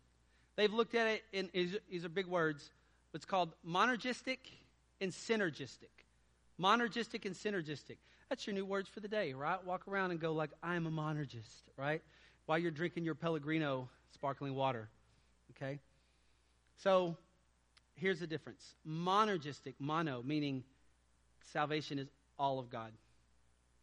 They've 0.56 0.74
looked 0.74 0.96
at 0.96 1.06
it 1.06 1.24
in, 1.32 1.52
these 1.54 2.04
are 2.04 2.10
big 2.10 2.26
words, 2.26 2.68
what's 3.12 3.26
called 3.26 3.54
monergistic 3.68 4.40
and 5.00 5.12
synergistic. 5.12 5.94
Monergistic 6.60 7.26
and 7.26 7.36
synergistic. 7.36 7.98
That's 8.30 8.48
your 8.48 8.56
new 8.56 8.66
words 8.66 8.90
for 8.90 9.00
the 9.00 9.08
day, 9.08 9.34
right? 9.34 9.64
Walk 9.64 9.88
around 9.88 10.12
and 10.12 10.20
go 10.20 10.34
like, 10.34 10.52
I'm 10.62 10.88
a 10.88 10.92
monergist, 10.92 11.64
right? 11.78 12.02
While 12.46 12.58
you're 12.58 12.72
drinking 12.72 13.06
your 13.06 13.16
Pellegrino 13.16 13.90
sparkling 14.14 14.56
water, 14.56 14.90
okay? 15.52 15.80
So 16.78 17.16
here's 17.96 18.20
the 18.20 18.28
difference. 18.28 18.76
Monergistic, 18.88 19.76
mono, 19.80 20.24
meaning 20.24 20.64
salvation 21.52 22.00
is 22.00 22.08
all 22.40 22.60
of 22.60 22.70
God. 22.70 22.92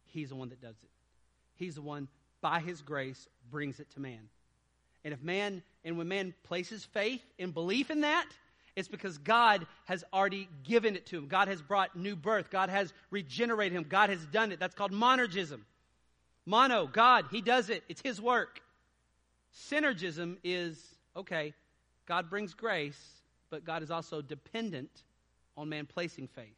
He's 0.05 0.29
the 0.29 0.35
one 0.35 0.49
that 0.49 0.61
does 0.61 0.75
it. 0.83 0.89
He's 1.55 1.75
the 1.75 1.81
one, 1.81 2.07
by 2.41 2.59
his 2.59 2.81
grace, 2.81 3.27
brings 3.49 3.79
it 3.79 3.89
to 3.91 3.99
man. 3.99 4.29
And 5.03 5.13
if 5.13 5.23
man, 5.23 5.63
and 5.83 5.97
when 5.97 6.07
man 6.07 6.33
places 6.43 6.83
faith 6.83 7.23
and 7.39 7.53
belief 7.53 7.89
in 7.89 8.01
that, 8.01 8.27
it's 8.75 8.87
because 8.87 9.17
God 9.17 9.67
has 9.85 10.03
already 10.13 10.47
given 10.63 10.95
it 10.95 11.05
to 11.07 11.17
him. 11.17 11.27
God 11.27 11.47
has 11.47 11.61
brought 11.61 11.95
new 11.95 12.15
birth. 12.15 12.49
God 12.49 12.69
has 12.69 12.93
regenerated 13.09 13.77
him. 13.77 13.85
God 13.87 14.09
has 14.09 14.25
done 14.27 14.51
it. 14.51 14.59
That's 14.59 14.75
called 14.75 14.91
monergism. 14.91 15.61
Mono, 16.45 16.87
God, 16.87 17.25
he 17.31 17.41
does 17.41 17.69
it. 17.69 17.83
It's 17.89 18.01
his 18.01 18.21
work. 18.21 18.61
Synergism 19.53 20.37
is 20.43 20.81
okay, 21.15 21.53
God 22.05 22.29
brings 22.29 22.53
grace, 22.53 22.99
but 23.49 23.65
God 23.65 23.83
is 23.83 23.91
also 23.91 24.21
dependent 24.21 25.03
on 25.57 25.67
man 25.67 25.85
placing 25.85 26.27
faith. 26.27 26.55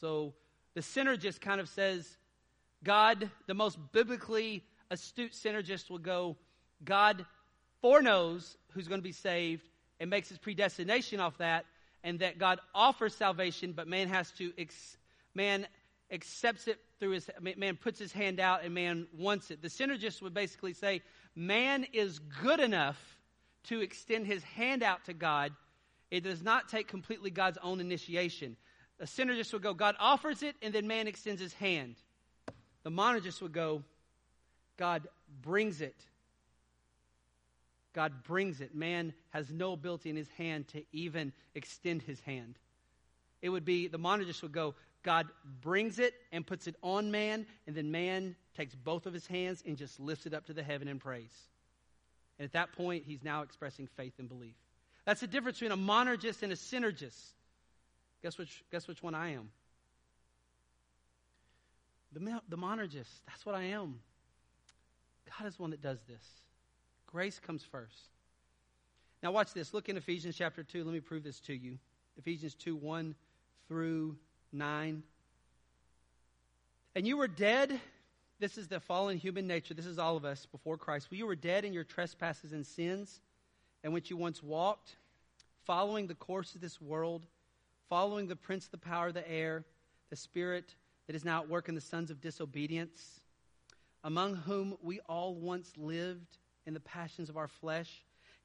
So 0.00 0.34
the 0.74 0.80
synergist 0.80 1.40
kind 1.40 1.60
of 1.60 1.68
says, 1.68 2.16
God, 2.82 3.30
the 3.46 3.54
most 3.54 3.78
biblically 3.92 4.64
astute 4.90 5.32
synergist, 5.32 5.90
will 5.90 5.98
go, 5.98 6.36
God 6.84 7.24
foreknows 7.80 8.56
who's 8.72 8.88
going 8.88 9.00
to 9.00 9.04
be 9.04 9.12
saved 9.12 9.68
and 10.00 10.10
makes 10.10 10.28
his 10.28 10.38
predestination 10.38 11.20
off 11.20 11.38
that, 11.38 11.66
and 12.04 12.20
that 12.20 12.38
God 12.38 12.60
offers 12.74 13.14
salvation, 13.14 13.72
but 13.72 13.88
man 13.88 14.08
has 14.08 14.30
to, 14.32 14.52
ex- 14.56 14.96
man 15.34 15.66
accepts 16.10 16.68
it 16.68 16.78
through 17.00 17.10
his, 17.10 17.30
man 17.56 17.76
puts 17.76 17.98
his 17.98 18.12
hand 18.12 18.40
out 18.40 18.64
and 18.64 18.74
man 18.74 19.06
wants 19.16 19.50
it. 19.50 19.60
The 19.62 19.68
synergist 19.68 20.22
would 20.22 20.34
basically 20.34 20.72
say, 20.72 21.02
man 21.34 21.86
is 21.92 22.18
good 22.42 22.60
enough 22.60 23.18
to 23.64 23.80
extend 23.80 24.26
his 24.26 24.42
hand 24.42 24.82
out 24.82 25.04
to 25.06 25.12
God. 25.12 25.52
It 26.10 26.22
does 26.22 26.42
not 26.42 26.68
take 26.68 26.88
completely 26.88 27.30
God's 27.30 27.58
own 27.62 27.80
initiation. 27.80 28.56
A 29.00 29.04
synergist 29.04 29.52
would 29.52 29.62
go, 29.62 29.74
God 29.74 29.94
offers 29.98 30.42
it, 30.42 30.56
and 30.62 30.74
then 30.74 30.86
man 30.86 31.06
extends 31.06 31.40
his 31.40 31.52
hand. 31.52 31.96
The 32.82 32.90
monergist 32.90 33.42
would 33.42 33.52
go, 33.52 33.82
God 34.76 35.06
brings 35.42 35.80
it. 35.80 35.96
God 37.94 38.22
brings 38.22 38.60
it. 38.60 38.74
Man 38.74 39.12
has 39.30 39.50
no 39.50 39.72
ability 39.72 40.10
in 40.10 40.16
his 40.16 40.28
hand 40.30 40.68
to 40.68 40.82
even 40.92 41.32
extend 41.54 42.02
his 42.02 42.20
hand. 42.20 42.58
It 43.42 43.48
would 43.48 43.64
be, 43.64 43.88
the 43.88 43.98
monergist 43.98 44.42
would 44.42 44.52
go, 44.52 44.74
God 45.02 45.28
brings 45.60 45.98
it 45.98 46.14
and 46.32 46.46
puts 46.46 46.66
it 46.66 46.74
on 46.82 47.10
man, 47.10 47.46
and 47.66 47.74
then 47.74 47.90
man 47.90 48.36
takes 48.56 48.74
both 48.74 49.06
of 49.06 49.14
his 49.14 49.26
hands 49.26 49.62
and 49.66 49.76
just 49.76 50.00
lifts 50.00 50.26
it 50.26 50.34
up 50.34 50.46
to 50.46 50.52
the 50.52 50.62
heaven 50.62 50.88
and 50.88 51.00
prays. 51.00 51.32
And 52.38 52.44
at 52.44 52.52
that 52.52 52.72
point, 52.72 53.04
he's 53.06 53.22
now 53.22 53.42
expressing 53.42 53.86
faith 53.96 54.14
and 54.18 54.28
belief. 54.28 54.56
That's 55.04 55.20
the 55.20 55.26
difference 55.26 55.58
between 55.58 55.72
a 55.72 55.82
monergist 55.82 56.42
and 56.42 56.52
a 56.52 56.56
synergist. 56.56 57.32
Guess 58.22 58.36
which, 58.36 58.64
guess 58.70 58.86
which 58.86 59.02
one 59.02 59.14
I 59.14 59.32
am? 59.32 59.50
The, 62.12 62.40
the 62.48 62.58
monergist. 62.58 63.22
That's 63.26 63.46
what 63.46 63.54
I 63.54 63.64
am. 63.64 64.00
God 65.38 65.46
is 65.46 65.58
one 65.58 65.70
that 65.70 65.82
does 65.82 65.98
this. 66.08 66.22
Grace 67.10 67.38
comes 67.38 67.64
first. 67.64 68.10
Now, 69.22 69.32
watch 69.32 69.54
this. 69.54 69.72
Look 69.72 69.88
in 69.88 69.96
Ephesians 69.96 70.36
chapter 70.36 70.62
2. 70.62 70.84
Let 70.84 70.92
me 70.92 71.00
prove 71.00 71.24
this 71.24 71.40
to 71.40 71.54
you. 71.54 71.78
Ephesians 72.18 72.54
2 72.54 72.76
1 72.76 73.14
through 73.66 74.16
9. 74.52 75.02
And 76.94 77.06
you 77.06 77.16
were 77.16 77.26
dead. 77.26 77.80
This 78.40 78.58
is 78.58 78.68
the 78.68 78.78
fallen 78.78 79.16
human 79.16 79.46
nature. 79.46 79.72
This 79.72 79.86
is 79.86 79.98
all 79.98 80.16
of 80.16 80.24
us 80.26 80.46
before 80.46 80.76
Christ. 80.76 81.08
Well, 81.10 81.18
you 81.18 81.26
were 81.26 81.34
dead 81.34 81.64
in 81.64 81.72
your 81.72 81.82
trespasses 81.82 82.52
and 82.52 82.64
sins, 82.64 83.20
in 83.82 83.92
which 83.92 84.10
you 84.10 84.16
once 84.16 84.42
walked, 84.42 84.96
following 85.64 86.06
the 86.06 86.14
course 86.14 86.54
of 86.54 86.60
this 86.60 86.80
world, 86.80 87.26
following 87.88 88.28
the 88.28 88.36
prince 88.36 88.66
of 88.66 88.70
the 88.70 88.78
power 88.78 89.08
of 89.08 89.14
the 89.14 89.28
air, 89.28 89.64
the 90.10 90.16
spirit 90.16 90.74
that 91.06 91.16
is 91.16 91.24
now 91.24 91.40
at 91.40 91.48
work 91.48 91.68
in 91.70 91.74
the 91.74 91.80
sons 91.80 92.10
of 92.10 92.20
disobedience, 92.20 93.20
among 94.04 94.36
whom 94.36 94.76
we 94.82 95.00
all 95.08 95.34
once 95.34 95.72
lived 95.78 96.36
in 96.68 96.74
the 96.74 96.80
passions 96.80 97.30
of 97.30 97.38
our 97.38 97.48
flesh, 97.48 97.90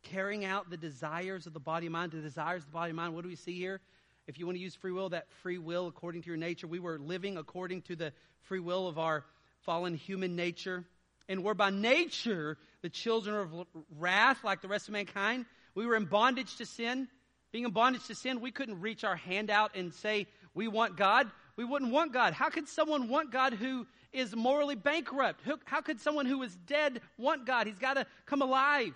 carrying 0.01 0.45
out 0.45 0.69
the 0.69 0.78
desires 0.78 1.45
of 1.45 1.53
the 1.53 1.59
body 1.59 1.88
and 1.88 1.93
mind. 1.93 2.13
The 2.13 2.21
desires 2.21 2.63
of 2.63 2.69
the 2.69 2.74
body 2.74 2.91
and 2.91 2.95
mind, 2.95 3.13
what 3.13 3.21
do 3.21 3.28
we 3.28 3.36
see 3.36 3.59
here? 3.59 3.82
If 4.28 4.39
you 4.39 4.45
want 4.45 4.57
to 4.57 4.61
use 4.61 4.74
free 4.76 4.93
will, 4.93 5.09
that 5.09 5.30
free 5.41 5.57
will 5.57 5.88
according 5.88 6.21
to 6.21 6.28
your 6.28 6.38
nature, 6.38 6.65
we 6.65 6.80
were 6.80 6.97
living 6.97 7.38
according 7.38 7.82
to 7.84 7.97
the 7.97 8.13
free 8.43 8.61
will 8.61 8.88
of 8.88 8.97
our 8.97 9.26
fallen 9.65 9.93
human 9.93 10.38
nature. 10.38 10.86
And 11.28 11.43
we're 11.43 11.53
by 11.53 11.69
nature 11.69 12.57
the 12.82 12.89
children 12.89 13.36
of 13.36 13.67
wrath 13.99 14.41
like 14.45 14.61
the 14.61 14.69
rest 14.69 14.88
of 14.88 14.93
mankind. 14.93 15.45
We 15.76 15.86
were 15.86 15.97
in 15.97 16.05
bondage 16.05 16.55
to 16.57 16.65
sin. 16.65 17.09
Being 17.51 17.65
in 17.65 17.71
bondage 17.71 18.07
to 18.07 18.15
sin, 18.15 18.39
we 18.39 18.51
couldn't 18.51 18.80
reach 18.80 19.03
our 19.03 19.17
hand 19.17 19.49
out 19.49 19.76
and 19.76 19.93
say, 19.93 20.28
We 20.53 20.69
want 20.69 20.95
God. 20.95 21.30
We 21.57 21.65
wouldn't 21.65 21.91
want 21.91 22.13
God. 22.13 22.34
How 22.34 22.49
could 22.49 22.69
someone 22.69 23.09
want 23.09 23.32
God 23.32 23.53
who 23.53 23.86
is 24.14 24.36
morally 24.36 24.76
bankrupt? 24.76 25.41
How 25.66 25.82
could 25.82 25.99
someone 25.99 26.26
who 26.26 26.41
is 26.43 26.55
dead 26.68 27.01
want 27.18 27.45
God? 27.45 27.68
He's 27.68 27.80
got 27.80 27.95
to 27.95 28.05
come 28.26 28.41
alive. 28.41 28.93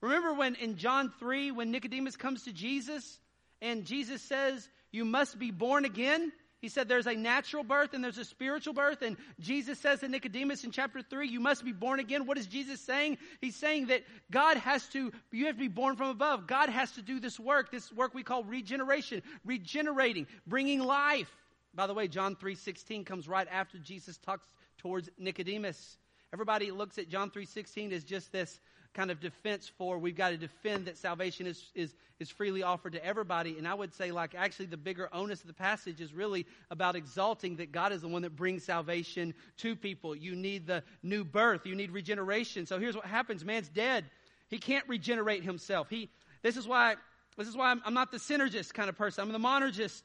Remember 0.00 0.32
when 0.34 0.54
in 0.56 0.76
John 0.76 1.12
3, 1.18 1.50
when 1.52 1.70
Nicodemus 1.70 2.16
comes 2.16 2.44
to 2.44 2.52
Jesus 2.52 3.18
and 3.60 3.84
Jesus 3.84 4.22
says, 4.22 4.68
You 4.92 5.04
must 5.04 5.38
be 5.38 5.50
born 5.50 5.84
again? 5.84 6.32
He 6.60 6.68
said 6.68 6.88
there's 6.88 7.06
a 7.06 7.14
natural 7.14 7.62
birth 7.62 7.94
and 7.94 8.02
there's 8.02 8.18
a 8.18 8.24
spiritual 8.24 8.74
birth. 8.74 9.02
And 9.02 9.16
Jesus 9.38 9.78
says 9.78 10.00
to 10.00 10.08
Nicodemus 10.08 10.64
in 10.64 10.72
chapter 10.72 11.02
3, 11.02 11.28
you 11.28 11.38
must 11.38 11.64
be 11.64 11.72
born 11.72 12.00
again. 12.00 12.26
What 12.26 12.36
is 12.36 12.46
Jesus 12.46 12.80
saying? 12.80 13.18
He's 13.40 13.54
saying 13.54 13.86
that 13.86 14.02
God 14.30 14.56
has 14.56 14.86
to, 14.88 15.12
you 15.30 15.46
have 15.46 15.54
to 15.54 15.60
be 15.60 15.68
born 15.68 15.94
from 15.94 16.08
above. 16.08 16.48
God 16.48 16.68
has 16.68 16.90
to 16.92 17.02
do 17.02 17.20
this 17.20 17.38
work, 17.38 17.70
this 17.70 17.92
work 17.92 18.12
we 18.12 18.24
call 18.24 18.42
regeneration, 18.42 19.22
regenerating, 19.44 20.26
bringing 20.46 20.80
life. 20.80 21.30
By 21.74 21.86
the 21.86 21.94
way, 21.94 22.08
John 22.08 22.36
3.16 22.36 23.06
comes 23.06 23.28
right 23.28 23.46
after 23.50 23.78
Jesus 23.78 24.18
talks 24.18 24.46
towards 24.78 25.08
Nicodemus. 25.18 25.98
Everybody 26.32 26.70
looks 26.70 26.98
at 26.98 27.08
John 27.08 27.30
3.16 27.30 27.92
as 27.92 28.04
just 28.04 28.32
this 28.32 28.60
kind 28.94 29.10
of 29.10 29.20
defense 29.20 29.70
for 29.78 29.98
we've 29.98 30.16
got 30.16 30.30
to 30.30 30.36
defend 30.36 30.86
that 30.86 30.96
salvation 30.96 31.46
is, 31.46 31.70
is, 31.74 31.94
is 32.18 32.30
freely 32.30 32.62
offered 32.62 32.92
to 32.92 33.04
everybody. 33.04 33.56
And 33.58 33.68
I 33.68 33.74
would 33.74 33.94
say, 33.94 34.10
like, 34.10 34.34
actually, 34.34 34.66
the 34.66 34.76
bigger 34.76 35.08
onus 35.12 35.40
of 35.40 35.46
the 35.46 35.52
passage 35.52 36.00
is 36.00 36.12
really 36.12 36.46
about 36.70 36.96
exalting 36.96 37.56
that 37.56 37.70
God 37.70 37.92
is 37.92 38.02
the 38.02 38.08
one 38.08 38.22
that 38.22 38.34
brings 38.34 38.64
salvation 38.64 39.34
to 39.58 39.76
people. 39.76 40.16
You 40.16 40.34
need 40.34 40.66
the 40.66 40.82
new 41.02 41.24
birth, 41.24 41.66
you 41.66 41.74
need 41.74 41.90
regeneration. 41.90 42.66
So 42.66 42.78
here's 42.78 42.96
what 42.96 43.04
happens 43.04 43.44
man's 43.44 43.68
dead, 43.68 44.04
he 44.48 44.58
can't 44.58 44.86
regenerate 44.88 45.44
himself. 45.44 45.88
He, 45.90 46.10
this 46.42 46.56
is 46.56 46.66
why. 46.66 46.96
This 47.36 47.46
is 47.46 47.56
why 47.56 47.70
I'm, 47.70 47.80
I'm 47.84 47.94
not 47.94 48.10
the 48.10 48.18
synergist 48.18 48.74
kind 48.74 48.88
of 48.88 48.98
person. 48.98 49.22
I'm 49.22 49.30
the 49.30 49.38
monergist. 49.38 50.02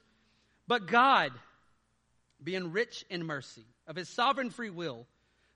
But 0.67 0.85
God, 0.85 1.31
being 2.43 2.71
rich 2.71 3.05
in 3.09 3.25
mercy, 3.25 3.65
of 3.87 3.95
his 3.95 4.09
sovereign 4.09 4.49
free 4.49 4.69
will, 4.69 5.05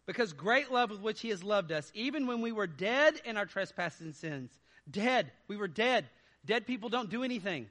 because 0.06 0.34
great 0.34 0.72
love 0.72 0.90
with 0.90 1.02
which 1.02 1.22
he 1.22 1.30
has 1.30 1.44
loved 1.44 1.72
us, 1.72 1.92
even 1.94 2.28
when 2.28 2.42
we 2.42 2.52
were 2.52 2.68
dead 2.68 3.16
in 3.26 3.38
our 3.38 3.46
trespasses 3.46 4.02
and 4.02 4.16
sins. 4.16 4.52
Dead. 4.90 5.32
We 5.48 5.58
were 5.58 5.68
dead. 5.68 6.06
Dead 6.46 6.66
people 6.66 6.90
don't 6.90 7.10
do 7.10 7.24
anything. 7.24 7.68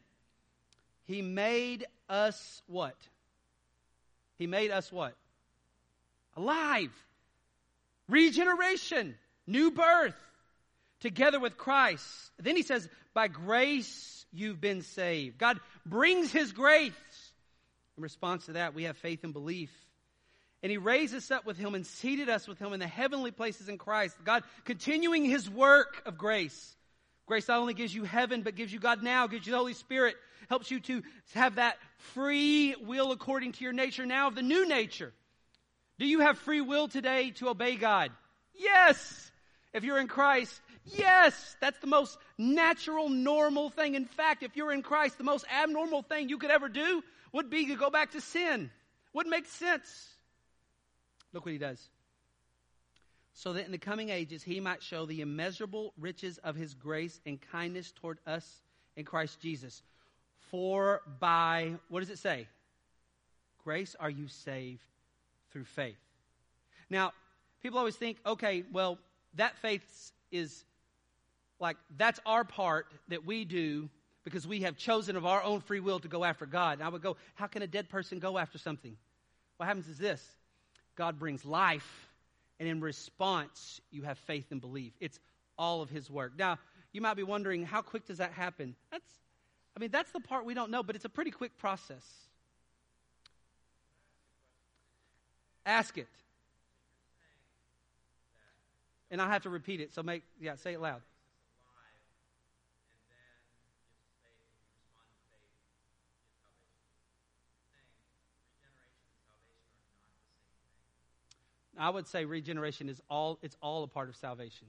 He 1.05 1.23
made 1.23 1.87
us 2.09 2.63
what? 2.67 2.97
He 4.39 4.47
made 4.47 4.71
us 4.71 4.93
what? 4.93 5.15
Alive. 6.37 6.93
Regeneration. 8.09 9.17
New 9.47 9.71
birth. 9.71 10.15
Together 11.01 11.41
with 11.41 11.57
Christ. 11.57 12.05
Then 12.39 12.57
he 12.57 12.63
says, 12.63 12.87
by 13.15 13.29
grace 13.29 14.27
you've 14.33 14.61
been 14.61 14.83
saved. 14.83 15.39
God 15.39 15.59
brings 15.87 16.31
his 16.31 16.53
grace. 16.53 16.93
In 17.97 18.03
response 18.03 18.47
to 18.47 18.53
that, 18.53 18.75
we 18.75 18.85
have 18.85 18.97
faith 18.97 19.25
and 19.25 19.33
belief. 19.33 19.71
And 20.63 20.71
he 20.71 20.79
raised 20.79 21.15
us 21.15 21.31
up 21.31 21.47
with 21.47 21.57
him 21.57 21.75
and 21.75 21.87
seated 21.87 22.29
us 22.29 22.49
with 22.49 22.59
him 22.59 22.73
in 22.73 22.81
the 22.81 22.87
heavenly 22.87 23.31
places 23.31 23.69
in 23.69 23.79
Christ. 23.79 24.17
God 24.25 24.43
continuing 24.65 25.25
his 25.25 25.49
work 25.49 26.03
of 26.07 26.19
grace. 26.19 26.77
Grace 27.27 27.49
not 27.49 27.59
only 27.59 27.75
gives 27.75 27.95
you 27.95 28.05
heaven, 28.05 28.43
but 28.43 28.55
gives 28.55 28.73
you 28.73 28.79
God 28.79 29.03
now, 29.03 29.27
gives 29.27 29.47
you 29.47 29.53
the 29.53 29.59
Holy 29.59 29.75
Spirit, 29.75 30.17
helps 30.49 30.71
you 30.71 30.81
to 30.81 31.03
have 31.35 31.57
that 31.57 31.77
free 31.99 32.75
will 32.81 33.13
according 33.13 33.53
to 33.53 33.65
your 33.65 33.73
nature 33.73 34.07
now 34.07 34.29
of 34.29 34.35
the 34.35 34.43
new 34.43 34.67
nature. 34.67 35.13
Do 35.99 36.07
you 36.07 36.21
have 36.21 36.39
free 36.39 36.61
will 36.61 36.89
today 36.89 37.31
to 37.37 37.49
obey 37.49 37.77
God? 37.77 38.13
Yes. 38.55 39.31
If 39.73 39.85
you're 39.85 39.99
in 39.99 40.09
Christ, 40.09 40.61
yes. 40.85 41.57
That's 41.61 41.79
the 41.81 41.87
most 41.87 42.17
natural, 42.39 43.09
normal 43.09 43.71
thing. 43.71 43.95
In 43.95 44.05
fact, 44.05 44.43
if 44.43 44.57
you're 44.57 44.73
in 44.73 44.83
Christ, 44.83 45.19
the 45.19 45.25
most 45.25 45.45
abnormal 45.51 46.03
thing 46.03 46.29
you 46.29 46.39
could 46.39 46.51
ever 46.51 46.69
do 46.69 47.03
would 47.33 47.51
be 47.51 47.67
to 47.67 47.77
go 47.77 47.91
back 47.91 48.13
to 48.13 48.21
sin. 48.21 48.71
Wouldn't 49.13 49.31
make 49.31 49.47
sense. 49.47 50.09
Look 51.33 51.45
what 51.45 51.53
he 51.53 51.59
does. 51.59 51.83
So 53.35 53.53
that 53.53 53.67
in 53.67 53.73
the 53.73 53.79
coming 53.79 54.09
ages 54.09 54.43
he 54.43 54.61
might 54.61 54.83
show 54.83 55.05
the 55.05 55.21
immeasurable 55.21 55.93
riches 55.99 56.39
of 56.39 56.57
his 56.57 56.75
grace 56.75 57.21
and 57.27 57.39
kindness 57.53 57.93
toward 57.93 58.19
us 58.27 58.63
in 58.97 59.05
Christ 59.05 59.41
Jesus. 59.41 59.83
For 60.51 61.03
by, 61.21 61.75
what 61.89 62.01
does 62.01 62.11
it 62.11 62.19
say? 62.19 62.47
Grace 63.63 63.97
are 63.99 64.09
you 64.09 64.29
saved 64.29 64.81
through 65.51 65.65
faith. 65.65 65.99
Now, 66.89 67.13
people 67.63 67.79
always 67.79 67.97
think, 67.97 68.19
okay, 68.25 68.65
well, 68.73 68.99
that 69.35 69.59
faith 69.59 70.13
is 70.31 70.65
like, 71.59 71.77
that's 71.97 72.21
our 72.25 72.45
part 72.45 72.87
that 73.09 73.27
we 73.27 73.45
do 73.45 73.89
because 74.27 74.45
we 74.45 74.63
have 74.63 74.77
chosen 74.77 75.15
of 75.15 75.25
our 75.25 75.41
own 75.45 75.61
free 75.61 75.79
will 75.79 76.01
to 76.01 76.09
go 76.09 76.25
after 76.25 76.47
God. 76.47 76.79
And 76.79 76.83
I 76.83 76.89
would 76.89 77.01
go, 77.01 77.17
how 77.37 77.47
can 77.47 77.63
a 77.63 77.67
dead 77.69 77.89
person 77.89 78.19
go 78.19 78.39
after 78.39 78.59
something? 78.59 78.97
What 79.57 79.67
happens 79.67 79.87
is 79.87 79.99
this 79.99 80.21
God 80.97 81.17
brings 81.17 81.45
life, 81.45 82.09
and 82.59 82.69
in 82.69 82.81
response, 82.81 83.81
you 83.93 84.03
have 84.03 84.19
faith 84.19 84.47
and 84.51 84.61
belief. 84.61 84.93
It's 84.99 85.21
all 85.57 85.81
of 85.81 85.91
His 85.91 86.11
work. 86.11 86.33
Now, 86.37 86.59
you 86.93 87.01
might 87.01 87.15
be 87.15 87.23
wondering, 87.23 87.65
how 87.65 87.83
quick 87.83 88.05
does 88.05 88.19
that 88.19 88.33
happen? 88.33 88.75
That's, 88.91 89.09
I 89.77 89.81
mean, 89.81 89.91
that's 89.93 90.11
the 90.11 90.19
part 90.19 90.45
we 90.45 90.55
don't 90.55 90.73
know, 90.73 90.83
but 90.83 90.97
it's 90.97 91.05
a 91.05 91.09
pretty 91.09 91.31
quick 91.31 91.57
process. 91.57 92.05
Ask 95.65 95.99
it. 95.99 96.09
And 99.13 99.23
I 99.23 99.29
have 99.29 99.45
to 99.45 99.51
repeat 99.51 99.81
it, 99.81 99.95
so 99.95 100.03
make, 100.03 100.25
yeah, 100.41 100.57
say 100.57 100.73
it 100.73 100.81
loud. 100.81 101.03
I 111.79 111.91
would 111.91 112.07
say 112.07 112.25
regeneration 112.25 112.89
is 112.89 113.01
all 113.09 113.39
it's 113.43 113.57
all 113.61 113.85
a 113.85 113.89
part 113.89 114.09
of 114.09 114.17
salvation. 114.17 114.69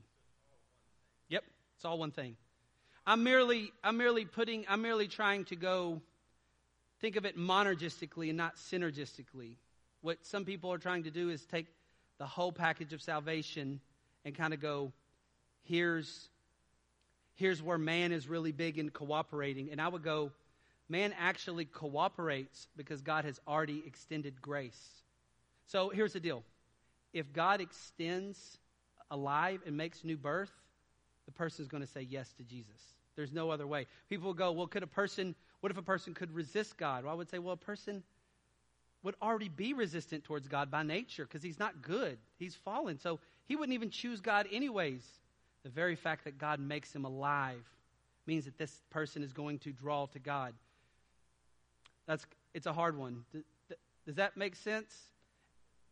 Yep, 1.29 1.43
it's 1.75 1.85
all 1.85 1.97
one 1.97 2.11
thing. 2.11 2.35
I'm 3.05 3.23
merely 3.23 3.71
I'm 3.83 3.97
merely 3.97 4.25
putting 4.25 4.65
I'm 4.67 4.81
merely 4.81 5.07
trying 5.07 5.45
to 5.45 5.55
go 5.55 6.01
think 6.99 7.15
of 7.15 7.25
it 7.25 7.37
monergistically 7.37 8.29
and 8.29 8.37
not 8.37 8.55
synergistically. 8.55 9.55
What 10.01 10.25
some 10.25 10.45
people 10.45 10.71
are 10.73 10.77
trying 10.77 11.03
to 11.03 11.11
do 11.11 11.29
is 11.29 11.45
take 11.45 11.67
the 12.17 12.25
whole 12.25 12.51
package 12.51 12.93
of 12.93 13.01
salvation 13.01 13.79
and 14.25 14.35
kind 14.35 14.53
of 14.53 14.59
go 14.59 14.91
here's 15.63 16.29
here's 17.35 17.61
where 17.61 17.77
man 17.77 18.11
is 18.11 18.27
really 18.27 18.51
big 18.51 18.77
in 18.77 18.89
cooperating 18.89 19.69
and 19.71 19.79
I 19.79 19.87
would 19.87 20.03
go 20.03 20.31
man 20.89 21.13
actually 21.17 21.65
cooperates 21.65 22.67
because 22.75 23.01
God 23.01 23.25
has 23.25 23.39
already 23.47 23.83
extended 23.85 24.41
grace. 24.41 25.03
So 25.65 25.89
here's 25.89 26.13
the 26.13 26.19
deal 26.19 26.43
if 27.13 27.31
God 27.33 27.61
extends 27.61 28.57
alive 29.11 29.61
and 29.65 29.75
makes 29.75 30.03
new 30.03 30.17
birth, 30.17 30.51
the 31.25 31.31
person 31.31 31.63
is 31.63 31.67
going 31.67 31.81
to 31.81 31.89
say 31.89 32.01
yes 32.01 32.33
to 32.37 32.43
Jesus. 32.43 32.93
There's 33.15 33.31
no 33.31 33.49
other 33.49 33.65
way. 33.65 33.87
People 34.09 34.27
will 34.27 34.33
go, 34.33 34.51
well, 34.51 34.67
could 34.67 34.83
a 34.83 34.87
person, 34.87 35.35
what 35.61 35.71
if 35.71 35.77
a 35.77 35.81
person 35.81 36.13
could 36.13 36.33
resist 36.33 36.77
God? 36.77 37.03
Well, 37.03 37.13
I 37.13 37.15
would 37.15 37.29
say, 37.29 37.39
well, 37.39 37.53
a 37.53 37.57
person, 37.57 38.03
would 39.03 39.15
already 39.21 39.49
be 39.49 39.73
resistant 39.73 40.23
towards 40.23 40.47
God 40.47 40.69
by 40.69 40.83
nature 40.83 41.23
because 41.25 41.43
he's 41.43 41.59
not 41.59 41.81
good. 41.81 42.17
He's 42.39 42.55
fallen. 42.55 42.99
So 42.99 43.19
he 43.45 43.55
wouldn't 43.55 43.73
even 43.73 43.89
choose 43.89 44.19
God 44.19 44.47
anyways. 44.51 45.01
The 45.63 45.69
very 45.69 45.95
fact 45.95 46.25
that 46.25 46.37
God 46.37 46.59
makes 46.59 46.93
him 46.93 47.05
alive 47.05 47.63
means 48.25 48.45
that 48.45 48.57
this 48.57 48.81
person 48.89 49.23
is 49.23 49.31
going 49.31 49.59
to 49.59 49.71
draw 49.71 50.07
to 50.07 50.19
God. 50.19 50.53
That's 52.05 52.25
it's 52.53 52.65
a 52.65 52.73
hard 52.73 52.97
one. 52.97 53.23
Does, 53.31 53.43
does 54.05 54.15
that 54.15 54.37
make 54.37 54.55
sense? 54.55 54.93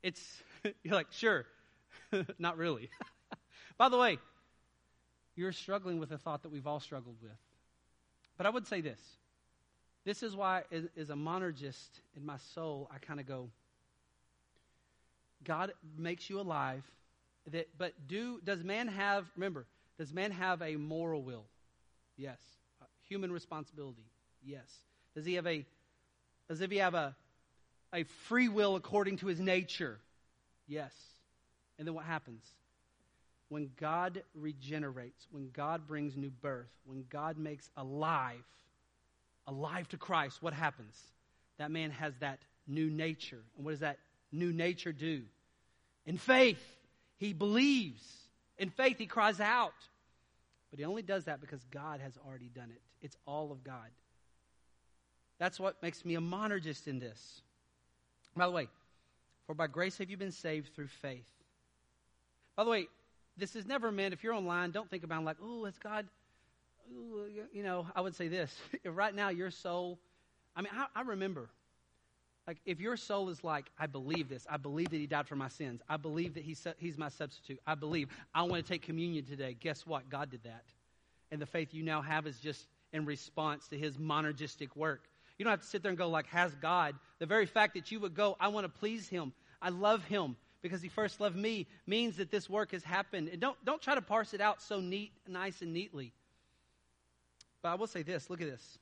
It's 0.06 0.44
you're 0.84 0.94
like, 0.94 1.08
sure. 1.10 1.46
not 2.40 2.58
really. 2.58 2.92
By 3.78 3.90
the 3.90 3.98
way, 3.98 4.20
you're 5.36 5.52
struggling 5.52 6.00
with 6.00 6.12
a 6.12 6.18
thought 6.20 6.44
that 6.44 6.50
we've 6.50 6.68
all 6.68 6.80
struggled 6.80 7.18
with. 7.24 7.32
But 8.38 8.46
I 8.46 8.52
would 8.52 8.68
say 8.68 8.82
this. 8.82 9.00
This 10.06 10.22
is 10.22 10.36
why, 10.36 10.62
as, 10.72 11.10
a 11.10 11.16
monergist 11.16 11.90
in 12.16 12.24
my 12.24 12.38
soul, 12.54 12.88
I 12.94 13.00
kind 13.00 13.20
of 13.20 13.26
go, 13.26 13.50
God 15.44 15.74
makes 15.98 16.30
you 16.30 16.40
alive. 16.40 16.84
That, 17.52 17.68
but 17.78 17.94
do 18.08 18.40
does 18.44 18.64
man 18.64 18.88
have? 18.88 19.26
Remember, 19.36 19.66
does 19.98 20.14
man 20.14 20.32
have 20.32 20.62
a 20.62 20.76
moral 20.76 21.24
will? 21.24 21.46
Yes. 22.18 22.38
Uh, 22.82 22.86
human 23.08 23.32
responsibility? 23.32 24.06
Yes. 24.44 24.68
Does 25.16 25.26
he 25.26 25.34
have 25.36 25.48
a? 25.48 25.66
Does 26.48 26.60
he 26.60 26.78
have 26.78 26.94
a 26.94 27.16
a 27.94 28.04
free 28.28 28.50
will 28.50 28.76
according 28.76 29.18
to 29.18 29.28
his 29.28 29.40
nature? 29.40 30.00
Yes. 30.68 30.94
And 31.78 31.88
then 31.88 31.94
what 31.94 32.06
happens? 32.06 32.44
When 33.50 33.70
God 33.80 34.24
regenerates, 34.34 35.28
when 35.32 35.50
God 35.52 35.88
brings 35.88 36.16
new 36.16 36.32
birth, 36.32 36.72
when 36.86 37.06
God 37.10 37.38
makes 37.38 37.70
alive, 37.78 38.44
alive 39.48 39.88
to 39.90 39.98
Christ, 39.98 40.42
what 40.42 40.54
happens? 40.54 41.00
That 41.58 41.72
man 41.72 41.92
has 41.92 42.14
that 42.20 42.40
new 42.68 42.90
nature. 42.90 43.42
And 43.56 43.66
what 43.66 43.72
does 43.72 43.80
that 43.82 44.00
new 44.32 44.52
nature 44.52 44.92
do? 44.92 45.22
In 46.06 46.18
faith, 46.18 46.64
he 47.18 47.34
believes. 47.34 48.04
In 48.58 48.70
faith, 48.70 48.98
he 48.98 49.06
cries 49.06 49.40
out. 49.40 49.74
But 50.72 50.80
he 50.80 50.86
only 50.86 51.04
does 51.04 51.26
that 51.26 51.40
because 51.40 51.64
God 51.72 52.00
has 52.02 52.18
already 52.28 52.50
done 52.50 52.70
it. 52.72 52.82
It's 53.02 53.16
all 53.26 53.52
of 53.52 53.64
God. 53.64 53.90
That's 55.38 55.60
what 55.60 55.82
makes 55.84 56.04
me 56.04 56.16
a 56.16 56.20
monergist 56.20 56.88
in 56.88 57.00
this. 57.00 57.42
By 58.36 58.46
the 58.46 58.52
way, 58.52 58.68
for 59.48 59.54
by 59.54 59.68
grace 59.68 59.98
have 59.98 60.10
you 60.10 60.18
been 60.18 60.32
saved 60.32 60.74
through 60.76 60.88
faith. 60.88 61.30
By 62.56 62.64
the 62.64 62.70
way, 62.70 62.88
this 63.38 63.56
is 63.56 63.66
never 63.66 63.92
meant, 63.92 64.14
if 64.14 64.24
you're 64.24 64.34
online, 64.34 64.72
don't 64.72 64.90
think 64.90 65.04
about 65.04 65.24
like, 65.24 65.38
oh, 65.42 65.66
it's 65.66 65.78
God. 65.78 66.08
Ooh, 66.92 67.26
you 67.54 67.64
know, 67.64 67.88
I 67.96 68.02
would 68.02 68.16
say 68.16 68.28
this. 68.28 68.56
right 68.86 69.14
now, 69.14 69.30
your 69.30 69.52
soul, 69.52 70.00
I 70.56 70.62
mean, 70.62 70.72
I, 70.74 70.86
I 70.96 71.02
remember, 71.02 71.50
like, 72.48 72.58
if 72.66 72.80
your 72.80 72.96
soul 72.96 73.30
is 73.30 73.44
like, 73.44 73.66
I 73.80 73.88
believe 73.88 74.30
this, 74.30 74.46
I 74.50 74.58
believe 74.58 74.90
that 74.90 74.98
He 74.98 75.08
died 75.08 75.28
for 75.28 75.36
my 75.36 75.48
sins, 75.48 75.82
I 75.90 75.98
believe 75.98 76.36
that 76.36 76.44
he's, 76.44 76.66
he's 76.78 76.98
my 76.98 77.10
substitute, 77.10 77.60
I 77.66 77.76
believe 77.76 78.10
I 78.34 78.44
want 78.44 78.64
to 78.64 78.72
take 78.72 78.84
communion 78.84 79.26
today, 79.26 79.56
guess 79.60 79.86
what? 79.86 80.10
God 80.10 80.30
did 80.30 80.44
that. 80.44 80.64
And 81.32 81.42
the 81.42 81.46
faith 81.46 81.74
you 81.74 81.84
now 81.84 82.02
have 82.02 82.28
is 82.28 82.40
just 82.40 82.68
in 82.94 83.06
response 83.06 83.68
to 83.70 83.78
His 83.78 83.98
monergistic 83.98 84.76
work. 84.76 85.02
You 85.38 85.46
don't 85.46 85.52
have 85.52 85.62
to 85.62 85.68
sit 85.68 85.84
there 85.84 85.90
and 85.90 85.98
go, 85.98 86.10
like, 86.10 86.28
has 86.28 86.54
God? 86.56 86.96
The 87.20 87.26
very 87.26 87.46
fact 87.46 87.74
that 87.74 87.92
you 87.92 88.00
would 88.00 88.16
go, 88.16 88.38
I 88.40 88.48
want 88.50 88.66
to 88.66 88.80
please 88.80 89.08
Him, 89.08 89.34
I 89.62 89.70
love 89.70 90.04
Him, 90.06 90.36
because 90.62 90.82
he 90.82 90.90
first 90.90 91.20
loved 91.20 91.36
me 91.36 91.68
means 91.86 92.18
that 92.18 92.32
this 92.32 92.50
work 92.50 92.72
has 92.72 92.84
happened. 92.84 93.30
And 93.30 93.40
don't, 93.40 93.56
don't 93.64 93.80
try 93.80 93.94
to 93.94 94.02
parse 94.02 94.34
it 94.34 94.42
out 94.42 94.64
so 94.64 94.80
neat, 94.80 95.12
nice 95.28 95.62
and 95.62 95.74
neatly. 95.74 96.12
But 97.62 97.70
I 97.70 97.76
will 97.76 97.86
say 97.86 98.02
this 98.02 98.32
look 98.32 98.42
at 98.42 98.50
this. 98.50 98.80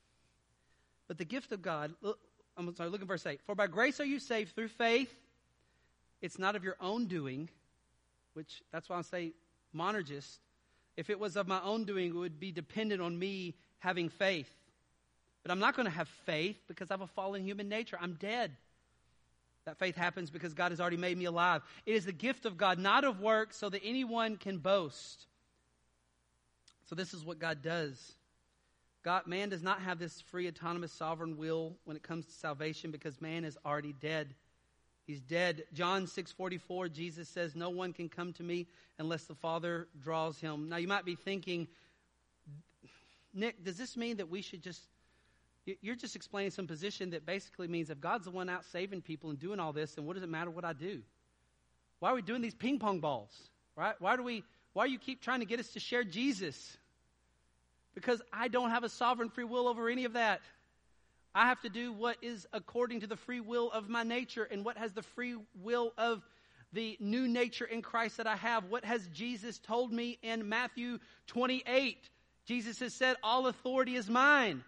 But 1.09 1.17
the 1.17 1.25
gift 1.25 1.51
of 1.51 1.61
God, 1.61 1.93
look, 2.01 2.19
I'm 2.55 2.73
sorry, 2.75 2.89
look 2.89 3.01
at 3.01 3.07
verse 3.07 3.25
8. 3.25 3.41
For 3.45 3.53
by 3.53 3.67
grace 3.67 3.99
are 3.99 4.05
you 4.05 4.19
saved 4.19 4.55
through 4.55 4.69
faith. 4.69 5.13
It's 6.21 6.39
not 6.39 6.55
of 6.55 6.63
your 6.63 6.77
own 6.79 7.07
doing, 7.07 7.49
which 8.33 8.61
that's 8.71 8.87
why 8.87 8.97
I 8.97 9.01
say 9.01 9.33
monergist. 9.75 10.37
If 10.95 11.09
it 11.09 11.19
was 11.19 11.35
of 11.35 11.49
my 11.49 11.61
own 11.63 11.83
doing, 11.83 12.11
it 12.11 12.15
would 12.15 12.39
be 12.39 12.53
dependent 12.53 13.01
on 13.01 13.19
me 13.19 13.55
having 13.79 14.07
faith. 14.07 14.49
But 15.43 15.51
I'm 15.51 15.59
not 15.59 15.75
going 15.75 15.85
to 15.85 15.91
have 15.91 16.07
faith 16.25 16.57
because 16.67 16.89
I 16.89 16.93
have 16.93 17.01
a 17.01 17.07
fallen 17.07 17.43
human 17.43 17.69
nature. 17.69 17.97
I'm 18.01 18.13
dead. 18.13 18.51
That 19.65 19.77
faith 19.77 19.95
happens 19.95 20.29
because 20.29 20.53
God 20.53 20.71
has 20.71 20.81
already 20.81 20.97
made 20.97 21.17
me 21.17 21.25
alive. 21.25 21.61
It 21.85 21.95
is 21.95 22.05
the 22.05 22.11
gift 22.11 22.45
of 22.45 22.57
God, 22.57 22.79
not 22.79 23.03
of 23.03 23.19
works, 23.21 23.57
so 23.57 23.69
that 23.69 23.81
anyone 23.83 24.37
can 24.37 24.57
boast. 24.57 25.25
So 26.85 26.95
this 26.95 27.13
is 27.13 27.23
what 27.23 27.39
God 27.39 27.61
does. 27.61 28.15
God, 29.03 29.27
man 29.27 29.49
does 29.49 29.63
not 29.63 29.81
have 29.81 29.99
this 29.99 30.21
free, 30.21 30.47
autonomous, 30.47 30.91
sovereign 30.91 31.37
will 31.37 31.75
when 31.83 31.97
it 31.97 32.03
comes 32.03 32.25
to 32.25 32.31
salvation 32.31 32.91
because 32.91 33.21
man 33.21 33.43
is 33.43 33.57
already 33.65 33.93
dead. 33.93 34.33
He's 35.05 35.19
dead. 35.19 35.65
John 35.73 36.07
6:44 36.07 36.91
Jesus 36.91 37.27
says 37.27 37.55
no 37.55 37.69
one 37.69 37.91
can 37.91 38.07
come 38.07 38.31
to 38.33 38.43
me 38.43 38.67
unless 38.97 39.25
the 39.25 39.35
Father 39.35 39.89
draws 39.99 40.39
him. 40.39 40.69
Now 40.69 40.77
you 40.77 40.87
might 40.87 41.03
be 41.03 41.15
thinking 41.15 41.67
Nick, 43.33 43.63
does 43.63 43.77
this 43.77 43.97
mean 43.97 44.17
that 44.17 44.29
we 44.29 44.41
should 44.41 44.61
just 44.61 44.81
you're 45.65 45.95
just 45.95 46.15
explaining 46.15 46.51
some 46.51 46.67
position 46.67 47.11
that 47.11 47.25
basically 47.25 47.67
means 47.67 47.89
if 47.89 47.99
God's 48.01 48.25
the 48.25 48.31
one 48.31 48.49
out 48.49 48.65
saving 48.65 49.01
people 49.01 49.29
and 49.29 49.39
doing 49.39 49.59
all 49.59 49.71
this, 49.71 49.93
then 49.95 50.05
what 50.05 50.15
does 50.15 50.23
it 50.23 50.29
matter 50.29 50.49
what 50.49 50.65
I 50.65 50.73
do? 50.73 51.01
Why 51.99 52.11
are 52.11 52.15
we 52.15 52.21
doing 52.21 52.41
these 52.41 52.53
ping 52.53 52.79
pong 52.79 52.99
balls? 52.99 53.31
Right? 53.75 53.95
Why 53.99 54.17
do 54.17 54.23
we 54.23 54.43
why 54.73 54.87
do 54.87 54.91
you 54.91 54.99
keep 54.99 55.21
trying 55.21 55.39
to 55.39 55.45
get 55.45 55.59
us 55.59 55.69
to 55.69 55.79
share 55.79 56.03
Jesus? 56.03 56.77
Because 57.93 58.21
I 58.31 58.47
don't 58.47 58.71
have 58.71 58.83
a 58.83 58.89
sovereign 58.89 59.29
free 59.29 59.43
will 59.43 59.67
over 59.67 59.87
any 59.87 60.05
of 60.05 60.13
that. 60.13 60.41
I 61.35 61.47
have 61.47 61.61
to 61.61 61.69
do 61.69 61.93
what 61.93 62.17
is 62.21 62.47
according 62.53 63.01
to 63.01 63.07
the 63.07 63.15
free 63.15 63.39
will 63.39 63.71
of 63.71 63.87
my 63.87 64.03
nature 64.03 64.43
and 64.43 64.65
what 64.65 64.77
has 64.77 64.93
the 64.93 65.01
free 65.01 65.35
will 65.61 65.93
of 65.97 66.21
the 66.73 66.97
new 66.99 67.27
nature 67.27 67.65
in 67.65 67.81
Christ 67.81 68.17
that 68.17 68.27
I 68.27 68.35
have. 68.35 68.65
What 68.65 68.83
has 68.83 69.07
Jesus 69.07 69.59
told 69.59 69.91
me 69.91 70.17
in 70.21 70.49
Matthew 70.49 70.99
28? 71.27 72.09
Jesus 72.45 72.79
has 72.79 72.93
said, 72.93 73.15
All 73.23 73.47
authority 73.47 73.95
is 73.95 74.09
mine. 74.09 74.63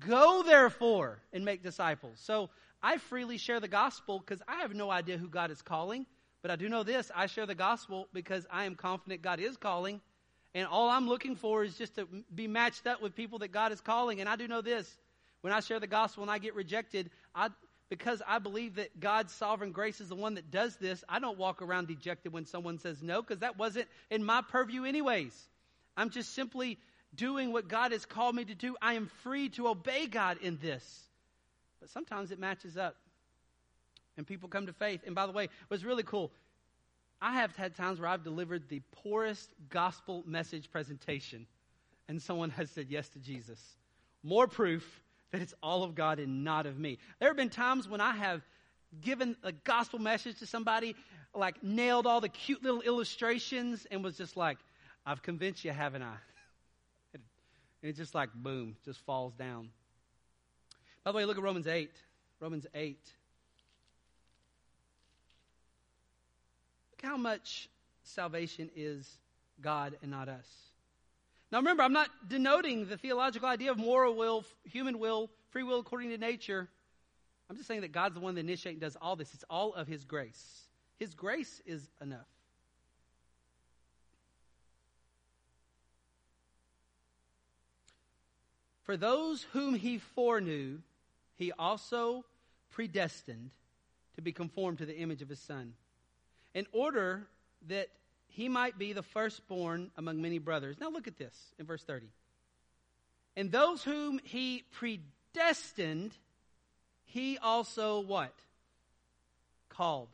Go 0.00 0.42
therefore 0.42 1.18
and 1.32 1.44
make 1.44 1.62
disciples. 1.62 2.18
So 2.22 2.50
I 2.82 2.98
freely 2.98 3.38
share 3.38 3.60
the 3.60 3.68
gospel 3.68 4.18
because 4.18 4.42
I 4.46 4.60
have 4.60 4.74
no 4.74 4.90
idea 4.90 5.18
who 5.18 5.28
God 5.28 5.50
is 5.50 5.62
calling. 5.62 6.06
But 6.42 6.50
I 6.50 6.56
do 6.56 6.68
know 6.68 6.82
this 6.82 7.10
I 7.14 7.26
share 7.26 7.46
the 7.46 7.54
gospel 7.54 8.08
because 8.12 8.46
I 8.50 8.64
am 8.64 8.74
confident 8.74 9.22
God 9.22 9.40
is 9.40 9.56
calling. 9.56 10.00
And 10.54 10.66
all 10.66 10.88
I'm 10.88 11.08
looking 11.08 11.36
for 11.36 11.64
is 11.64 11.76
just 11.76 11.96
to 11.96 12.08
be 12.34 12.46
matched 12.48 12.86
up 12.86 13.02
with 13.02 13.14
people 13.14 13.40
that 13.40 13.52
God 13.52 13.72
is 13.72 13.80
calling. 13.80 14.20
And 14.20 14.28
I 14.28 14.36
do 14.36 14.48
know 14.48 14.62
this 14.62 14.96
when 15.42 15.52
I 15.52 15.60
share 15.60 15.80
the 15.80 15.86
gospel 15.86 16.22
and 16.22 16.30
I 16.30 16.38
get 16.38 16.54
rejected, 16.54 17.10
I, 17.34 17.50
because 17.88 18.22
I 18.26 18.38
believe 18.38 18.76
that 18.76 18.98
God's 18.98 19.32
sovereign 19.32 19.72
grace 19.72 20.00
is 20.00 20.08
the 20.08 20.14
one 20.16 20.34
that 20.34 20.50
does 20.50 20.76
this, 20.76 21.04
I 21.08 21.18
don't 21.18 21.38
walk 21.38 21.62
around 21.62 21.88
dejected 21.88 22.32
when 22.32 22.46
someone 22.46 22.78
says 22.78 23.02
no 23.02 23.22
because 23.22 23.40
that 23.40 23.58
wasn't 23.58 23.86
in 24.10 24.24
my 24.24 24.42
purview, 24.42 24.84
anyways. 24.84 25.36
I'm 25.96 26.10
just 26.10 26.34
simply 26.34 26.78
doing 27.16 27.52
what 27.52 27.68
God 27.68 27.92
has 27.92 28.04
called 28.04 28.34
me 28.34 28.44
to 28.44 28.54
do. 28.54 28.76
I 28.80 28.94
am 28.94 29.10
free 29.22 29.48
to 29.50 29.68
obey 29.68 30.06
God 30.06 30.38
in 30.40 30.58
this. 30.60 31.02
But 31.80 31.90
sometimes 31.90 32.30
it 32.30 32.38
matches 32.38 32.76
up. 32.76 32.96
And 34.16 34.26
people 34.26 34.48
come 34.48 34.66
to 34.66 34.72
faith. 34.72 35.00
And 35.06 35.14
by 35.14 35.26
the 35.26 35.32
way, 35.32 35.48
what's 35.68 35.84
really 35.84 36.02
cool, 36.02 36.30
I 37.20 37.34
have 37.34 37.54
had 37.56 37.74
times 37.74 38.00
where 38.00 38.08
I've 38.08 38.24
delivered 38.24 38.68
the 38.68 38.80
poorest 38.92 39.50
gospel 39.68 40.22
message 40.26 40.70
presentation, 40.70 41.46
and 42.08 42.20
someone 42.20 42.50
has 42.50 42.70
said 42.70 42.86
yes 42.88 43.08
to 43.10 43.18
Jesus. 43.18 43.60
More 44.22 44.46
proof 44.46 45.02
that 45.32 45.42
it's 45.42 45.54
all 45.62 45.82
of 45.82 45.94
God 45.94 46.18
and 46.18 46.44
not 46.44 46.66
of 46.66 46.78
me. 46.78 46.98
There 47.18 47.28
have 47.28 47.36
been 47.36 47.50
times 47.50 47.88
when 47.88 48.00
I 48.00 48.12
have 48.12 48.42
given 49.00 49.36
a 49.42 49.52
gospel 49.52 49.98
message 49.98 50.38
to 50.38 50.46
somebody, 50.46 50.94
like 51.34 51.62
nailed 51.62 52.06
all 52.06 52.20
the 52.20 52.28
cute 52.28 52.62
little 52.62 52.82
illustrations, 52.82 53.86
and 53.90 54.02
was 54.02 54.16
just 54.16 54.36
like, 54.36 54.58
I've 55.04 55.22
convinced 55.22 55.64
you, 55.64 55.72
haven't 55.72 56.02
I? 56.02 56.14
And 57.82 57.90
it's 57.90 57.98
just 57.98 58.14
like, 58.14 58.30
boom, 58.34 58.76
just 58.84 59.00
falls 59.00 59.34
down. 59.34 59.70
By 61.04 61.12
the 61.12 61.18
way, 61.18 61.24
look 61.24 61.36
at 61.36 61.42
Romans 61.42 61.66
8. 61.66 61.90
Romans 62.40 62.66
8. 62.74 62.98
Look 66.92 67.10
how 67.10 67.16
much 67.16 67.68
salvation 68.02 68.70
is 68.74 69.18
God 69.60 69.96
and 70.02 70.10
not 70.10 70.28
us. 70.28 70.46
Now 71.52 71.58
remember, 71.58 71.82
I'm 71.82 71.92
not 71.92 72.10
denoting 72.28 72.86
the 72.86 72.96
theological 72.96 73.48
idea 73.48 73.70
of 73.70 73.78
moral 73.78 74.14
will, 74.16 74.44
human 74.64 74.98
will, 74.98 75.30
free 75.50 75.62
will 75.62 75.78
according 75.78 76.10
to 76.10 76.18
nature. 76.18 76.68
I'm 77.48 77.56
just 77.56 77.68
saying 77.68 77.82
that 77.82 77.92
God's 77.92 78.14
the 78.14 78.20
one 78.20 78.34
that 78.34 78.40
initiates 78.40 78.74
and 78.74 78.80
does 78.80 78.96
all 79.00 79.14
this. 79.14 79.32
It's 79.32 79.44
all 79.48 79.74
of 79.74 79.86
His 79.86 80.04
grace. 80.04 80.66
His 80.98 81.14
grace 81.14 81.62
is 81.64 81.88
enough. 82.00 82.26
For 88.86 88.96
those 88.96 89.42
whom 89.52 89.74
he 89.74 89.98
foreknew, 89.98 90.78
he 91.34 91.52
also 91.52 92.24
predestined 92.70 93.50
to 94.14 94.22
be 94.22 94.32
conformed 94.32 94.78
to 94.78 94.86
the 94.86 94.96
image 94.96 95.22
of 95.22 95.28
his 95.28 95.40
son, 95.40 95.74
in 96.54 96.66
order 96.72 97.26
that 97.68 97.88
he 98.28 98.48
might 98.48 98.78
be 98.78 98.92
the 98.92 99.02
firstborn 99.02 99.90
among 99.96 100.22
many 100.22 100.38
brothers. 100.38 100.76
Now 100.80 100.90
look 100.90 101.08
at 101.08 101.18
this 101.18 101.34
in 101.58 101.66
verse 101.66 101.82
30. 101.82 102.06
And 103.36 103.50
those 103.50 103.82
whom 103.82 104.20
he 104.22 104.64
predestined, 104.72 106.12
he 107.04 107.38
also 107.38 108.00
what? 108.00 108.32
called. 109.68 110.08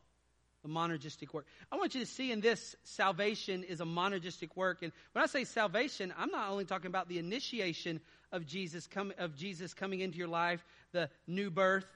The 0.63 0.69
monergistic 0.69 1.33
work. 1.33 1.47
I 1.73 1.77
want 1.77 1.95
you 1.95 2.01
to 2.01 2.07
see 2.07 2.31
in 2.31 2.41
this 2.41 2.77
salvation 2.85 3.65
is 3.65 3.81
a 3.81 3.85
monergistic 3.85 4.57
work. 4.57 4.83
And 4.83 4.93
when 5.13 5.23
I 5.23 5.27
say 5.27 5.43
salvation, 5.43 6.15
I'm 6.17 6.31
not 6.31 6.51
only 6.51 6.65
talking 6.65 6.87
about 6.87 7.09
the 7.09 7.19
initiation 7.19 8.01
of 8.33 8.47
Jesus, 8.47 8.87
com- 8.87 9.13
of 9.19 9.37
Jesus 9.37 9.75
coming 9.75 10.01
into 10.01 10.19
your 10.19 10.29
life, 10.29 10.65
the 10.93 11.09
new 11.27 11.51
birth, 11.51 11.87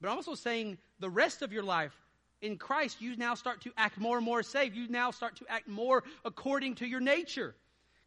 but 0.00 0.08
I'm 0.08 0.16
also 0.16 0.34
saying 0.34 0.78
the 0.98 1.10
rest 1.10 1.42
of 1.42 1.52
your 1.52 1.62
life. 1.62 1.94
In 2.40 2.56
Christ, 2.56 3.02
you 3.02 3.16
now 3.16 3.34
start 3.34 3.60
to 3.62 3.72
act 3.76 3.98
more 3.98 4.16
and 4.16 4.24
more 4.24 4.42
saved. 4.42 4.74
You 4.74 4.88
now 4.88 5.10
start 5.10 5.36
to 5.36 5.44
act 5.48 5.68
more 5.68 6.04
according 6.24 6.76
to 6.76 6.86
your 6.86 7.00
nature. 7.00 7.54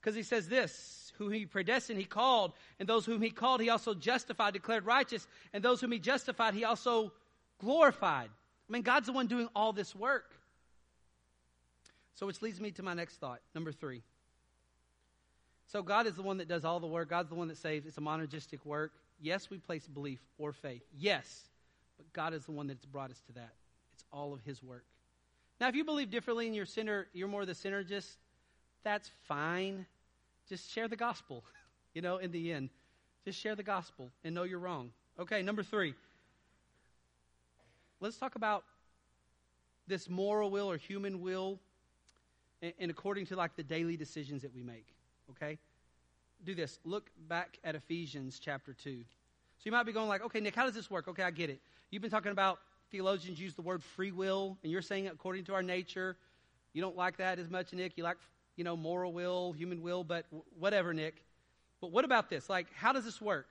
Because 0.02 0.16
he 0.16 0.24
says 0.24 0.50
this 0.50 1.14
whom 1.18 1.32
he 1.32 1.46
predestined, 1.46 2.00
he 2.00 2.06
called, 2.06 2.54
and 2.80 2.90
those 2.90 3.06
whom 3.06 3.22
he 3.22 3.30
called, 3.30 3.62
he 3.62 3.70
also 3.70 3.94
justified, 3.94 4.54
declared 4.54 4.84
righteous, 4.84 5.28
and 5.54 5.64
those 5.64 5.80
whom 5.80 5.92
he 5.92 6.00
justified, 6.00 6.56
he 6.56 6.64
also 6.64 7.12
glorified. 7.60 8.30
I 8.68 8.74
mean, 8.74 8.82
God's 8.82 9.06
the 9.06 9.14
one 9.14 9.28
doing 9.28 9.48
all 9.56 9.74
this 9.74 9.96
work. 9.96 10.34
So, 12.16 12.26
which 12.26 12.42
leads 12.42 12.60
me 12.60 12.72
to 12.72 12.84
my 12.84 12.96
next 12.96 13.18
thought, 13.18 13.42
number 13.54 13.72
three. 13.72 14.02
So, 15.74 15.82
God 15.82 16.06
is 16.06 16.14
the 16.14 16.22
one 16.22 16.38
that 16.38 16.48
does 16.48 16.66
all 16.66 16.80
the 16.80 16.86
work. 16.86 17.10
God's 17.10 17.30
the 17.30 17.36
one 17.36 17.48
that 17.48 17.58
saves. 17.58 17.88
It's 17.88 17.98
a 17.98 18.02
monergistic 18.02 18.64
work. 18.64 18.92
Yes, 19.20 19.50
we 19.50 19.58
place 19.58 19.88
belief 19.88 20.20
or 20.38 20.54
faith. 20.54 20.84
Yes, 20.96 21.50
but 21.98 22.06
God 22.14 22.36
is 22.36 22.46
the 22.46 22.52
one 22.52 22.68
that's 22.68 22.86
brought 22.86 23.10
us 23.10 23.20
to 23.26 23.34
that. 23.34 23.56
It's 23.96 24.04
all 24.12 24.36
of 24.36 24.42
His 24.44 24.62
work. 24.62 24.86
Now, 25.60 25.70
if 25.70 25.76
you 25.76 25.84
believe 25.84 26.12
differently 26.12 26.46
and 26.46 26.56
you're 26.56 26.68
sinner, 26.68 27.08
you're 27.12 27.28
more 27.28 27.44
the 27.48 27.54
synergist. 27.54 28.18
That's 28.84 29.10
fine. 29.28 29.88
Just 30.48 30.72
share 30.72 30.88
the 30.88 30.96
gospel. 30.96 31.44
You 31.96 32.02
know, 32.02 32.18
in 32.18 32.32
the 32.32 32.52
end, 32.52 32.72
just 33.24 33.40
share 33.40 33.54
the 33.56 33.62
gospel 33.62 34.12
and 34.24 34.34
know 34.34 34.42
you're 34.42 34.58
wrong. 34.58 34.90
Okay, 35.20 35.44
number 35.44 35.62
three 35.62 35.94
let's 38.00 38.18
talk 38.18 38.34
about 38.34 38.64
this 39.86 40.10
moral 40.10 40.50
will 40.50 40.72
or 40.72 40.78
human 40.78 41.22
will 41.22 41.60
and, 42.64 42.74
and 42.80 42.90
according 42.90 43.28
to 43.28 43.36
like 43.36 43.56
the 43.56 43.62
daily 43.62 43.96
decisions 43.96 44.42
that 44.42 44.56
we 44.56 44.64
make. 44.64 44.88
Okay? 45.32 45.58
Do 46.44 46.56
this. 46.56 46.80
Look 46.84 47.10
back 47.28 47.58
at 47.64 47.76
Ephesians 47.76 48.40
chapter 48.40 48.74
2. 48.74 48.92
So 48.94 49.62
you 49.64 49.72
might 49.72 49.84
be 49.84 49.94
going 49.94 50.10
like, 50.10 50.24
okay, 50.26 50.40
Nick, 50.40 50.56
how 50.56 50.66
does 50.66 50.76
this 50.76 50.92
work? 50.92 51.08
Okay, 51.08 51.24
I 51.24 51.32
get 51.32 51.50
it. 51.50 51.60
You've 51.90 52.02
been 52.02 52.12
talking 52.12 52.32
about 52.32 52.60
theologians 52.92 53.40
use 53.40 53.54
the 53.54 53.62
word 53.62 53.84
free 53.84 54.12
will, 54.12 54.58
and 54.64 54.72
you're 54.72 54.82
saying 54.82 55.08
according 55.08 55.46
to 55.46 55.54
our 55.54 55.64
nature. 55.64 56.16
You 56.74 56.82
don't 56.82 56.98
like 56.98 57.18
that 57.18 57.40
as 57.40 57.50
much, 57.50 57.74
Nick. 57.74 57.94
You 57.98 58.04
like, 58.04 58.18
you 58.56 58.64
know, 58.64 58.76
moral 58.76 59.14
will, 59.14 59.52
human 59.54 59.82
will, 59.82 60.04
but 60.04 60.26
whatever, 60.60 60.94
Nick. 60.94 61.24
But 61.82 61.92
what 61.92 62.06
about 62.06 62.30
this? 62.30 62.50
Like, 62.50 62.68
how 62.74 62.94
does 62.94 63.06
this 63.06 63.22
work? 63.22 63.50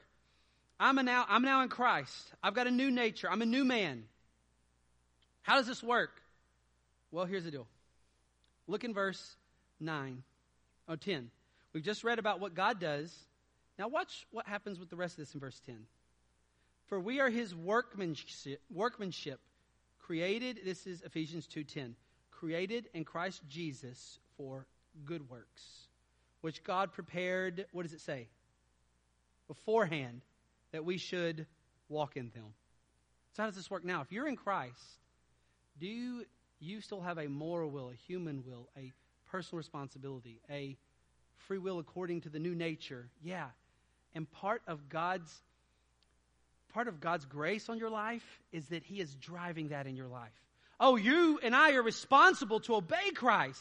I'm 0.78 0.96
now 1.04 1.24
I'm 1.28 1.42
now 1.42 1.62
in 1.62 1.68
Christ. 1.68 2.32
I've 2.42 2.54
got 2.54 2.66
a 2.66 2.70
new 2.70 2.90
nature. 2.90 3.30
I'm 3.30 3.42
a 3.42 3.46
new 3.46 3.64
man. 3.64 4.04
How 5.42 5.56
does 5.56 5.66
this 5.66 5.82
work? 5.82 6.10
Well, 7.10 7.24
here's 7.24 7.44
the 7.44 7.50
deal. 7.50 7.66
Look 8.66 8.84
in 8.84 8.94
verse 8.94 9.36
9, 9.80 10.22
or 10.88 10.96
10. 10.96 11.30
We've 11.72 11.82
just 11.82 12.04
read 12.04 12.18
about 12.18 12.40
what 12.40 12.54
God 12.54 12.78
does. 12.78 13.16
Now, 13.78 13.88
watch 13.88 14.26
what 14.30 14.46
happens 14.46 14.78
with 14.78 14.90
the 14.90 14.96
rest 14.96 15.14
of 15.14 15.24
this 15.24 15.34
in 15.34 15.40
verse 15.40 15.60
10. 15.66 15.76
For 16.86 17.00
we 17.00 17.20
are 17.20 17.30
his 17.30 17.54
workmanship, 17.54 18.60
workmanship 18.70 19.40
created, 19.98 20.60
this 20.64 20.86
is 20.86 21.00
Ephesians 21.02 21.46
2.10, 21.46 21.94
created 22.30 22.88
in 22.92 23.04
Christ 23.04 23.40
Jesus 23.48 24.18
for 24.36 24.66
good 25.06 25.30
works, 25.30 25.88
which 26.42 26.62
God 26.64 26.92
prepared, 26.92 27.64
what 27.72 27.84
does 27.84 27.94
it 27.94 28.00
say? 28.00 28.28
Beforehand, 29.48 30.20
that 30.72 30.84
we 30.84 30.98
should 30.98 31.46
walk 31.88 32.16
in 32.16 32.30
them. 32.34 32.52
So 33.32 33.42
how 33.42 33.48
does 33.48 33.56
this 33.56 33.70
work 33.70 33.84
now? 33.84 34.02
If 34.02 34.12
you're 34.12 34.28
in 34.28 34.36
Christ, 34.36 34.98
do 35.80 35.86
you 36.60 36.80
still 36.82 37.00
have 37.00 37.16
a 37.16 37.28
moral 37.28 37.70
will, 37.70 37.88
a 37.88 37.94
human 37.94 38.44
will, 38.44 38.68
a 38.76 38.92
personal 39.30 39.58
responsibility, 39.58 40.40
a 40.50 40.76
free 41.46 41.58
will 41.58 41.78
according 41.78 42.22
to 42.22 42.28
the 42.28 42.38
new 42.38 42.54
nature? 42.54 43.08
Yeah. 43.22 43.46
And 44.14 44.30
part 44.30 44.62
of 44.66 44.88
God's 44.88 45.30
part 46.72 46.88
of 46.88 47.00
God's 47.00 47.26
grace 47.26 47.68
on 47.68 47.78
your 47.78 47.90
life 47.90 48.24
is 48.50 48.66
that 48.68 48.82
he 48.82 48.98
is 48.98 49.14
driving 49.16 49.68
that 49.68 49.86
in 49.86 49.94
your 49.94 50.08
life. 50.08 50.32
Oh, 50.80 50.96
you 50.96 51.38
and 51.42 51.54
I 51.54 51.72
are 51.72 51.82
responsible 51.82 52.60
to 52.60 52.76
obey 52.76 53.10
Christ. 53.14 53.60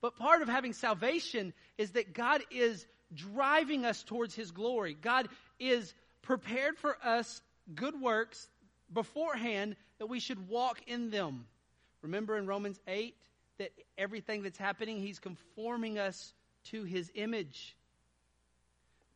But 0.00 0.16
part 0.16 0.42
of 0.42 0.48
having 0.48 0.72
salvation 0.72 1.52
is 1.78 1.92
that 1.92 2.12
God 2.12 2.42
is 2.50 2.84
driving 3.14 3.84
us 3.84 4.02
towards 4.02 4.34
his 4.34 4.50
glory. 4.50 4.96
God 5.00 5.28
is 5.60 5.94
prepared 6.22 6.76
for 6.78 6.96
us 7.04 7.40
good 7.74 8.00
works 8.00 8.48
beforehand 8.92 9.76
that 9.98 10.06
we 10.06 10.18
should 10.18 10.48
walk 10.48 10.80
in 10.86 11.10
them. 11.10 11.46
Remember 12.02 12.36
in 12.36 12.46
Romans 12.46 12.80
8 12.88 13.14
that 13.58 13.70
everything 13.96 14.42
that's 14.42 14.58
happening, 14.58 14.98
he's 14.98 15.20
conforming 15.20 15.98
us 15.98 16.34
to 16.70 16.84
his 16.84 17.10
image. 17.14 17.76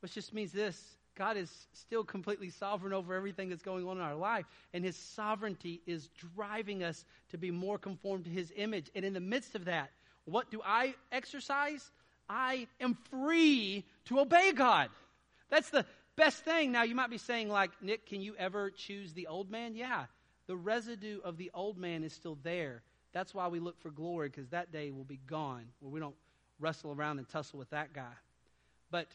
Which 0.00 0.14
just 0.14 0.34
means 0.34 0.52
this 0.52 0.80
God 1.16 1.36
is 1.36 1.50
still 1.72 2.04
completely 2.04 2.50
sovereign 2.50 2.92
over 2.92 3.14
everything 3.14 3.48
that's 3.48 3.62
going 3.62 3.86
on 3.88 3.96
in 3.96 4.02
our 4.02 4.14
life, 4.14 4.44
and 4.74 4.84
his 4.84 4.96
sovereignty 4.96 5.80
is 5.86 6.08
driving 6.34 6.82
us 6.82 7.04
to 7.30 7.38
be 7.38 7.50
more 7.50 7.78
conformed 7.78 8.24
to 8.24 8.30
his 8.30 8.52
image. 8.54 8.90
And 8.94 9.04
in 9.04 9.14
the 9.14 9.20
midst 9.20 9.54
of 9.54 9.64
that, 9.64 9.90
what 10.26 10.50
do 10.50 10.60
I 10.64 10.94
exercise? 11.10 11.90
I 12.28 12.66
am 12.80 12.98
free 13.10 13.84
to 14.06 14.20
obey 14.20 14.52
God. 14.52 14.90
That's 15.48 15.70
the 15.70 15.86
best 16.16 16.44
thing. 16.44 16.72
Now, 16.72 16.82
you 16.82 16.94
might 16.94 17.10
be 17.10 17.18
saying, 17.18 17.48
like, 17.48 17.70
Nick, 17.80 18.06
can 18.06 18.20
you 18.20 18.34
ever 18.36 18.70
choose 18.70 19.12
the 19.12 19.28
old 19.28 19.50
man? 19.50 19.74
Yeah. 19.74 20.06
The 20.48 20.56
residue 20.56 21.20
of 21.24 21.38
the 21.38 21.50
old 21.54 21.78
man 21.78 22.04
is 22.04 22.12
still 22.12 22.38
there. 22.42 22.82
That's 23.12 23.32
why 23.32 23.48
we 23.48 23.60
look 23.60 23.80
for 23.80 23.90
glory, 23.90 24.28
because 24.28 24.50
that 24.50 24.72
day 24.72 24.90
will 24.90 25.04
be 25.04 25.20
gone, 25.26 25.64
where 25.80 25.90
we 25.90 26.00
don't 26.00 26.14
wrestle 26.58 26.92
around 26.92 27.18
and 27.18 27.28
tussle 27.28 27.58
with 27.58 27.70
that 27.70 27.92
guy. 27.92 28.12
But 28.90 29.08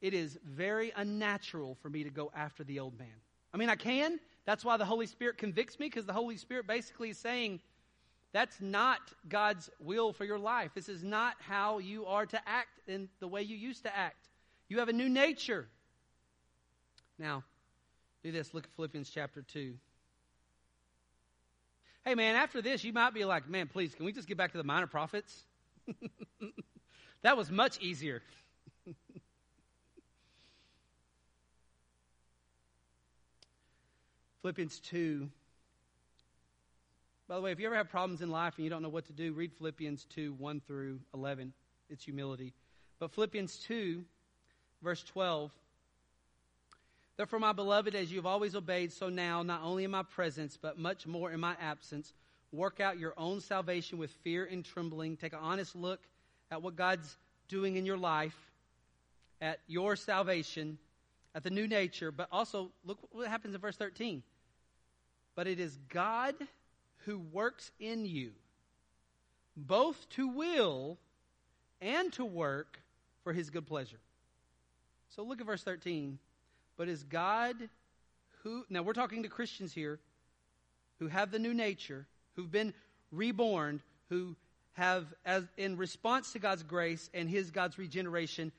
it 0.00 0.14
is 0.14 0.38
very 0.44 0.92
unnatural 0.94 1.76
for 1.82 1.90
me 1.90 2.04
to 2.04 2.10
go 2.10 2.30
after 2.34 2.64
the 2.64 2.78
old 2.80 2.98
man. 2.98 3.08
I 3.52 3.56
mean, 3.56 3.68
I 3.68 3.76
can. 3.76 4.20
That's 4.44 4.64
why 4.64 4.76
the 4.76 4.84
Holy 4.84 5.06
Spirit 5.06 5.38
convicts 5.38 5.78
me, 5.78 5.86
because 5.86 6.06
the 6.06 6.12
Holy 6.12 6.36
Spirit 6.36 6.66
basically 6.66 7.10
is 7.10 7.18
saying, 7.18 7.60
that's 8.32 8.60
not 8.60 9.00
God's 9.28 9.70
will 9.80 10.12
for 10.12 10.24
your 10.24 10.38
life. 10.38 10.72
This 10.74 10.88
is 10.88 11.02
not 11.02 11.34
how 11.40 11.78
you 11.78 12.06
are 12.06 12.26
to 12.26 12.48
act 12.48 12.80
in 12.86 13.08
the 13.20 13.28
way 13.28 13.42
you 13.42 13.56
used 13.56 13.82
to 13.84 13.96
act. 13.96 14.28
You 14.68 14.78
have 14.78 14.88
a 14.88 14.92
new 14.92 15.08
nature. 15.08 15.66
Now, 17.18 17.42
do 18.22 18.30
this. 18.30 18.52
Look 18.52 18.64
at 18.64 18.70
Philippians 18.76 19.10
chapter 19.10 19.42
2. 19.42 19.74
Hey, 22.04 22.14
man, 22.14 22.36
after 22.36 22.62
this, 22.62 22.84
you 22.84 22.92
might 22.92 23.14
be 23.14 23.24
like, 23.24 23.48
man, 23.48 23.66
please, 23.66 23.94
can 23.94 24.04
we 24.04 24.12
just 24.12 24.28
get 24.28 24.36
back 24.36 24.52
to 24.52 24.58
the 24.58 24.64
minor 24.64 24.86
prophets? 24.86 25.44
that 27.22 27.36
was 27.36 27.50
much 27.50 27.78
easier. 27.80 28.22
Philippians 34.42 34.80
2. 34.80 35.28
By 37.28 37.34
the 37.36 37.42
way, 37.42 37.52
if 37.52 37.60
you 37.60 37.66
ever 37.66 37.76
have 37.76 37.90
problems 37.90 38.22
in 38.22 38.30
life 38.30 38.54
and 38.56 38.64
you 38.64 38.70
don't 38.70 38.82
know 38.82 38.88
what 38.88 39.04
to 39.06 39.12
do, 39.12 39.32
read 39.32 39.52
Philippians 39.52 40.04
2 40.06 40.32
1 40.34 40.62
through 40.66 41.00
11. 41.12 41.52
It's 41.90 42.04
humility. 42.04 42.54
But 42.98 43.12
Philippians 43.12 43.58
2, 43.58 44.04
verse 44.82 45.02
12 45.04 45.50
Therefore, 47.18 47.40
my 47.40 47.52
beloved, 47.52 47.96
as 47.96 48.12
you 48.12 48.18
have 48.18 48.26
always 48.26 48.54
obeyed, 48.54 48.92
so 48.92 49.08
now, 49.08 49.42
not 49.42 49.62
only 49.64 49.82
in 49.82 49.90
my 49.90 50.04
presence, 50.04 50.56
but 50.56 50.78
much 50.78 51.04
more 51.04 51.32
in 51.32 51.40
my 51.40 51.56
absence, 51.60 52.12
work 52.52 52.80
out 52.80 52.98
your 52.98 53.14
own 53.16 53.40
salvation 53.40 53.98
with 53.98 54.10
fear 54.22 54.44
and 54.44 54.64
trembling. 54.64 55.16
Take 55.16 55.32
an 55.32 55.40
honest 55.42 55.76
look 55.76 56.00
at 56.50 56.62
what 56.62 56.76
God's 56.76 57.16
doing 57.48 57.76
in 57.76 57.84
your 57.84 57.96
life, 57.96 58.36
at 59.40 59.60
your 59.66 59.96
salvation, 59.96 60.78
at 61.34 61.44
the 61.44 61.50
new 61.50 61.66
nature, 61.66 62.10
but 62.10 62.28
also 62.32 62.70
look 62.84 62.98
what 63.10 63.28
happens 63.28 63.54
in 63.54 63.60
verse 63.60 63.76
13. 63.76 64.22
But 65.34 65.46
it 65.46 65.60
is 65.60 65.78
God 65.88 66.34
who 67.04 67.18
works 67.18 67.70
in 67.78 68.04
you, 68.04 68.32
both 69.56 70.08
to 70.10 70.28
will 70.28 70.98
and 71.80 72.12
to 72.14 72.24
work 72.24 72.80
for 73.22 73.32
his 73.32 73.50
good 73.50 73.66
pleasure. 73.66 74.00
So 75.10 75.22
look 75.22 75.40
at 75.40 75.46
verse 75.46 75.62
13 75.62 76.18
but 76.78 76.88
is 76.88 77.02
God 77.02 77.56
who, 78.42 78.64
now 78.70 78.82
we're 78.82 78.94
talking 78.94 79.24
to 79.24 79.28
Christians 79.28 79.74
here 79.74 79.98
who 81.00 81.08
have 81.08 81.30
the 81.30 81.38
new 81.38 81.52
nature, 81.52 82.06
who've 82.38 82.50
been 82.50 82.72
reborn, 83.10 83.82
who 84.10 84.36
have, 84.74 85.12
as 85.26 85.42
in 85.56 85.76
response 85.76 86.32
to 86.32 86.38
God's 86.38 86.62
grace 86.62 87.10
and 87.12 87.28
His 87.28 87.50
God's 87.50 87.78
regeneration, 87.78 88.52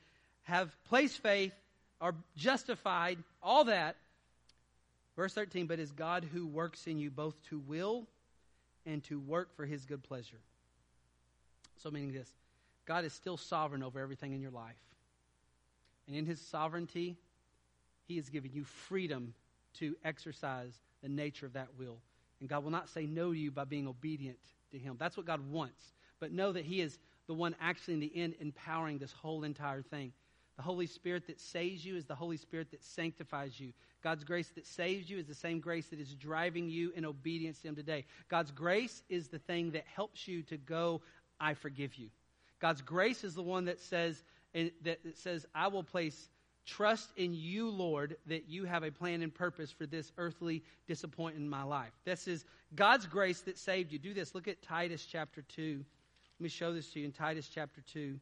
have 0.43 0.75
placed 0.89 1.23
faith, 1.23 1.53
are 2.01 2.13
justified, 2.35 3.17
all 3.41 3.63
that. 3.63 3.95
Verse 5.15 5.33
13, 5.33 5.65
but 5.65 5.79
is 5.79 5.93
God 5.93 6.27
who 6.33 6.45
works 6.45 6.87
in 6.87 6.99
you 6.99 7.09
both 7.09 7.41
to 7.49 7.57
will 7.57 8.05
and 8.85 9.01
to 9.05 9.17
work 9.17 9.55
for 9.55 9.65
His 9.65 9.85
good 9.85 10.03
pleasure. 10.03 10.41
So, 11.77 11.89
meaning 11.89 12.11
this 12.11 12.29
God 12.85 13.05
is 13.05 13.13
still 13.13 13.37
sovereign 13.37 13.81
over 13.81 13.97
everything 13.97 14.33
in 14.33 14.41
your 14.41 14.51
life. 14.51 14.75
And 16.05 16.17
in 16.17 16.25
His 16.25 16.41
sovereignty, 16.41 17.15
he 18.09 18.17
has 18.17 18.27
given 18.27 18.51
you 18.51 18.65
freedom 18.65 19.35
to 19.75 19.95
exercise 20.03 20.73
the 21.01 21.07
nature 21.07 21.45
of 21.45 21.53
that 21.53 21.69
will. 21.77 21.99
And 22.39 22.49
God 22.49 22.63
will 22.63 22.71
not 22.71 22.89
say 22.89 23.05
no 23.05 23.31
to 23.31 23.37
you 23.37 23.51
by 23.51 23.65
being 23.65 23.87
obedient 23.87 24.39
to 24.71 24.77
Him. 24.77 24.95
That's 24.97 25.17
what 25.17 25.25
God 25.25 25.41
wants. 25.51 25.93
But 26.19 26.31
know 26.31 26.51
that 26.51 26.65
He 26.65 26.81
is 26.81 26.97
the 27.27 27.33
one 27.33 27.55
actually 27.59 27.95
in 27.95 27.99
the 27.99 28.11
end 28.15 28.35
empowering 28.39 28.97
this 28.97 29.11
whole 29.11 29.43
entire 29.43 29.81
thing. 29.81 30.13
The 30.57 30.63
Holy 30.63 30.87
Spirit 30.87 31.27
that 31.27 31.39
saves 31.39 31.85
you 31.85 31.95
is 31.95 32.05
the 32.05 32.15
Holy 32.15 32.37
Spirit 32.37 32.71
that 32.71 32.83
sanctifies 32.83 33.59
you. 33.59 33.71
God's 34.03 34.23
grace 34.23 34.49
that 34.55 34.65
saves 34.65 35.09
you 35.09 35.17
is 35.17 35.25
the 35.25 35.33
same 35.33 35.59
grace 35.59 35.87
that 35.87 35.99
is 35.99 36.15
driving 36.15 36.69
you 36.69 36.91
in 36.95 37.05
obedience 37.05 37.59
to 37.59 37.69
Him 37.69 37.75
today. 37.75 38.05
God's 38.29 38.51
grace 38.51 39.03
is 39.09 39.27
the 39.29 39.39
thing 39.39 39.71
that 39.71 39.85
helps 39.93 40.27
you 40.27 40.41
to 40.43 40.57
go, 40.57 41.01
I 41.39 41.53
forgive 41.53 41.95
you. 41.95 42.09
God's 42.59 42.81
grace 42.81 43.23
is 43.23 43.35
the 43.35 43.43
one 43.43 43.65
that 43.65 43.79
says, 43.79 44.23
that 44.53 44.99
says, 45.15 45.45
I 45.55 45.67
will 45.67 45.83
place 45.83 46.29
trust 46.65 47.09
in 47.17 47.33
you, 47.33 47.69
Lord, 47.69 48.17
that 48.27 48.49
you 48.49 48.65
have 48.65 48.83
a 48.83 48.91
plan 48.91 49.21
and 49.21 49.33
purpose 49.33 49.71
for 49.71 49.85
this 49.85 50.11
earthly 50.17 50.63
disappointment 50.87 51.43
in 51.43 51.49
my 51.49 51.63
life. 51.63 51.91
This 52.05 52.27
is 52.27 52.45
God's 52.75 53.05
grace 53.05 53.41
that 53.41 53.57
saved 53.57 53.91
you. 53.91 53.99
Do 53.99 54.13
this. 54.13 54.35
Look 54.35 54.47
at 54.47 54.61
Titus 54.61 55.05
chapter 55.05 55.41
2. 55.41 55.83
Let 56.39 56.43
me 56.43 56.49
show 56.49 56.73
this 56.73 56.91
to 56.93 56.99
you 56.99 57.05
in 57.05 57.11
Titus 57.11 57.49
chapter 57.53 57.81
2. 57.93 58.19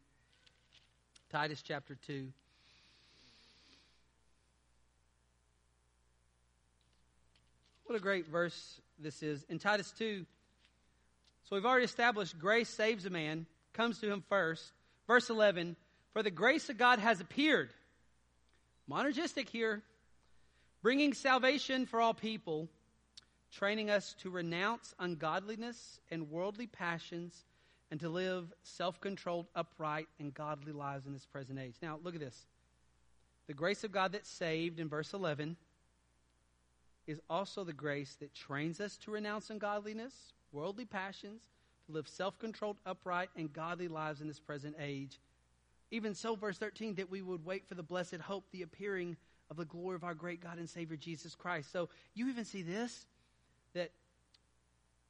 Titus 1.30 1.62
chapter 1.62 1.98
2. 2.08 2.28
What 7.86 7.96
a 7.96 8.00
great 8.02 8.28
verse 8.28 8.82
this 9.00 9.24
is. 9.24 9.46
In 9.50 9.60
Titus 9.60 9.94
2, 9.98 10.26
so 11.44 11.56
we've 11.56 11.66
already 11.66 11.86
established 11.86 12.38
grace 12.38 12.68
saves 12.68 13.06
a 13.06 13.10
man, 13.10 13.46
comes 13.72 14.00
to 14.00 14.12
him 14.12 14.24
first. 14.28 14.64
Verse 15.08 15.30
11, 15.30 15.78
for 16.12 16.22
the 16.22 16.32
grace 16.32 16.70
of 16.70 16.78
God 16.78 17.00
has 17.00 17.22
appeared. 17.22 17.70
Monergistic 18.90 19.50
here, 19.50 19.82
bringing 20.82 21.14
salvation 21.14 21.86
for 21.86 22.00
all 22.00 22.14
people, 22.14 22.70
training 23.52 23.90
us 23.90 24.16
to 24.22 24.30
renounce 24.30 24.96
ungodliness 25.00 26.00
and 26.10 26.30
worldly 26.30 26.68
passions 26.68 27.46
and 27.92 28.00
to 28.00 28.10
live 28.10 28.54
self 28.64 29.00
controlled, 29.02 29.48
upright, 29.56 30.08
and 30.20 30.34
godly 30.34 30.72
lives 30.72 31.06
in 31.06 31.14
this 31.14 31.26
present 31.26 31.60
age. 31.60 31.76
Now, 31.82 32.00
look 32.04 32.16
at 32.16 32.22
this. 32.22 32.46
The 33.48 33.54
grace 33.54 33.84
of 33.84 33.92
God 33.92 34.12
that 34.12 34.26
saved 34.26 34.80
in 34.80 34.90
verse 34.90 35.14
11 35.14 35.56
is 37.08 37.22
also 37.30 37.64
the 37.64 37.74
grace 37.74 38.16
that 38.20 38.36
trains 38.36 38.82
us 38.82 38.98
to 38.98 39.12
renounce 39.12 39.50
ungodliness, 39.50 40.34
worldly 40.52 40.86
passions, 40.86 41.42
to 41.86 41.94
live 41.94 42.08
self 42.08 42.38
controlled, 42.40 42.78
upright, 42.86 43.30
and 43.36 43.52
godly 43.52 43.88
lives 43.88 44.22
in 44.22 44.28
this 44.28 44.40
present 44.40 44.76
age. 44.80 45.20
Even 45.92 46.14
so, 46.14 46.36
verse 46.36 46.58
13, 46.58 46.96
that 46.96 47.10
we 47.10 47.22
would 47.22 47.46
wait 47.46 47.68
for 47.68 47.76
the 47.76 47.84
blessed 47.84 48.16
hope, 48.16 48.46
the 48.52 48.62
appearing 48.62 49.16
of 49.50 49.58
the 49.58 49.66
glory 49.66 49.96
of 49.96 50.04
our 50.04 50.14
great 50.14 50.42
God 50.42 50.58
and 50.58 50.70
Savior 50.70 50.98
Jesus 50.98 51.36
Christ. 51.36 51.72
So 51.72 51.90
you 52.14 52.30
even 52.30 52.46
see 52.46 52.62
this 52.62 53.06
that 53.74 53.92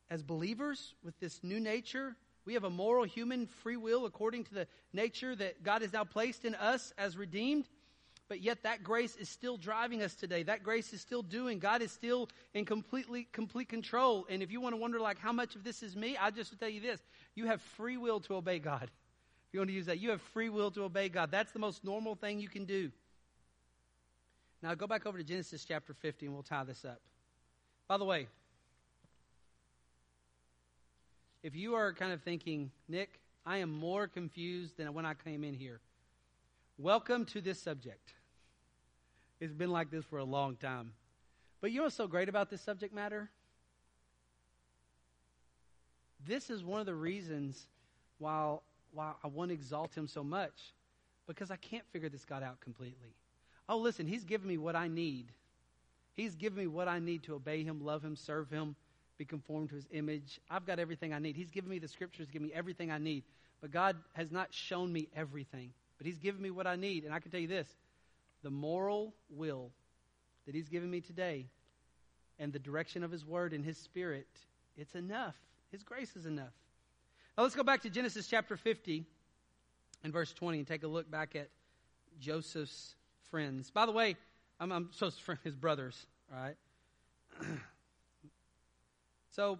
as 0.09 0.21
believers 0.21 0.93
with 1.03 1.19
this 1.19 1.43
new 1.43 1.59
nature, 1.59 2.15
we 2.45 2.53
have 2.53 2.63
a 2.63 2.69
moral 2.69 3.03
human 3.03 3.47
free 3.47 3.77
will 3.77 4.05
according 4.05 4.43
to 4.45 4.53
the 4.53 4.67
nature 4.93 5.35
that 5.35 5.63
God 5.63 5.81
has 5.81 5.93
now 5.93 6.03
placed 6.03 6.45
in 6.45 6.55
us 6.55 6.93
as 6.97 7.17
redeemed 7.17 7.65
but 8.27 8.41
yet 8.41 8.63
that 8.63 8.83
grace 8.83 9.15
is 9.15 9.29
still 9.29 9.57
driving 9.57 10.01
us 10.01 10.13
today. 10.13 10.43
That 10.43 10.63
grace 10.63 10.91
is 10.93 11.01
still 11.01 11.21
doing. 11.21 11.59
God 11.59 11.81
is 11.81 11.91
still 11.91 12.29
in 12.53 12.65
completely 12.65 13.27
complete 13.31 13.69
control. 13.69 14.25
And 14.29 14.43
if 14.43 14.51
you 14.51 14.59
want 14.59 14.73
to 14.73 14.77
wonder 14.77 14.99
like 14.99 15.19
how 15.19 15.31
much 15.31 15.55
of 15.55 15.63
this 15.63 15.81
is 15.81 15.95
me, 15.95 16.17
I 16.17 16.31
just 16.31 16.57
tell 16.59 16.69
you 16.69 16.81
this. 16.81 16.99
You 17.35 17.45
have 17.45 17.61
free 17.61 17.97
will 17.97 18.19
to 18.21 18.35
obey 18.35 18.59
God. 18.59 18.91
You 19.57 19.61
want 19.61 19.71
to 19.71 19.75
use 19.75 19.87
that, 19.87 19.97
you 19.97 20.11
have 20.11 20.21
free 20.21 20.49
will 20.49 20.69
to 20.69 20.83
obey 20.83 21.09
God. 21.09 21.31
That's 21.31 21.51
the 21.51 21.57
most 21.57 21.83
normal 21.83 22.13
thing 22.13 22.39
you 22.39 22.47
can 22.47 22.65
do. 22.65 22.91
Now 24.61 24.75
go 24.75 24.85
back 24.85 25.07
over 25.07 25.17
to 25.17 25.23
Genesis 25.23 25.65
chapter 25.65 25.95
50 25.95 26.27
and 26.27 26.35
we'll 26.35 26.43
tie 26.43 26.63
this 26.63 26.85
up. 26.85 27.01
By 27.87 27.97
the 27.97 28.05
way, 28.05 28.27
if 31.41 31.55
you 31.55 31.73
are 31.73 31.91
kind 31.91 32.11
of 32.11 32.21
thinking, 32.21 32.69
Nick, 32.87 33.19
I 33.47 33.57
am 33.57 33.71
more 33.71 34.05
confused 34.05 34.77
than 34.77 34.93
when 34.93 35.07
I 35.07 35.15
came 35.15 35.43
in 35.43 35.55
here. 35.55 35.79
Welcome 36.77 37.25
to 37.25 37.41
this 37.41 37.59
subject. 37.59 38.13
It's 39.39 39.53
been 39.53 39.71
like 39.71 39.89
this 39.89 40.05
for 40.05 40.19
a 40.19 40.23
long 40.23 40.55
time. 40.57 40.91
But 41.61 41.71
you 41.71 41.77
know 41.77 41.85
what's 41.85 41.95
so 41.95 42.05
great 42.05 42.29
about 42.29 42.51
this 42.51 42.61
subject 42.61 42.93
matter? 42.93 43.31
This 46.27 46.51
is 46.51 46.63
one 46.63 46.79
of 46.79 46.85
the 46.85 46.93
reasons 46.93 47.65
why, 48.19 48.57
why 48.91 49.13
I 49.23 49.27
want 49.27 49.49
to 49.49 49.53
exalt 49.53 49.95
him 49.95 50.07
so 50.07 50.23
much, 50.23 50.73
because 51.27 51.51
I 51.51 51.55
can't 51.55 51.85
figure 51.91 52.09
this 52.09 52.25
God 52.25 52.43
out 52.43 52.59
completely. 52.61 53.15
Oh, 53.69 53.77
listen, 53.77 54.07
he's 54.07 54.23
given 54.23 54.47
me 54.47 54.57
what 54.57 54.75
I 54.75 54.87
need. 54.87 55.31
He's 56.15 56.35
given 56.35 56.57
me 56.57 56.67
what 56.67 56.87
I 56.87 56.99
need 56.99 57.23
to 57.23 57.35
obey 57.35 57.63
him, 57.63 57.83
love 57.83 58.03
him, 58.03 58.15
serve 58.15 58.49
him, 58.49 58.75
be 59.17 59.25
conformed 59.25 59.69
to 59.69 59.75
his 59.75 59.87
image. 59.91 60.39
I've 60.49 60.65
got 60.65 60.79
everything 60.79 61.13
I 61.13 61.19
need. 61.19 61.35
He's 61.35 61.51
given 61.51 61.69
me 61.69 61.79
the 61.79 61.87
scriptures, 61.87 62.29
given 62.29 62.47
me 62.47 62.53
everything 62.53 62.91
I 62.91 62.97
need. 62.97 63.23
But 63.61 63.71
God 63.71 63.97
has 64.13 64.31
not 64.31 64.53
shown 64.53 64.91
me 64.91 65.09
everything. 65.15 65.71
But 65.97 66.07
he's 66.07 66.17
given 66.17 66.41
me 66.41 66.51
what 66.51 66.67
I 66.67 66.75
need. 66.75 67.03
And 67.03 67.13
I 67.13 67.19
can 67.19 67.31
tell 67.31 67.39
you 67.39 67.47
this 67.47 67.67
the 68.43 68.51
moral 68.51 69.13
will 69.29 69.71
that 70.45 70.55
He's 70.55 70.69
given 70.69 70.89
me 70.89 71.01
today 71.01 71.45
and 72.39 72.53
the 72.53 72.59
direction 72.59 73.03
of 73.03 73.11
His 73.11 73.25
Word 73.25 73.53
and 73.53 73.63
His 73.63 73.77
Spirit, 73.77 74.27
it's 74.77 74.95
enough. 74.95 75.35
His 75.71 75.83
grace 75.83 76.15
is 76.15 76.25
enough. 76.25 76.53
Now 77.37 77.43
let's 77.43 77.55
go 77.55 77.61
back 77.61 77.83
to 77.83 77.89
Genesis 77.91 78.27
chapter 78.27 78.57
50 78.57 79.05
and 80.03 80.11
verse 80.11 80.33
20 80.33 80.57
and 80.57 80.67
take 80.67 80.81
a 80.81 80.87
look 80.87 81.11
back 81.11 81.35
at 81.35 81.49
Joseph's 82.19 82.95
friends. 83.29 83.69
By 83.69 83.85
the 83.85 83.91
way, 83.91 84.15
I'm, 84.59 84.71
I'm 84.71 84.89
so 84.91 85.11
his 85.43 85.55
brothers, 85.55 86.07
all 86.33 86.41
right? 86.41 86.55
so 89.29 89.59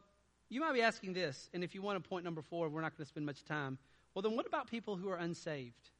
you 0.49 0.59
might 0.59 0.73
be 0.73 0.81
asking 0.81 1.13
this, 1.13 1.51
and 1.53 1.63
if 1.63 1.75
you 1.75 1.83
want 1.83 2.01
to 2.03 2.09
point 2.09 2.25
number 2.25 2.41
four, 2.41 2.67
we're 2.67 2.81
not 2.81 2.97
going 2.97 3.05
to 3.05 3.09
spend 3.09 3.27
much 3.27 3.45
time. 3.45 3.77
Well, 4.15 4.23
then 4.23 4.35
what 4.35 4.47
about 4.47 4.71
people 4.71 4.95
who 4.95 5.09
are 5.09 5.17
unsaved? 5.17 5.91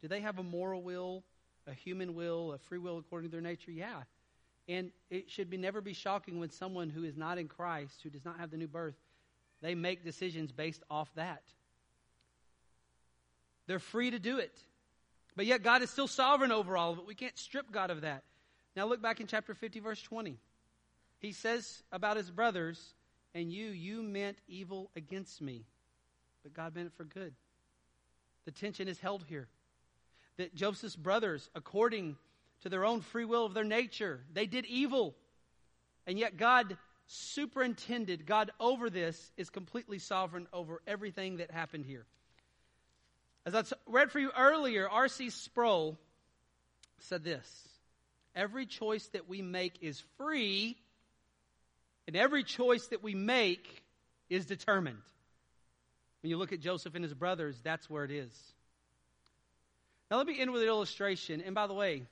Do 0.00 0.06
they 0.06 0.20
have 0.20 0.38
a 0.38 0.44
moral 0.44 0.82
will 0.82 1.24
a 1.66 1.72
human 1.72 2.14
will, 2.14 2.52
a 2.52 2.58
free 2.58 2.78
will 2.78 2.98
according 2.98 3.30
to 3.30 3.32
their 3.32 3.40
nature? 3.40 3.72
Yeah. 3.72 4.02
And 4.68 4.90
it 5.10 5.30
should 5.30 5.50
be 5.50 5.56
never 5.56 5.80
be 5.80 5.94
shocking 5.94 6.38
when 6.38 6.50
someone 6.50 6.90
who 6.90 7.04
is 7.04 7.16
not 7.16 7.38
in 7.38 7.48
Christ, 7.48 8.02
who 8.02 8.10
does 8.10 8.24
not 8.24 8.38
have 8.38 8.50
the 8.50 8.56
new 8.56 8.68
birth, 8.68 8.94
they 9.64 9.74
make 9.74 10.04
decisions 10.04 10.52
based 10.52 10.82
off 10.90 11.08
that. 11.14 11.42
They're 13.66 13.78
free 13.78 14.10
to 14.10 14.18
do 14.18 14.36
it. 14.36 14.52
But 15.36 15.46
yet 15.46 15.62
God 15.62 15.80
is 15.80 15.88
still 15.88 16.06
sovereign 16.06 16.52
over 16.52 16.76
all 16.76 16.92
of 16.92 16.98
it. 16.98 17.06
We 17.06 17.14
can't 17.14 17.38
strip 17.38 17.72
God 17.72 17.90
of 17.90 18.02
that. 18.02 18.24
Now 18.76 18.84
look 18.84 19.00
back 19.00 19.20
in 19.20 19.26
chapter 19.26 19.54
50, 19.54 19.80
verse 19.80 20.02
20. 20.02 20.36
He 21.18 21.32
says 21.32 21.82
about 21.90 22.18
his 22.18 22.30
brothers, 22.30 22.92
and 23.34 23.50
you, 23.50 23.68
you 23.68 24.02
meant 24.02 24.36
evil 24.46 24.90
against 24.96 25.40
me, 25.40 25.64
but 26.42 26.52
God 26.52 26.74
meant 26.74 26.88
it 26.88 26.92
for 26.94 27.04
good. 27.04 27.32
The 28.44 28.52
tension 28.52 28.86
is 28.86 29.00
held 29.00 29.24
here 29.26 29.48
that 30.36 30.54
Joseph's 30.54 30.94
brothers, 30.94 31.48
according 31.54 32.16
to 32.64 32.68
their 32.68 32.84
own 32.84 33.00
free 33.00 33.24
will 33.24 33.46
of 33.46 33.54
their 33.54 33.64
nature, 33.64 34.20
they 34.30 34.44
did 34.44 34.66
evil. 34.66 35.14
And 36.06 36.18
yet 36.18 36.36
God 36.36 36.76
superintended, 37.06 38.26
God 38.26 38.50
over 38.58 38.90
this 38.90 39.32
is 39.36 39.50
completely 39.50 39.98
sovereign 39.98 40.46
over 40.52 40.82
everything 40.86 41.38
that 41.38 41.50
happened 41.50 41.84
here. 41.86 42.06
As 43.46 43.54
I 43.54 43.62
read 43.86 44.10
for 44.10 44.18
you 44.18 44.30
earlier, 44.36 44.88
R.C. 44.88 45.30
Sproul 45.30 45.98
said 47.00 47.24
this 47.24 47.68
Every 48.34 48.66
choice 48.66 49.06
that 49.08 49.28
we 49.28 49.42
make 49.42 49.74
is 49.82 50.02
free, 50.16 50.76
and 52.06 52.16
every 52.16 52.42
choice 52.42 52.86
that 52.88 53.02
we 53.02 53.14
make 53.14 53.82
is 54.30 54.46
determined. 54.46 55.02
When 56.22 56.30
you 56.30 56.38
look 56.38 56.52
at 56.52 56.60
Joseph 56.60 56.94
and 56.94 57.04
his 57.04 57.12
brothers, 57.12 57.60
that's 57.62 57.90
where 57.90 58.04
it 58.04 58.10
is. 58.10 58.32
Now, 60.10 60.16
let 60.16 60.26
me 60.26 60.40
end 60.40 60.52
with 60.52 60.62
an 60.62 60.68
illustration. 60.68 61.42
And 61.44 61.54
by 61.54 61.66
the 61.66 61.74
way, 61.74 62.04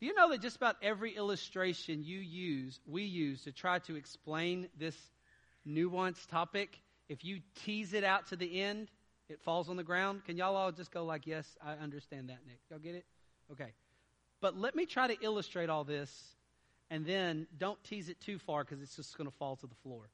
do 0.00 0.06
you 0.06 0.14
know 0.14 0.30
that 0.30 0.40
just 0.40 0.56
about 0.56 0.76
every 0.82 1.14
illustration 1.14 2.02
you 2.02 2.18
use, 2.18 2.80
we 2.86 3.02
use 3.02 3.44
to 3.44 3.52
try 3.52 3.78
to 3.80 3.96
explain 3.96 4.68
this 4.78 4.96
nuanced 5.68 6.26
topic, 6.28 6.80
if 7.08 7.22
you 7.22 7.40
tease 7.64 7.92
it 7.92 8.02
out 8.02 8.28
to 8.28 8.36
the 8.36 8.62
end, 8.62 8.88
it 9.28 9.40
falls 9.42 9.68
on 9.68 9.76
the 9.76 9.84
ground? 9.84 10.24
Can 10.24 10.38
y'all 10.38 10.56
all 10.56 10.72
just 10.72 10.90
go 10.90 11.04
like, 11.04 11.26
yes, 11.26 11.46
I 11.62 11.72
understand 11.72 12.30
that, 12.30 12.38
Nick? 12.46 12.60
Y'all 12.70 12.78
get 12.78 12.94
it? 12.94 13.04
Okay. 13.52 13.72
But 14.40 14.56
let 14.56 14.74
me 14.74 14.86
try 14.86 15.06
to 15.06 15.16
illustrate 15.22 15.68
all 15.68 15.84
this, 15.84 16.10
and 16.88 17.04
then 17.04 17.46
don't 17.58 17.82
tease 17.84 18.08
it 18.08 18.18
too 18.20 18.38
far 18.38 18.64
because 18.64 18.80
it's 18.80 18.96
just 18.96 19.18
going 19.18 19.28
to 19.28 19.36
fall 19.36 19.56
to 19.56 19.66
the 19.66 19.74
floor. 19.82 20.08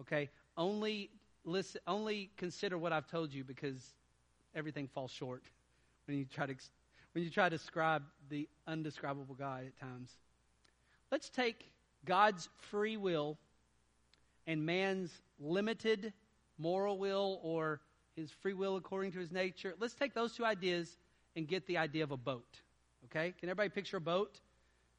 Okay? 0.00 0.30
Only 0.56 1.10
listen, 1.44 1.80
only 1.86 2.30
consider 2.36 2.76
what 2.76 2.92
I've 2.92 3.06
told 3.06 3.32
you 3.32 3.44
because 3.44 3.94
everything 4.54 4.88
falls 4.88 5.10
short 5.10 5.44
when 6.06 6.18
you 6.18 6.24
try 6.24 6.46
to 6.46 6.52
when 7.16 7.24
you 7.24 7.30
try 7.30 7.48
to 7.48 7.56
describe 7.56 8.02
the 8.28 8.46
undescribable 8.66 9.34
God 9.34 9.64
at 9.64 9.80
times. 9.80 10.10
Let's 11.10 11.30
take 11.30 11.72
God's 12.04 12.50
free 12.70 12.98
will 12.98 13.38
and 14.46 14.66
man's 14.66 15.22
limited 15.40 16.12
moral 16.58 16.98
will 16.98 17.40
or 17.42 17.80
his 18.16 18.30
free 18.42 18.52
will 18.52 18.76
according 18.76 19.12
to 19.12 19.18
his 19.18 19.32
nature. 19.32 19.72
Let's 19.80 19.94
take 19.94 20.12
those 20.12 20.34
two 20.34 20.44
ideas 20.44 20.98
and 21.36 21.48
get 21.48 21.66
the 21.66 21.78
idea 21.78 22.04
of 22.04 22.10
a 22.10 22.18
boat. 22.18 22.60
Okay? 23.06 23.32
Can 23.40 23.48
everybody 23.48 23.70
picture 23.70 23.96
a 23.96 24.00
boat? 24.02 24.38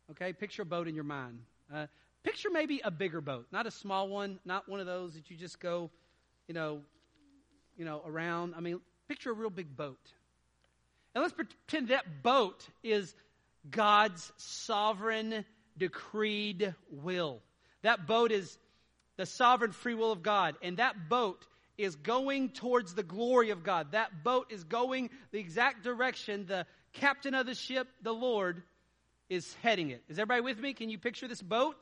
Okay? 0.09 0.33
Picture 0.33 0.63
a 0.63 0.65
boat 0.65 0.87
in 0.87 0.95
your 0.95 1.03
mind. 1.03 1.37
Uh, 1.71 1.85
picture 2.23 2.49
maybe 2.49 2.81
a 2.83 2.89
bigger 2.89 3.21
boat, 3.21 3.45
not 3.51 3.67
a 3.67 3.71
small 3.71 4.09
one, 4.09 4.39
not 4.43 4.67
one 4.67 4.79
of 4.79 4.87
those 4.87 5.13
that 5.13 5.29
you 5.29 5.37
just 5.37 5.59
go, 5.59 5.91
you 6.47 6.55
know, 6.55 6.79
you 7.77 7.85
know, 7.85 8.01
around. 8.07 8.55
I 8.57 8.59
mean, 8.59 8.79
picture 9.07 9.29
a 9.29 9.35
real 9.35 9.51
big 9.51 9.77
boat. 9.77 10.13
And 11.17 11.23
let's 11.23 11.33
pretend 11.33 11.87
that 11.87 12.21
boat 12.21 12.63
is 12.83 13.15
God's 13.71 14.31
sovereign 14.37 15.45
decreed 15.75 16.75
will. 16.91 17.41
That 17.81 18.05
boat 18.05 18.31
is 18.31 18.55
the 19.15 19.25
sovereign 19.25 19.71
free 19.71 19.95
will 19.95 20.11
of 20.11 20.21
God. 20.21 20.57
And 20.61 20.77
that 20.77 21.09
boat 21.09 21.43
is 21.75 21.95
going 21.95 22.49
towards 22.49 22.93
the 22.93 23.01
glory 23.01 23.49
of 23.49 23.63
God. 23.63 23.93
That 23.93 24.23
boat 24.23 24.51
is 24.51 24.63
going 24.63 25.09
the 25.31 25.39
exact 25.39 25.83
direction 25.83 26.45
the 26.45 26.67
captain 26.93 27.33
of 27.33 27.47
the 27.47 27.55
ship, 27.55 27.87
the 28.03 28.13
Lord, 28.13 28.61
is 29.27 29.51
heading 29.63 29.89
it. 29.89 30.03
Is 30.09 30.19
everybody 30.19 30.41
with 30.41 30.59
me? 30.59 30.75
Can 30.75 30.91
you 30.91 30.99
picture 30.99 31.27
this 31.27 31.41
boat? 31.41 31.77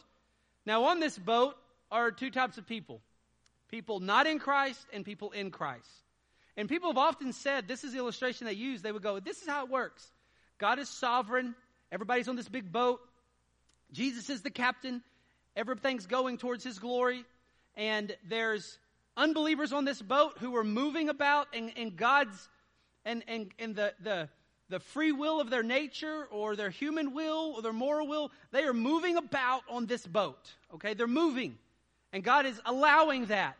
Now, 0.66 0.86
on 0.86 1.02
this 1.02 1.20
boat 1.20 1.58
are 1.92 2.10
two 2.10 2.32
types 2.32 2.58
of 2.58 2.66
people 2.66 3.02
people 3.70 4.00
not 4.00 4.28
in 4.28 4.40
Christ 4.40 4.80
and 4.94 5.04
people 5.04 5.32
in 5.32 5.52
Christ. 5.52 6.05
And 6.58 6.70
people 6.70 6.89
have 6.89 6.97
often 6.97 7.34
said, 7.34 7.68
this 7.68 7.84
is 7.84 7.91
the 7.91 7.97
illustration 7.97 8.47
they 8.47 8.53
use. 8.53 8.82
They 8.82 8.91
would 8.91 9.03
go, 9.03 9.20
This 9.20 9.41
is 9.41 9.47
how 9.47 9.66
it 9.66 9.72
works 9.72 10.10
God 10.58 10.80
is 10.80 10.89
sovereign. 10.89 11.56
Everybody's 11.91 12.28
on 12.28 12.36
this 12.36 12.49
big 12.49 12.72
boat. 12.72 12.99
Jesus 13.91 14.30
is 14.30 14.41
the 14.41 14.49
captain. 14.49 15.01
Everything's 15.56 16.08
going 16.08 16.38
towards 16.38 16.64
his 16.64 16.80
glory. 16.80 17.24
And 17.76 18.16
there's 18.28 18.80
unbelievers 19.16 19.72
on 19.72 19.86
this 19.86 20.01
boat 20.01 20.38
who 20.39 20.56
are 20.56 20.64
moving 20.64 21.10
about 21.10 21.47
and, 21.53 21.72
and 21.78 21.95
God's 21.95 22.49
and, 23.06 23.24
and, 23.28 23.51
and 23.60 23.76
the, 23.76 23.93
the, 24.01 24.30
the 24.70 24.80
free 24.80 25.12
will 25.12 25.39
of 25.39 25.49
their 25.49 25.64
nature 25.64 26.28
or 26.32 26.56
their 26.56 26.72
human 26.72 27.14
will 27.14 27.53
or 27.56 27.62
their 27.62 27.74
moral 27.74 28.08
will, 28.08 28.32
they 28.51 28.64
are 28.64 28.74
moving 28.74 29.16
about 29.16 29.62
on 29.70 29.86
this 29.86 30.06
boat. 30.06 30.53
Okay? 30.74 30.95
They're 30.95 31.08
moving. 31.08 31.58
And 32.12 32.24
God 32.24 32.45
is 32.45 32.60
allowing 32.66 33.28
that. 33.28 33.58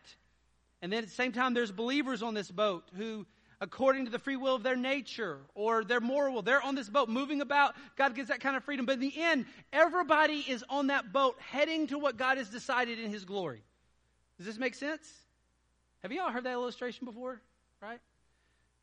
And 0.86 0.94
then 0.94 1.00
at 1.00 1.10
the 1.10 1.16
same 1.16 1.32
time, 1.32 1.56
there's 1.56 1.72
believers 1.72 2.22
on 2.22 2.36
this 2.36 2.52
boat 2.52 2.84
who, 2.96 3.26
according 3.60 4.06
to 4.06 4.12
the 4.12 4.20
free 4.20 4.36
will 4.36 4.54
of 4.54 4.62
their 4.62 4.76
nature 4.76 5.40
or 5.56 5.84
their 5.84 6.00
moral 6.00 6.44
they're 6.44 6.62
on 6.62 6.76
this 6.76 6.90
boat 6.90 7.10
moving 7.10 7.42
about. 7.42 7.74
God 7.96 8.14
gives 8.14 8.28
that 8.28 8.40
kind 8.40 8.56
of 8.56 8.64
freedom. 8.64 8.86
But 8.86 8.94
in 8.94 9.00
the 9.00 9.14
end, 9.18 9.48
everybody 9.74 10.46
is 10.48 10.64
on 10.70 10.86
that 10.88 11.12
boat 11.12 11.38
heading 11.40 11.88
to 11.88 11.98
what 11.98 12.18
God 12.18 12.38
has 12.38 12.50
decided 12.50 13.00
in 13.00 13.10
His 13.10 13.26
glory. 13.26 13.64
Does 14.38 14.46
this 14.46 14.60
make 14.60 14.76
sense? 14.76 15.12
Have 16.04 16.12
you 16.12 16.22
all 16.22 16.30
heard 16.30 16.44
that 16.44 16.54
illustration 16.54 17.06
before? 17.06 17.42
Right? 17.82 18.00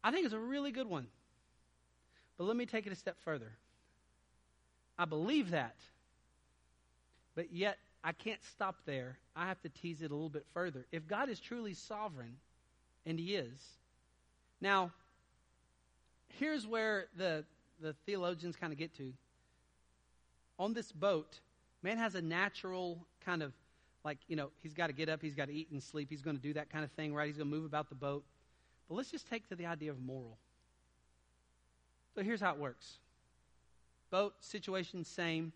I 0.03 0.11
think 0.11 0.25
it's 0.25 0.35
a 0.35 0.41
really 0.41 0.73
good 0.73 0.89
one. 0.89 1.07
But 2.37 2.49
let 2.49 2.57
me 2.57 2.67
take 2.67 2.89
it 2.89 2.93
a 2.93 2.97
step 2.97 3.17
further. 3.25 3.53
I 4.99 5.05
believe 5.05 5.51
that. 5.51 5.77
But 7.37 7.53
yet, 7.53 7.79
I 8.05 8.13
can't 8.13 8.43
stop 8.43 8.77
there. 8.85 9.19
I 9.37 9.47
have 9.47 9.61
to 9.63 9.69
tease 9.69 10.03
it 10.03 10.11
a 10.11 10.15
little 10.15 10.29
bit 10.29 10.47
further. 10.53 10.87
If 10.91 11.07
God 11.07 11.29
is 11.29 11.39
truly 11.39 11.75
sovereign, 11.75 12.37
and 13.07 13.19
He 13.19 13.35
is, 13.35 13.61
now, 14.61 14.93
here's 16.39 16.67
where 16.67 17.07
the, 17.17 17.45
the 17.81 17.95
theologians 18.07 18.57
kind 18.57 18.73
of 18.73 18.79
get 18.79 18.97
to. 18.97 19.13
On 20.59 20.73
this 20.73 20.93
boat, 20.93 21.41
man 21.83 21.99
has 21.99 22.15
a 22.15 22.23
natural 22.23 23.05
kind 23.25 23.43
of 23.43 23.53
like, 24.05 24.19
you 24.29 24.37
know, 24.37 24.51
he's 24.63 24.75
got 24.75 24.89
to 24.89 24.93
get 24.93 25.09
up, 25.09 25.21
he's 25.23 25.35
got 25.35 25.47
to 25.47 25.55
eat 25.55 25.71
and 25.71 25.83
sleep, 25.83 26.09
he's 26.11 26.23
going 26.23 26.37
to 26.37 26.43
do 26.43 26.53
that 26.55 26.71
kind 26.71 26.85
of 26.85 26.91
thing, 26.93 27.15
right? 27.15 27.27
He's 27.27 27.37
going 27.37 27.51
to 27.51 27.57
move 27.57 27.65
about 27.65 27.89
the 27.89 27.95
boat. 27.95 28.25
But 28.89 28.97
let's 28.97 29.11
just 29.11 29.29
take 29.29 29.49
to 29.49 29.57
the 29.57 29.67
idea 29.67 29.91
of 29.91 30.01
moral. 30.01 30.39
So 32.15 32.23
here's 32.23 32.41
how 32.41 32.53
it 32.53 32.59
works 32.59 32.99
boat, 34.11 34.35
situation, 34.41 35.05
same. 35.05 35.53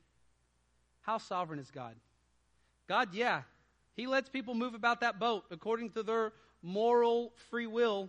How 1.03 1.19
sovereign 1.19 1.61
is 1.61 1.71
God? 1.71 1.95
God, 2.89 3.15
yeah, 3.15 3.43
He 3.95 4.07
lets 4.07 4.29
people 4.29 4.55
move 4.55 4.75
about 4.75 5.01
that 5.01 5.19
boat 5.19 5.45
according 5.51 5.91
to 5.91 6.03
their 6.03 6.33
moral 6.63 7.33
free 7.51 7.67
will. 7.67 8.09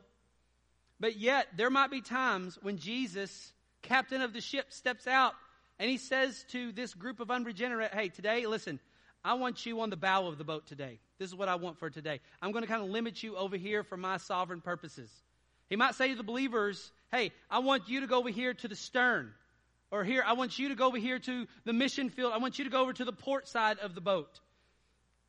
But 0.99 1.17
yet, 1.17 1.47
there 1.55 1.69
might 1.69 1.91
be 1.91 2.01
times 2.01 2.57
when 2.61 2.77
Jesus, 2.77 3.53
captain 3.81 4.21
of 4.21 4.33
the 4.33 4.41
ship, 4.41 4.73
steps 4.73 5.07
out 5.07 5.33
and 5.79 5.89
he 5.89 5.97
says 5.97 6.43
to 6.49 6.71
this 6.71 6.93
group 6.93 7.19
of 7.19 7.29
unregenerate, 7.29 7.93
hey, 7.93 8.09
today, 8.09 8.47
listen, 8.47 8.79
I 9.23 9.35
want 9.35 9.65
you 9.65 9.81
on 9.81 9.89
the 9.89 9.97
bow 9.97 10.27
of 10.27 10.37
the 10.37 10.43
boat 10.43 10.65
today. 10.65 10.99
This 11.19 11.29
is 11.29 11.35
what 11.35 11.49
I 11.49 11.55
want 11.55 11.77
for 11.77 11.89
today. 11.89 12.19
I'm 12.41 12.51
going 12.51 12.63
to 12.63 12.67
kind 12.67 12.81
of 12.81 12.89
limit 12.89 13.21
you 13.21 13.35
over 13.35 13.57
here 13.57 13.83
for 13.83 13.97
my 13.97 14.17
sovereign 14.17 14.61
purposes. 14.61 15.09
He 15.69 15.75
might 15.75 15.95
say 15.95 16.09
to 16.09 16.15
the 16.15 16.23
believers, 16.23 16.91
hey, 17.11 17.31
I 17.49 17.59
want 17.59 17.89
you 17.89 18.01
to 18.01 18.07
go 18.07 18.17
over 18.17 18.29
here 18.29 18.53
to 18.53 18.67
the 18.67 18.75
stern. 18.75 19.33
Or 19.91 20.03
here, 20.03 20.23
I 20.25 20.33
want 20.33 20.57
you 20.57 20.69
to 20.69 20.75
go 20.75 20.87
over 20.87 20.97
here 20.97 21.19
to 21.19 21.47
the 21.63 21.73
mission 21.73 22.09
field. 22.09 22.33
I 22.33 22.37
want 22.37 22.57
you 22.57 22.65
to 22.65 22.71
go 22.71 22.81
over 22.81 22.93
to 22.93 23.05
the 23.05 23.13
port 23.13 23.47
side 23.47 23.79
of 23.79 23.95
the 23.95 24.01
boat. 24.01 24.39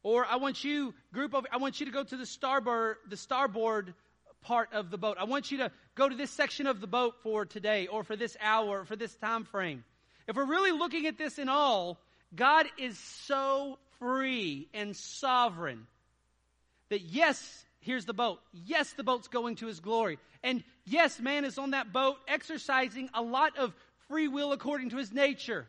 Or 0.03 0.25
I 0.25 0.37
want 0.37 0.65
you, 0.65 0.95
group 1.13 1.35
of, 1.35 1.47
I 1.51 1.57
want 1.57 1.81
you 1.81 1.87
to 1.87 1.93
go 1.93 2.05
to 2.05 2.17
the 2.17 2.27
starboard, 2.27 2.97
the 3.09 3.17
starboard 3.17 3.95
part 4.43 4.73
of 4.73 4.91
the 4.91 4.99
boat. 4.99 5.17
I 5.19 5.25
want 5.25 5.51
you 5.51 5.59
to 5.59 5.73
go 5.95 6.09
to 6.09 6.15
this 6.15 6.31
section 6.31 6.67
of 6.67 6.81
the 6.81 6.87
boat 6.87 7.17
for 7.23 7.45
today, 7.45 7.87
or 7.89 8.05
for 8.05 8.17
this 8.17 8.37
hour, 8.41 8.81
or 8.81 8.85
for 8.85 8.97
this 8.97 9.15
time 9.17 9.45
frame. 9.45 9.85
If 10.27 10.37
we're 10.37 10.47
really 10.47 10.73
looking 10.73 11.07
at 11.07 11.19
this 11.19 11.39
in 11.39 11.49
all, 11.49 11.99
God 12.35 12.67
is 12.79 12.99
so 12.99 13.79
free 13.99 14.69
and 14.73 14.95
sovereign 14.97 15.87
that 16.91 17.03
yes, 17.03 17.65
here's 17.81 18.05
the 18.05 18.13
boat. 18.13 18.41
Yes, 18.53 18.93
the 18.93 19.05
boat's 19.05 19.29
going 19.29 19.57
to 19.57 19.67
his 19.67 19.81
glory. 19.81 20.19
And 20.43 20.63
yes, 20.85 21.19
man 21.19 21.45
is 21.45 21.59
on 21.59 21.73
that 21.73 21.93
boat 21.93 22.17
exercising 22.29 23.11
a 23.15 23.23
lot 23.23 23.57
of 23.59 23.75
free 24.09 24.29
will 24.29 24.53
according 24.53 24.91
to 24.91 24.97
his 24.97 25.13
nature. 25.13 25.67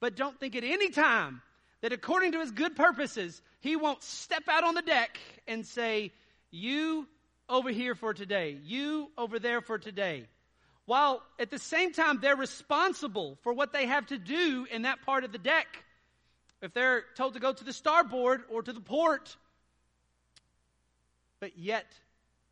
But 0.00 0.16
don't 0.16 0.38
think 0.38 0.56
at 0.56 0.64
any 0.64 0.90
time 0.90 1.42
that 1.82 1.92
according 1.92 2.32
to 2.32 2.40
his 2.40 2.50
good 2.50 2.76
purposes, 2.76 3.40
he 3.66 3.76
won't 3.76 4.02
step 4.02 4.44
out 4.48 4.64
on 4.64 4.74
the 4.74 4.82
deck 4.82 5.18
and 5.46 5.66
say, 5.66 6.12
You 6.50 7.06
over 7.48 7.70
here 7.70 7.94
for 7.94 8.14
today, 8.14 8.58
you 8.64 9.10
over 9.16 9.38
there 9.38 9.60
for 9.60 9.78
today. 9.78 10.26
While 10.84 11.20
at 11.38 11.50
the 11.50 11.58
same 11.58 11.92
time, 11.92 12.20
they're 12.20 12.36
responsible 12.36 13.38
for 13.42 13.52
what 13.52 13.72
they 13.72 13.86
have 13.86 14.06
to 14.06 14.18
do 14.18 14.66
in 14.70 14.82
that 14.82 15.02
part 15.02 15.24
of 15.24 15.32
the 15.32 15.38
deck. 15.38 15.66
If 16.62 16.72
they're 16.72 17.04
told 17.16 17.34
to 17.34 17.40
go 17.40 17.52
to 17.52 17.64
the 17.64 17.72
starboard 17.72 18.44
or 18.48 18.62
to 18.62 18.72
the 18.72 18.80
port, 18.80 19.36
but 21.40 21.58
yet 21.58 21.86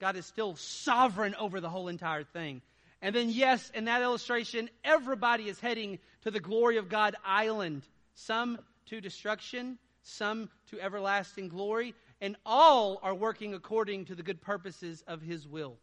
God 0.01 0.17
is 0.17 0.27
still 0.27 0.57
sovereign 0.57 1.35
over 1.37 1.61
the 1.61 1.71
whole 1.71 1.89
entire 1.89 2.25
thing. 2.25 2.61
And 3.01 3.15
then, 3.15 3.31
yes, 3.31 3.71
in 3.75 3.85
that 3.85 4.03
illustration, 4.03 4.69
everybody 4.85 5.49
is 5.49 5.61
heading 5.61 5.99
to 6.23 6.31
the 6.31 6.41
glory 6.41 6.79
of 6.79 6.89
God 6.89 7.15
island. 7.25 7.83
Some 8.15 8.59
to 8.87 9.01
destruction, 9.01 9.79
some 10.05 10.49
to 10.71 10.81
everlasting 10.81 11.49
glory, 11.49 11.95
and 12.21 12.37
all 12.47 13.01
are 13.03 13.15
working 13.15 13.55
according 13.55 14.05
to 14.05 14.15
the 14.15 14.23
good 14.23 14.41
purposes 14.41 15.03
of 15.09 15.21
His 15.21 15.49
will. 15.49 15.77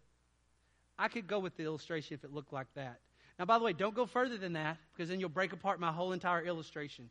I 0.97 1.07
could 1.07 1.27
go 1.27 1.39
with 1.39 1.57
the 1.57 1.63
illustration 1.63 2.13
if 2.13 2.23
it 2.23 2.31
looked 2.31 2.53
like 2.53 2.67
that. 2.75 2.99
Now, 3.39 3.45
by 3.45 3.57
the 3.57 3.63
way, 3.63 3.73
don't 3.73 3.95
go 3.95 4.05
further 4.05 4.37
than 4.37 4.53
that 4.53 4.77
because 4.93 5.09
then 5.09 5.19
you'll 5.19 5.29
break 5.29 5.51
apart 5.51 5.79
my 5.79 5.91
whole 5.91 6.13
entire 6.13 6.45
illustration. 6.45 7.09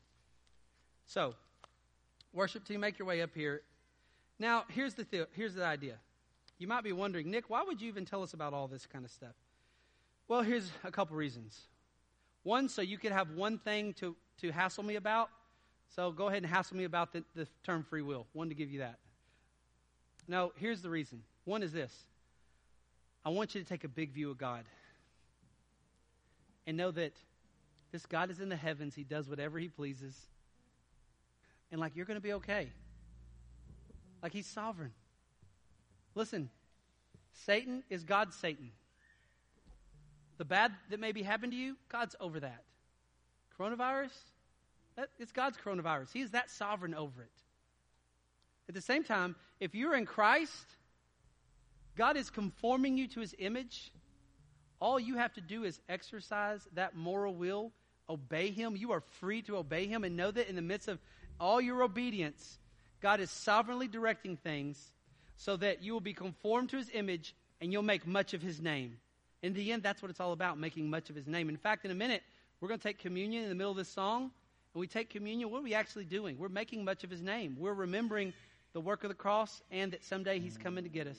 So, 1.07 1.35
worship 2.33 2.65
team, 2.65 2.81
make 2.81 2.99
your 2.99 3.09
way 3.09 3.21
up 3.21 3.31
here. 3.35 3.63
Now, 4.39 4.65
here's 4.69 4.95
the, 4.95 5.05
th- 5.05 5.27
here's 5.33 5.55
the 5.55 5.65
idea. 5.65 5.97
You 6.59 6.69
might 6.69 6.85
be 6.85 6.93
wondering, 6.93 7.31
Nick, 7.31 7.51
why 7.51 7.65
would 7.65 7.81
you 7.81 7.89
even 7.89 8.05
tell 8.05 8.23
us 8.23 8.33
about 8.33 8.55
all 8.55 8.69
this 8.69 8.87
kind 8.87 9.05
of 9.05 9.11
stuff? 9.11 9.35
Well, 10.29 10.43
here's 10.43 10.71
a 10.85 10.93
couple 10.93 11.17
reasons. 11.17 11.59
One, 12.45 12.69
so 12.69 12.81
you 12.81 12.97
could 12.97 13.13
have 13.13 13.33
one 13.33 13.59
thing 13.59 13.93
to, 13.95 14.15
to 14.41 14.53
hassle 14.53 14.85
me 14.85 14.95
about. 14.95 15.31
So 15.95 16.13
go 16.13 16.29
ahead 16.29 16.43
and 16.43 16.53
hassle 16.53 16.77
me 16.77 16.85
about 16.85 17.13
the, 17.13 17.25
the 17.35 17.47
term 17.65 17.83
free 17.83 18.03
will. 18.03 18.27
One 18.33 18.49
to 18.49 18.55
give 18.55 18.71
you 18.71 18.81
that. 18.81 18.99
No, 20.29 20.53
here's 20.57 20.83
the 20.83 20.91
reason. 20.91 21.23
One 21.45 21.63
is 21.63 21.73
this 21.73 21.93
I 23.25 23.31
want 23.31 23.55
you 23.55 23.61
to 23.61 23.69
take 23.69 23.85
a 23.85 23.89
big 23.89 24.13
view 24.13 24.31
of 24.31 24.39
God 24.39 24.65
and 26.67 26.77
know 26.77 26.91
that 26.93 27.13
this 27.93 28.07
God 28.07 28.31
is 28.31 28.41
in 28.41 28.49
the 28.49 28.57
heavens. 28.57 28.95
He 28.95 29.03
does 29.03 29.29
whatever 29.29 29.59
He 29.59 29.69
pleases. 29.69 30.17
And 31.73 31.81
like, 31.81 31.97
you're 31.97 32.07
going 32.07 32.17
to 32.17 32.23
be 32.23 32.33
okay. 32.35 32.69
Like 34.23 34.33
he's 34.33 34.47
sovereign. 34.47 34.93
Listen, 36.15 36.51
Satan 37.33 37.83
is 37.89 38.05
God's 38.05 38.37
Satan. 38.37 38.71
The 40.39 40.45
bad 40.45 40.73
that 40.91 41.01
may 41.01 41.13
be 41.13 41.23
happening 41.23 41.51
to 41.53 41.57
you, 41.57 41.77
God's 41.89 42.17
over 42.21 42.41
that. 42.41 42.65
Coronavirus, 43.59 44.17
it's 45.19 45.33
God's 45.33 45.57
coronavirus. 45.57 46.13
He 46.13 46.21
is 46.21 46.33
that 46.33 46.51
sovereign 46.51 46.95
over 46.95 47.23
it. 47.23 47.31
At 48.69 48.75
the 48.75 48.81
same 48.81 49.05
time, 49.05 49.37
if 49.59 49.75
you're 49.75 49.95
in 49.95 50.07
Christ, 50.07 50.67
God 51.97 52.17
is 52.17 52.31
conforming 52.31 52.97
you 52.97 53.09
to 53.09 53.21
his 53.21 53.35
image. 53.39 53.93
All 54.81 54.99
you 54.99 55.17
have 55.17 55.33
to 55.35 55.41
do 55.41 55.65
is 55.65 55.81
exercise 55.89 56.67
that 56.75 56.97
moral 56.97 57.35
will, 57.35 57.73
obey 58.09 58.51
him. 58.51 58.77
You 58.77 58.93
are 58.93 59.03
free 59.21 59.43
to 59.43 59.57
obey 59.57 59.87
him 59.87 60.05
and 60.05 60.17
know 60.17 60.31
that 60.31 60.49
in 60.49 60.57
the 60.57 60.63
midst 60.63 60.89
of 60.89 60.99
all 61.39 61.61
your 61.61 61.83
obedience, 61.83 62.59
God 63.01 63.21
is 63.21 63.31
sovereignly 63.31 63.89
directing 63.89 64.37
things 64.37 64.93
so 65.37 65.57
that 65.57 65.83
you 65.83 65.93
will 65.93 66.01
be 66.01 66.13
conformed 66.13 66.71
to 66.71 66.77
his 66.77 66.91
image 66.93 67.35
and 67.61 67.73
you'll 67.73 67.83
make 67.83 68.07
much 68.07 68.35
of 68.35 68.43
his 68.43 68.61
name. 68.61 68.99
In 69.43 69.55
the 69.55 69.73
end, 69.73 69.83
that's 69.83 70.03
what 70.03 70.11
it's 70.11 70.21
all 70.21 70.33
about, 70.33 70.59
making 70.59 70.91
much 70.91 71.09
of 71.09 71.17
his 71.17 71.27
name. 71.27 71.49
In 71.49 71.57
fact, 71.57 71.85
in 71.85 71.91
a 71.91 71.95
minute, 71.95 72.23
we're 72.61 72.69
going 72.69 72.79
to 72.79 72.87
take 72.87 72.99
communion 72.99 73.43
in 73.43 73.49
the 73.49 73.55
middle 73.55 73.71
of 73.71 73.77
this 73.77 73.89
song. 73.89 74.31
We 74.79 74.87
take 74.87 75.11
communion, 75.11 75.51
what 75.51 75.59
are 75.59 75.65
we 75.65 75.75
actually 75.75 76.05
doing? 76.05 76.39
We're 76.39 76.49
making 76.49 76.85
much 76.85 77.03
of 77.03 77.11
his 77.11 77.21
name. 77.21 77.57
We're 77.59 77.75
remembering 77.75 78.33
the 78.73 78.81
work 78.81 79.03
of 79.03 79.09
the 79.09 79.17
cross 79.17 79.63
and 79.71 79.93
that 79.93 80.05
someday 80.05 80.39
he's 80.39 80.57
coming 80.57 80.85
to 80.85 80.91
get 80.91 81.09
us. 81.09 81.19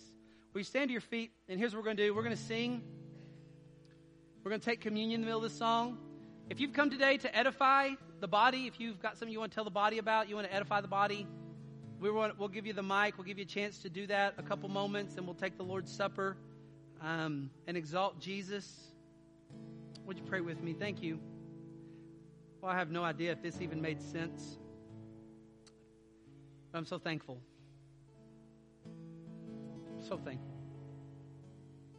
Will 0.54 0.62
you 0.62 0.66
stand 0.66 0.89
to 0.89 0.91
your 0.91 1.02
feet? 1.02 1.32
And 1.49 1.60
here's 1.60 1.74
what 1.74 1.80
we're 1.80 1.86
going 1.86 1.97
to 1.97 2.06
do 2.06 2.14
we're 2.16 2.24
going 2.24 2.36
to 2.36 2.41
sing. 2.41 2.82
We're 4.43 4.49
going 4.49 4.62
to 4.62 4.66
take 4.66 4.82
communion 4.82 5.16
in 5.16 5.22
the 5.22 5.26
middle 5.26 5.43
of 5.43 5.52
the 5.52 5.58
song. 5.58 5.97
If 6.49 6.60
you've 6.60 6.74
come 6.74 6.89
today 6.89 7.18
to 7.18 7.38
edify 7.38 7.91
the 8.20 8.28
body, 8.28 8.68
if 8.68 8.80
you've 8.80 9.02
got 9.02 9.18
something 9.18 9.32
you 9.32 9.39
want 9.39 9.52
to 9.52 9.56
tell 9.56 9.64
the 9.64 9.70
body 9.70 9.99
about, 9.99 10.30
you 10.30 10.36
want 10.36 10.47
to 10.47 10.54
edify 10.54 10.82
the 10.82 10.88
body, 10.88 11.28
we 12.02 12.10
want, 12.10 12.39
we'll 12.39 12.49
give 12.49 12.66
you 12.66 12.74
the 12.74 12.82
mic. 12.82 13.18
We'll 13.18 13.28
give 13.28 13.38
you 13.38 13.43
a 13.43 13.47
chance 13.47 13.78
to 13.84 13.89
do 13.89 14.08
that 14.08 14.34
a 14.39 14.43
couple 14.43 14.68
moments, 14.70 15.18
and 15.18 15.26
we'll 15.26 15.36
take 15.36 15.58
the 15.58 15.64
Lord's 15.64 15.95
Supper 15.95 16.36
um, 16.99 17.52
and 17.68 17.78
exalt 17.78 18.20
Jesus. 18.20 18.91
Would 20.06 20.18
you 20.18 20.24
pray 20.24 20.41
with 20.41 20.64
me? 20.64 20.74
Thank 20.74 21.04
you. 21.04 21.20
Well, 22.62 22.72
I 22.72 22.78
have 22.78 22.91
no 22.91 23.03
idea 23.03 23.32
if 23.32 23.41
this 23.41 23.59
even 23.59 23.82
made 23.82 23.99
sense. 23.99 24.59
But 26.72 26.78
I'm 26.78 26.86
so 26.86 26.99
thankful. 26.99 27.39
So 29.99 30.18
thankful 30.18 30.51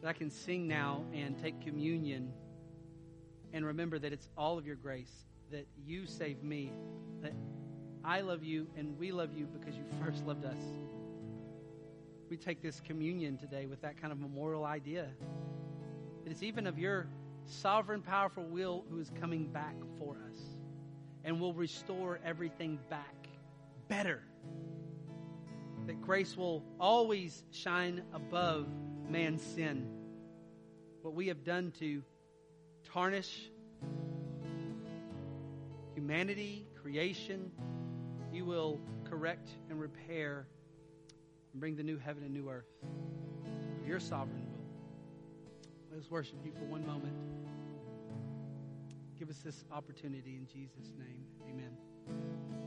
that 0.01 0.09
I 0.09 0.13
can 0.13 0.29
sing 0.29 0.67
now 0.67 1.03
and 1.13 1.41
take 1.41 1.61
communion 1.61 2.31
and 3.53 3.65
remember 3.65 3.97
that 3.99 4.11
it's 4.11 4.27
all 4.37 4.57
of 4.57 4.65
your 4.65 4.75
grace, 4.75 5.25
that 5.51 5.65
you 5.85 6.05
saved 6.05 6.43
me, 6.43 6.73
that 7.21 7.31
I 8.03 8.19
love 8.19 8.43
you 8.43 8.67
and 8.75 8.97
we 8.97 9.13
love 9.13 9.29
you 9.33 9.45
because 9.45 9.77
you 9.77 9.83
first 10.03 10.25
loved 10.25 10.43
us. 10.43 10.61
We 12.29 12.35
take 12.35 12.61
this 12.61 12.81
communion 12.81 13.37
today 13.37 13.65
with 13.65 13.81
that 13.81 13.99
kind 14.01 14.11
of 14.11 14.19
memorial 14.19 14.65
idea. 14.65 15.07
That 16.23 16.31
it's 16.31 16.43
even 16.43 16.67
of 16.67 16.77
your 16.77 17.07
sovereign, 17.45 18.01
powerful 18.01 18.43
will 18.43 18.83
who 18.89 18.99
is 18.99 19.11
coming 19.21 19.45
back 19.47 19.75
for 19.97 20.17
us 20.29 20.52
and 21.23 21.39
will 21.39 21.53
restore 21.53 22.19
everything 22.25 22.79
back 22.89 23.27
better. 23.87 24.21
That 25.87 26.01
grace 26.01 26.37
will 26.37 26.63
always 26.79 27.43
shine 27.51 28.03
above 28.13 28.67
man's 29.09 29.41
sin. 29.41 29.87
What 31.01 31.13
we 31.13 31.27
have 31.27 31.43
done 31.43 31.71
to 31.79 32.01
tarnish 32.91 33.49
humanity, 35.93 36.67
creation, 36.81 37.51
you 38.31 38.45
will 38.45 38.79
correct 39.03 39.49
and 39.69 39.79
repair 39.79 40.47
and 41.51 41.59
bring 41.59 41.75
the 41.75 41.83
new 41.83 41.97
heaven 41.97 42.23
and 42.23 42.33
new 42.33 42.49
earth 42.49 42.71
of 43.81 43.87
your 43.87 43.99
sovereign 43.99 44.45
will. 44.51 44.53
Let 45.91 46.01
us 46.01 46.09
worship 46.09 46.37
you 46.43 46.51
for 46.51 46.65
one 46.65 46.85
moment. 46.85 47.13
Give 49.23 49.29
us 49.29 49.37
this 49.37 49.63
opportunity 49.71 50.35
in 50.35 50.45
Jesus' 50.45 50.91
name. 50.99 51.23
Amen. 51.47 52.62